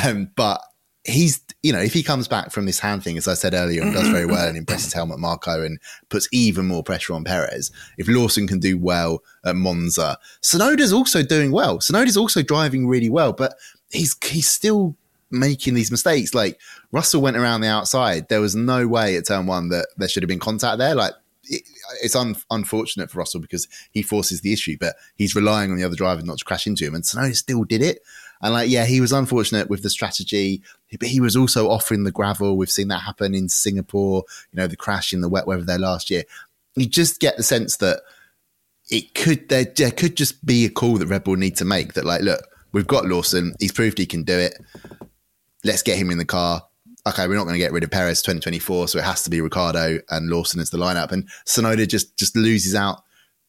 um, 0.03 0.29
but 0.35 0.61
he's 1.03 1.41
you 1.63 1.71
know 1.71 1.79
if 1.79 1.93
he 1.93 2.03
comes 2.03 2.27
back 2.27 2.51
from 2.51 2.65
this 2.65 2.79
hand 2.79 3.01
thing 3.01 3.17
as 3.17 3.29
I 3.29 3.33
said 3.33 3.53
earlier 3.53 3.81
and 3.81 3.93
does 3.93 4.09
very 4.09 4.25
well 4.25 4.45
and 4.45 4.57
impresses 4.57 4.91
Helmut 4.91 5.19
Marko 5.19 5.63
and 5.63 5.79
puts 6.09 6.27
even 6.33 6.67
more 6.67 6.83
pressure 6.83 7.13
on 7.13 7.23
Perez. 7.23 7.71
If 7.97 8.09
Lawson 8.09 8.45
can 8.45 8.59
do 8.59 8.77
well 8.77 9.23
at 9.45 9.55
Monza, 9.55 10.17
Tsunoda's 10.41 10.91
also 10.91 11.23
doing 11.23 11.51
well. 11.51 11.79
Tsunoda's 11.79 12.17
also 12.17 12.41
driving 12.41 12.87
really 12.87 13.09
well, 13.09 13.31
but 13.31 13.55
he's 13.89 14.17
he's 14.25 14.49
still 14.49 14.97
making 15.31 15.75
these 15.75 15.91
mistakes. 15.91 16.33
Like 16.33 16.59
Russell 16.91 17.21
went 17.21 17.37
around 17.37 17.61
the 17.61 17.67
outside. 17.67 18.27
There 18.29 18.41
was 18.41 18.55
no 18.55 18.87
way 18.87 19.15
at 19.15 19.27
turn 19.27 19.45
one 19.45 19.69
that 19.69 19.87
there 19.97 20.07
should 20.07 20.23
have 20.23 20.29
been 20.29 20.39
contact 20.39 20.77
there. 20.77 20.95
Like 20.95 21.13
it's 22.01 22.15
un, 22.15 22.35
unfortunate 22.51 23.09
for 23.09 23.19
Russell 23.19 23.39
because 23.39 23.67
he 23.91 24.01
forces 24.01 24.41
the 24.41 24.53
issue, 24.53 24.77
but 24.79 24.95
he's 25.15 25.35
relying 25.35 25.71
on 25.71 25.77
the 25.77 25.83
other 25.83 25.95
driver 25.95 26.21
not 26.21 26.37
to 26.39 26.45
crash 26.45 26.67
into 26.67 26.85
him. 26.85 26.95
And 26.95 27.03
Tsunoda 27.03 27.35
still 27.35 27.63
did 27.63 27.81
it. 27.81 28.01
And 28.41 28.53
like, 28.53 28.69
yeah, 28.69 28.85
he 28.85 29.01
was 29.01 29.11
unfortunate 29.11 29.69
with 29.69 29.83
the 29.83 29.89
strategy, 29.89 30.61
but 30.99 31.07
he 31.07 31.19
was 31.19 31.35
also 31.35 31.69
offering 31.69 32.03
the 32.03 32.11
gravel. 32.11 32.55
We've 32.55 32.69
seen 32.69 32.87
that 32.89 33.01
happen 33.01 33.33
in 33.33 33.49
Singapore, 33.49 34.23
you 34.51 34.57
know, 34.57 34.67
the 34.67 34.75
crash 34.75 35.13
in 35.13 35.21
the 35.21 35.29
wet 35.29 35.47
weather 35.47 35.63
there 35.63 35.79
last 35.79 36.09
year. 36.09 36.23
You 36.75 36.85
just 36.85 37.19
get 37.19 37.37
the 37.37 37.43
sense 37.43 37.77
that 37.77 38.01
it 38.89 39.15
could, 39.15 39.49
there, 39.49 39.65
there 39.65 39.91
could 39.91 40.15
just 40.15 40.45
be 40.45 40.65
a 40.65 40.69
call 40.69 40.97
that 40.97 41.07
Red 41.07 41.23
Bull 41.23 41.35
need 41.35 41.55
to 41.57 41.65
make 41.65 41.93
that 41.93 42.05
like, 42.05 42.21
look, 42.21 42.41
we've 42.73 42.87
got 42.87 43.05
Lawson. 43.05 43.55
He's 43.59 43.71
proved 43.71 43.97
he 43.97 44.05
can 44.05 44.23
do 44.23 44.37
it. 44.37 44.57
Let's 45.63 45.81
get 45.81 45.97
him 45.97 46.11
in 46.11 46.19
the 46.19 46.25
car 46.25 46.61
okay, 47.07 47.27
we're 47.27 47.35
not 47.35 47.43
going 47.43 47.53
to 47.53 47.59
get 47.59 47.71
rid 47.71 47.83
of 47.83 47.91
Perez 47.91 48.21
2024, 48.21 48.87
so 48.87 48.99
it 48.99 49.05
has 49.05 49.23
to 49.23 49.29
be 49.29 49.41
Ricciardo 49.41 49.99
and 50.09 50.29
Lawson 50.29 50.59
as 50.59 50.69
the 50.69 50.77
lineup. 50.77 51.11
And 51.11 51.27
Tsunoda 51.45 51.87
just 51.87 52.17
just 52.17 52.35
loses 52.35 52.75
out 52.75 53.03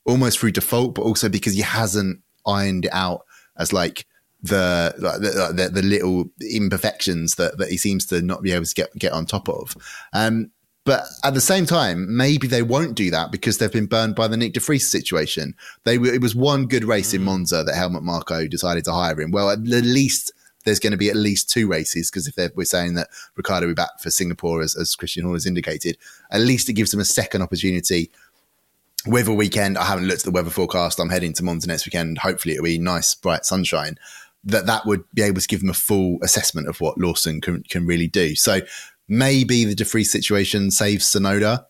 almost 0.05 0.39
through 0.39 0.53
default, 0.53 0.95
but 0.95 1.03
also 1.03 1.29
because 1.29 1.55
he 1.55 1.63
hasn't 1.63 2.21
ironed 2.47 2.87
it 2.87 2.93
out 2.93 3.25
as 3.57 3.73
like 3.73 4.07
the 4.41 4.95
the, 4.97 5.53
the, 5.53 5.69
the 5.69 5.83
little 5.83 6.31
imperfections 6.51 7.35
that, 7.37 7.59
that 7.59 7.71
he 7.71 7.77
seems 7.77 8.07
to 8.07 8.23
not 8.23 8.43
be 8.43 8.53
able 8.53 8.65
to 8.65 8.75
get 8.75 8.95
get 8.97 9.13
on 9.13 9.27
top 9.27 9.49
of. 9.49 9.77
Um, 10.13 10.51
but 10.85 11.05
at 11.23 11.35
the 11.35 11.41
same 11.43 11.67
time, 11.67 12.17
maybe 12.17 12.47
they 12.47 12.63
won't 12.63 12.95
do 12.95 13.11
that 13.11 13.31
because 13.31 13.59
they've 13.59 13.71
been 13.71 13.85
burned 13.85 14.15
by 14.15 14.27
the 14.27 14.39
Nick 14.39 14.55
de 14.55 14.61
Vries 14.61 14.89
situation. 14.89 15.55
They 15.85 15.97
it 15.97 16.23
was 16.23 16.35
one 16.35 16.67
good 16.67 16.85
race 16.85 17.11
mm. 17.11 17.17
in 17.17 17.25
Monza 17.25 17.63
that 17.63 17.75
Helmut 17.75 18.03
Marko 18.03 18.47
decided 18.47 18.85
to 18.85 18.93
hire 18.93 19.21
him. 19.21 19.31
Well, 19.31 19.51
at 19.51 19.65
the 19.65 19.83
least 19.83 20.33
there's 20.65 20.81
going 20.81 20.93
to 20.93 20.99
be 20.99 21.11
at 21.11 21.17
least 21.17 21.51
two 21.51 21.69
races 21.69 22.11
because 22.11 22.27
if 22.27 22.55
we're 22.55 22.65
saying 22.65 22.95
that 22.95 23.09
Ricciardo 23.37 23.67
will 23.67 23.73
be 23.73 23.77
back 23.77 24.01
for 24.01 24.11
Singapore, 24.11 24.63
as, 24.63 24.77
as 24.77 24.95
Christian 24.95 25.23
Horner 25.23 25.37
has 25.37 25.47
indicated, 25.47 25.97
at 26.31 26.41
least 26.41 26.69
it 26.69 26.75
gives 26.75 26.91
them 26.91 27.01
a 27.01 27.05
second 27.05 27.43
opportunity 27.43 28.11
with 29.07 29.29
a 29.29 29.35
weekend. 29.35 29.79
I 29.79 29.85
haven't 29.85 30.07
looked 30.07 30.21
at 30.21 30.25
the 30.25 30.31
weather 30.31 30.51
forecast. 30.51 30.99
I'm 30.99 31.11
heading 31.11 31.33
to 31.35 31.45
Monza 31.45 31.69
next 31.69 31.87
weekend. 31.87 32.19
Hopefully, 32.19 32.55
it'll 32.55 32.65
be 32.65 32.79
nice, 32.79 33.15
bright 33.15 33.45
sunshine. 33.45 33.99
That 34.45 34.67
that 34.67 34.87
would 34.87 35.05
be 35.15 35.23
able 35.23 35.41
to 35.41 35.49
give 35.49 35.61
them 35.61 35.71
a 35.71 35.75
full 35.75 36.19
assessment 36.23 36.69
of 36.69 36.81
what 36.81 36.99
Lawson 36.99 37.41
can, 37.41 37.63
can 37.65 37.87
really 37.87 38.07
do. 38.07 38.35
So 38.35 38.61
maybe 39.09 39.65
the 39.65 39.75
de 39.75 39.85
Vries 39.85 40.11
situation 40.11 40.71
saves 40.71 41.07
Tsunoda, 41.07 41.65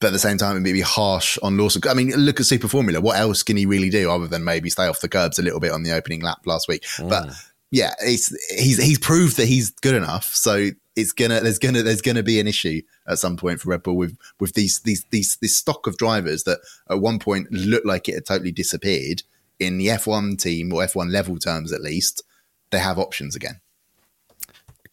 but 0.00 0.08
at 0.08 0.12
the 0.12 0.18
same 0.18 0.38
time, 0.38 0.56
it 0.56 0.60
may 0.60 0.72
be 0.72 0.82
harsh 0.82 1.38
on 1.42 1.56
Lawson. 1.56 1.82
I 1.88 1.94
mean, 1.94 2.10
look 2.10 2.38
at 2.38 2.46
Super 2.46 2.68
Formula. 2.68 3.00
What 3.00 3.18
else 3.18 3.42
can 3.42 3.56
he 3.56 3.66
really 3.66 3.90
do 3.90 4.10
other 4.10 4.28
than 4.28 4.44
maybe 4.44 4.70
stay 4.70 4.86
off 4.86 5.00
the 5.00 5.08
curbs 5.08 5.38
a 5.38 5.42
little 5.42 5.60
bit 5.60 5.72
on 5.72 5.82
the 5.82 5.92
opening 5.92 6.20
lap 6.20 6.38
last 6.44 6.68
week? 6.68 6.82
Mm. 6.98 7.08
But 7.08 7.34
yeah, 7.76 7.92
he's 8.02 8.34
he's 8.56 8.98
proved 8.98 9.36
that 9.36 9.48
he's 9.48 9.68
good 9.68 9.94
enough. 9.94 10.24
So 10.32 10.70
it's 10.96 11.12
gonna 11.12 11.40
there's 11.40 11.58
gonna 11.58 11.82
there's 11.82 12.00
gonna 12.00 12.22
be 12.22 12.40
an 12.40 12.46
issue 12.46 12.80
at 13.06 13.18
some 13.18 13.36
point 13.36 13.60
for 13.60 13.68
Red 13.68 13.82
Bull 13.82 13.98
with 13.98 14.16
with 14.40 14.54
these 14.54 14.80
these 14.80 15.04
these 15.10 15.36
this 15.42 15.58
stock 15.58 15.86
of 15.86 15.98
drivers 15.98 16.44
that 16.44 16.60
at 16.88 17.02
one 17.02 17.18
point 17.18 17.52
looked 17.52 17.84
like 17.84 18.08
it 18.08 18.14
had 18.14 18.24
totally 18.24 18.50
disappeared 18.50 19.24
in 19.58 19.76
the 19.76 19.88
F1 19.88 20.40
team 20.40 20.72
or 20.72 20.84
F1 20.84 21.12
level 21.12 21.36
terms 21.38 21.70
at 21.70 21.82
least. 21.82 22.22
They 22.70 22.78
have 22.78 22.98
options 22.98 23.36
again. 23.36 23.60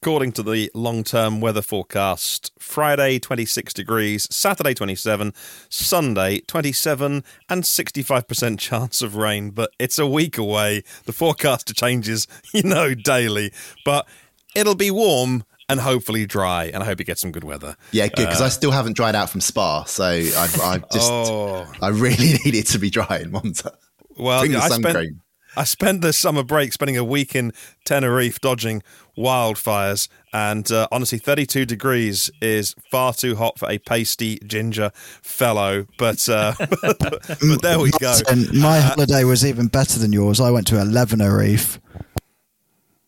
According 0.04 0.34
to 0.34 0.43
the 0.43 0.70
long 0.74 1.06
term 1.06 1.39
weather 1.39 1.62
forecast, 1.62 2.51
Friday 2.60 3.20
26 3.20 3.74
degrees, 3.74 4.28
Saturday 4.30 4.74
27, 4.74 5.34
Sunday 5.70 6.41
27, 6.41 7.24
and 7.47 7.64
65% 7.64 8.60
chance 8.60 9.01
of 9.01 9.16
rain. 9.16 9.51
But 9.51 9.72
it's 9.80 9.97
a 9.97 10.06
week 10.06 10.38
away. 10.38 10.84
The 11.06 11.14
forecast 11.14 11.74
changes, 11.74 12.28
you 12.54 12.64
know, 12.64 12.93
daily. 12.93 13.54
But 13.86 14.06
it'll 14.54 14.76
be 14.76 14.91
warm 14.91 15.45
and 15.70 15.80
hopefully 15.80 16.26
dry. 16.26 16.66
And 16.66 16.84
I 16.84 16.86
hope 16.86 16.99
you 16.99 17.06
get 17.06 17.18
some 17.18 17.32
good 17.32 17.45
weather. 17.45 17.78
Yeah, 17.91 18.08
good 18.08 18.26
because 18.26 18.41
uh, 18.41 18.45
I 18.47 18.49
still 18.49 18.72
haven't 18.72 18.97
dried 18.97 19.16
out 19.16 19.30
from 19.30 19.39
Spa, 19.39 19.86
so 19.86 20.04
I, 20.04 20.49
I 20.62 20.78
just 20.91 21.12
oh. 21.14 21.66
I 21.82 21.88
really 21.88 22.38
need 22.43 22.56
it 22.56 22.68
to 22.68 22.78
be 22.78 22.89
dry 22.89 23.20
in 23.22 23.32
Monza. 23.32 23.72
Well, 24.18 24.41
I 24.41 24.68
spent 24.68 25.22
I 25.56 25.64
spent 25.64 26.01
the 26.01 26.14
summer 26.14 26.43
break 26.43 26.74
spending 26.74 26.97
a 26.97 27.04
week 27.04 27.36
in 27.36 27.54
Tenerife 27.86 28.39
dodging 28.39 28.82
wildfires, 29.18 30.08
and 30.32 30.72
uh, 30.72 30.88
honestly, 30.91 31.20
32 31.20 31.66
degrees 31.66 32.32
is 32.41 32.76
far 32.89 33.14
too 33.14 33.36
hot 33.36 33.60
for 33.60 33.70
a 33.70 33.78
pasty 33.78 34.39
ginger 34.45 34.91
fellow. 34.95 35.86
But, 35.97 36.28
uh, 36.28 36.54
but, 36.82 36.99
but, 36.99 37.62
there 37.62 37.80
we 37.80 37.91
go. 37.99 38.16
And 38.30 38.51
my 38.54 38.80
uh, 38.80 38.82
holiday 38.82 39.24
was 39.24 39.45
even 39.45 39.68
better 39.68 39.99
than 39.99 40.12
yours. 40.12 40.39
I 40.39 40.49
went 40.49 40.68
to 40.68 40.76
Elevenerife. 40.76 41.80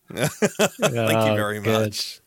Thank 0.15 0.31
oh, 0.83 1.29
you 1.31 1.35
very 1.35 1.59
much. 1.59 2.21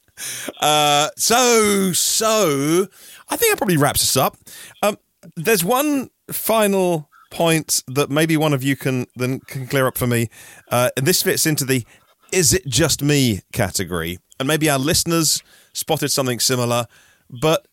Uh, 0.60 1.10
so, 1.16 1.92
so 1.92 2.88
I 3.28 3.36
think 3.36 3.52
that 3.52 3.58
probably 3.58 3.76
wraps 3.76 4.02
us 4.02 4.16
up. 4.16 4.36
Um, 4.82 4.98
there's 5.36 5.64
one 5.64 6.10
final 6.30 7.07
point 7.30 7.82
that 7.88 8.10
maybe 8.10 8.36
one 8.36 8.52
of 8.52 8.62
you 8.62 8.76
can 8.76 9.06
then 9.16 9.40
can 9.40 9.66
clear 9.66 9.86
up 9.86 9.98
for 9.98 10.06
me. 10.06 10.28
Uh, 10.70 10.90
and 10.96 11.06
this 11.06 11.22
fits 11.22 11.46
into 11.46 11.64
the 11.64 11.84
"Is 12.32 12.52
it 12.52 12.66
just 12.66 13.02
me?" 13.02 13.42
category, 13.52 14.18
and 14.38 14.46
maybe 14.46 14.68
our 14.70 14.78
listeners 14.78 15.42
spotted 15.72 16.10
something 16.10 16.40
similar. 16.40 16.86
But 17.30 17.66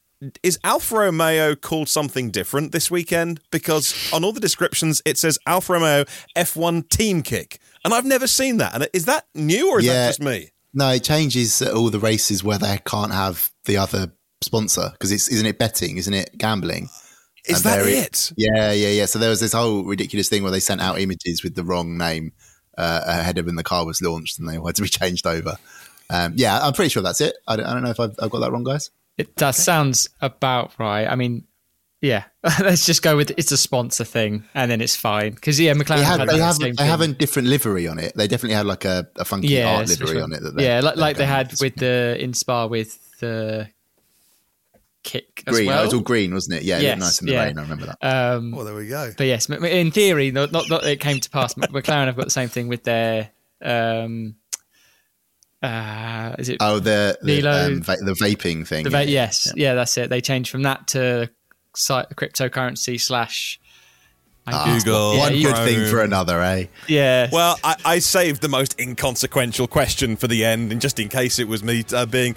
is 0.43 0.59
Alfa 0.63 0.95
Romeo 0.95 1.55
called 1.55 1.89
something 1.89 2.31
different 2.31 2.71
this 2.71 2.89
weekend? 2.89 3.41
Because 3.51 3.93
on 4.13 4.23
all 4.23 4.31
the 4.31 4.39
descriptions 4.39 5.01
it 5.05 5.17
says 5.17 5.37
Alfa 5.45 5.73
Romeo 5.73 6.05
F1 6.35 6.89
Team 6.89 7.21
Kick, 7.21 7.59
and 7.83 7.93
I've 7.93 8.05
never 8.05 8.27
seen 8.27 8.57
that. 8.57 8.73
And 8.73 8.87
is 8.93 9.05
that 9.05 9.25
new 9.33 9.71
or 9.71 9.79
is 9.79 9.85
yeah. 9.85 9.93
that 9.93 10.07
just 10.07 10.21
me? 10.21 10.49
No, 10.73 10.89
it 10.89 11.03
changes 11.03 11.61
all 11.61 11.89
the 11.89 11.99
races 11.99 12.43
where 12.43 12.57
they 12.57 12.79
can't 12.85 13.13
have 13.13 13.49
the 13.63 13.77
other 13.77 14.11
sponsor 14.41 14.89
because 14.91 15.11
it's 15.11 15.29
isn't 15.29 15.45
it 15.45 15.57
betting, 15.57 15.97
isn't 15.97 16.13
it 16.13 16.37
gambling? 16.37 16.89
Is 17.47 17.63
that 17.63 17.85
it? 17.85 18.31
Yeah, 18.37 18.71
yeah, 18.71 18.89
yeah. 18.89 19.05
So 19.05 19.19
there 19.19 19.29
was 19.29 19.39
this 19.39 19.53
whole 19.53 19.83
ridiculous 19.83 20.29
thing 20.29 20.43
where 20.43 20.51
they 20.51 20.59
sent 20.59 20.81
out 20.81 20.99
images 20.99 21.43
with 21.43 21.55
the 21.55 21.63
wrong 21.63 21.97
name 21.97 22.33
uh, 22.77 23.01
ahead 23.05 23.37
of 23.37 23.45
when 23.45 23.55
the 23.55 23.63
car 23.63 23.85
was 23.85 24.01
launched, 24.01 24.39
and 24.39 24.49
they 24.49 24.53
had 24.53 24.75
to 24.75 24.81
be 24.81 24.89
changed 24.89 25.27
over. 25.27 25.57
Um, 26.09 26.33
yeah, 26.35 26.59
I'm 26.59 26.73
pretty 26.73 26.89
sure 26.89 27.03
that's 27.03 27.21
it. 27.21 27.35
I 27.47 27.55
don't, 27.55 27.65
I 27.65 27.73
don't 27.73 27.83
know 27.83 27.89
if 27.89 27.99
I've, 27.99 28.15
I've, 28.21 28.29
got 28.29 28.39
that 28.39 28.51
wrong, 28.51 28.63
guys. 28.63 28.91
It 29.17 29.35
does 29.35 29.57
okay. 29.57 29.63
sounds 29.63 30.09
about 30.21 30.73
right. 30.77 31.07
I 31.07 31.15
mean, 31.15 31.45
yeah, 32.01 32.25
let's 32.59 32.85
just 32.85 33.01
go 33.01 33.15
with 33.15 33.31
it's 33.37 33.51
a 33.51 33.57
sponsor 33.57 34.03
thing, 34.03 34.43
and 34.53 34.69
then 34.69 34.81
it's 34.81 34.95
fine 34.95 35.33
because 35.33 35.59
yeah, 35.59 35.73
McLaren 35.73 35.97
they 35.97 36.03
have, 36.03 36.19
had 36.19 36.29
they, 36.29 36.39
have, 36.39 36.59
the 36.59 36.71
they 36.71 36.85
have 36.85 37.01
a 37.01 37.07
different 37.07 37.47
livery 37.47 37.87
on 37.87 37.97
it. 37.99 38.13
They 38.15 38.27
definitely 38.27 38.55
had 38.55 38.65
like 38.65 38.85
a, 38.85 39.07
a 39.15 39.25
funky 39.25 39.47
yeah, 39.47 39.77
art 39.77 39.87
livery 39.87 40.21
on 40.21 40.33
it. 40.33 40.41
That 40.41 40.59
yeah, 40.59 40.81
like, 40.81 40.97
like 40.97 41.17
they 41.17 41.25
had 41.25 41.53
with 41.59 41.75
the 41.75 42.17
in 42.19 42.33
Spa 42.33 42.67
with 42.67 43.19
the 43.19 43.69
kick 45.05 45.43
green. 45.45 45.67
Well. 45.67 45.81
it 45.81 45.85
was 45.85 45.93
all 45.93 46.01
green, 46.01 46.33
wasn't 46.33 46.57
it? 46.57 46.63
Yeah, 46.63 46.79
yes, 46.79 46.97
it 46.97 46.99
nice 46.99 47.21
in 47.21 47.27
the 47.27 47.33
yeah. 47.33 47.43
rain. 47.45 47.57
I 47.57 47.61
remember 47.61 47.85
that. 47.85 47.97
Um, 48.01 48.51
well, 48.51 48.65
there 48.65 48.75
we 48.75 48.87
go. 48.87 49.13
But 49.15 49.27
yes, 49.27 49.49
in 49.49 49.91
theory, 49.91 50.31
not, 50.31 50.51
not, 50.51 50.69
not 50.69 50.83
it 50.83 50.99
came 50.99 51.19
to 51.19 51.29
pass. 51.29 51.53
McLaren 51.53 52.07
have 52.07 52.17
got 52.17 52.25
the 52.25 52.31
same 52.31 52.49
thing 52.49 52.67
with 52.67 52.83
their. 52.83 53.29
Um, 53.61 54.35
uh, 55.63 56.35
is 56.37 56.49
it? 56.49 56.57
Oh, 56.59 56.79
the 56.79 57.17
the, 57.21 57.47
um, 57.47 57.81
va- 57.81 57.97
the 58.01 58.13
vaping 58.13 58.67
thing. 58.67 58.83
The 58.83 58.89
va- 58.89 59.05
yeah, 59.05 59.21
yes, 59.25 59.53
yeah. 59.55 59.69
yeah. 59.69 59.73
that's 59.75 59.97
it. 59.97 60.09
They 60.09 60.21
changed 60.21 60.51
from 60.51 60.63
that 60.63 60.87
to 60.89 61.29
cryptocurrency 61.75 62.99
slash 62.99 63.59
I 64.47 64.77
Google. 64.77 65.17
One 65.17 65.35
Yeah, 65.35 65.51
good 65.51 65.57
thing 65.65 65.89
for 65.89 66.01
another, 66.01 66.41
eh? 66.41 66.65
Yeah. 66.87 67.29
Well, 67.31 67.57
I, 67.63 67.75
I 67.83 67.99
saved 67.99 68.41
the 68.41 68.47
most 68.47 68.79
inconsequential 68.79 69.67
question 69.67 70.15
for 70.15 70.27
the 70.27 70.45
end, 70.45 70.71
and 70.71 70.79
just 70.79 70.99
in 70.99 71.09
case 71.09 71.39
it 71.39 71.47
was 71.47 71.63
me 71.63 71.83
uh, 71.91 72.05
being, 72.05 72.35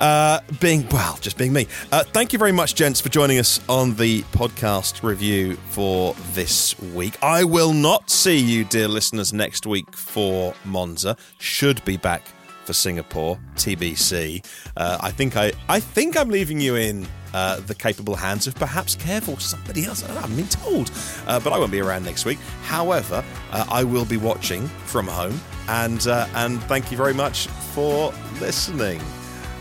uh, 0.00 0.40
being 0.60 0.88
well, 0.90 1.18
just 1.20 1.36
being 1.36 1.52
me. 1.52 1.66
Uh, 1.90 2.04
thank 2.04 2.32
you 2.32 2.38
very 2.38 2.52
much, 2.52 2.74
gents, 2.74 3.00
for 3.00 3.08
joining 3.08 3.38
us 3.38 3.60
on 3.68 3.94
the 3.96 4.22
podcast 4.32 5.02
review 5.02 5.54
for 5.70 6.14
this 6.32 6.78
week. 6.80 7.16
I 7.22 7.42
will 7.44 7.72
not 7.72 8.08
see 8.08 8.38
you, 8.38 8.64
dear 8.64 8.86
listeners, 8.86 9.32
next 9.32 9.66
week 9.66 9.92
for 9.96 10.54
Monza. 10.64 11.16
Should 11.38 11.84
be 11.84 11.96
back 11.96 12.22
for 12.68 12.74
Singapore, 12.74 13.40
TBC. 13.56 14.44
Uh, 14.76 14.98
I 15.00 15.10
think 15.10 15.38
I, 15.38 15.52
I 15.70 15.80
think 15.80 16.18
I'm 16.18 16.28
leaving 16.28 16.60
you 16.60 16.76
in 16.76 17.06
uh, 17.32 17.60
the 17.60 17.74
capable 17.74 18.14
hands 18.14 18.46
of 18.46 18.54
perhaps 18.56 18.94
careful 18.94 19.38
somebody 19.38 19.86
else. 19.86 20.04
I 20.04 20.14
I've 20.22 20.36
been 20.36 20.46
told, 20.48 20.90
uh, 21.26 21.40
but 21.40 21.54
I 21.54 21.58
won't 21.58 21.72
be 21.72 21.80
around 21.80 22.04
next 22.04 22.26
week. 22.26 22.38
However, 22.64 23.24
uh, 23.52 23.66
I 23.70 23.84
will 23.84 24.04
be 24.04 24.18
watching 24.18 24.68
from 24.84 25.06
home, 25.06 25.40
and 25.66 26.06
uh, 26.06 26.28
and 26.34 26.62
thank 26.64 26.90
you 26.90 26.98
very 26.98 27.14
much 27.14 27.46
for 27.46 28.12
listening. 28.38 29.00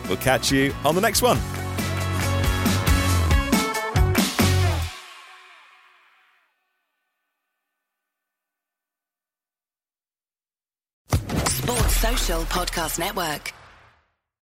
We'll 0.09 0.17
catch 0.17 0.51
you 0.51 0.75
on 0.83 0.93
the 0.93 1.01
next 1.01 1.21
one. 1.21 1.39
Podcast 12.28 12.99
Network. 12.99 13.56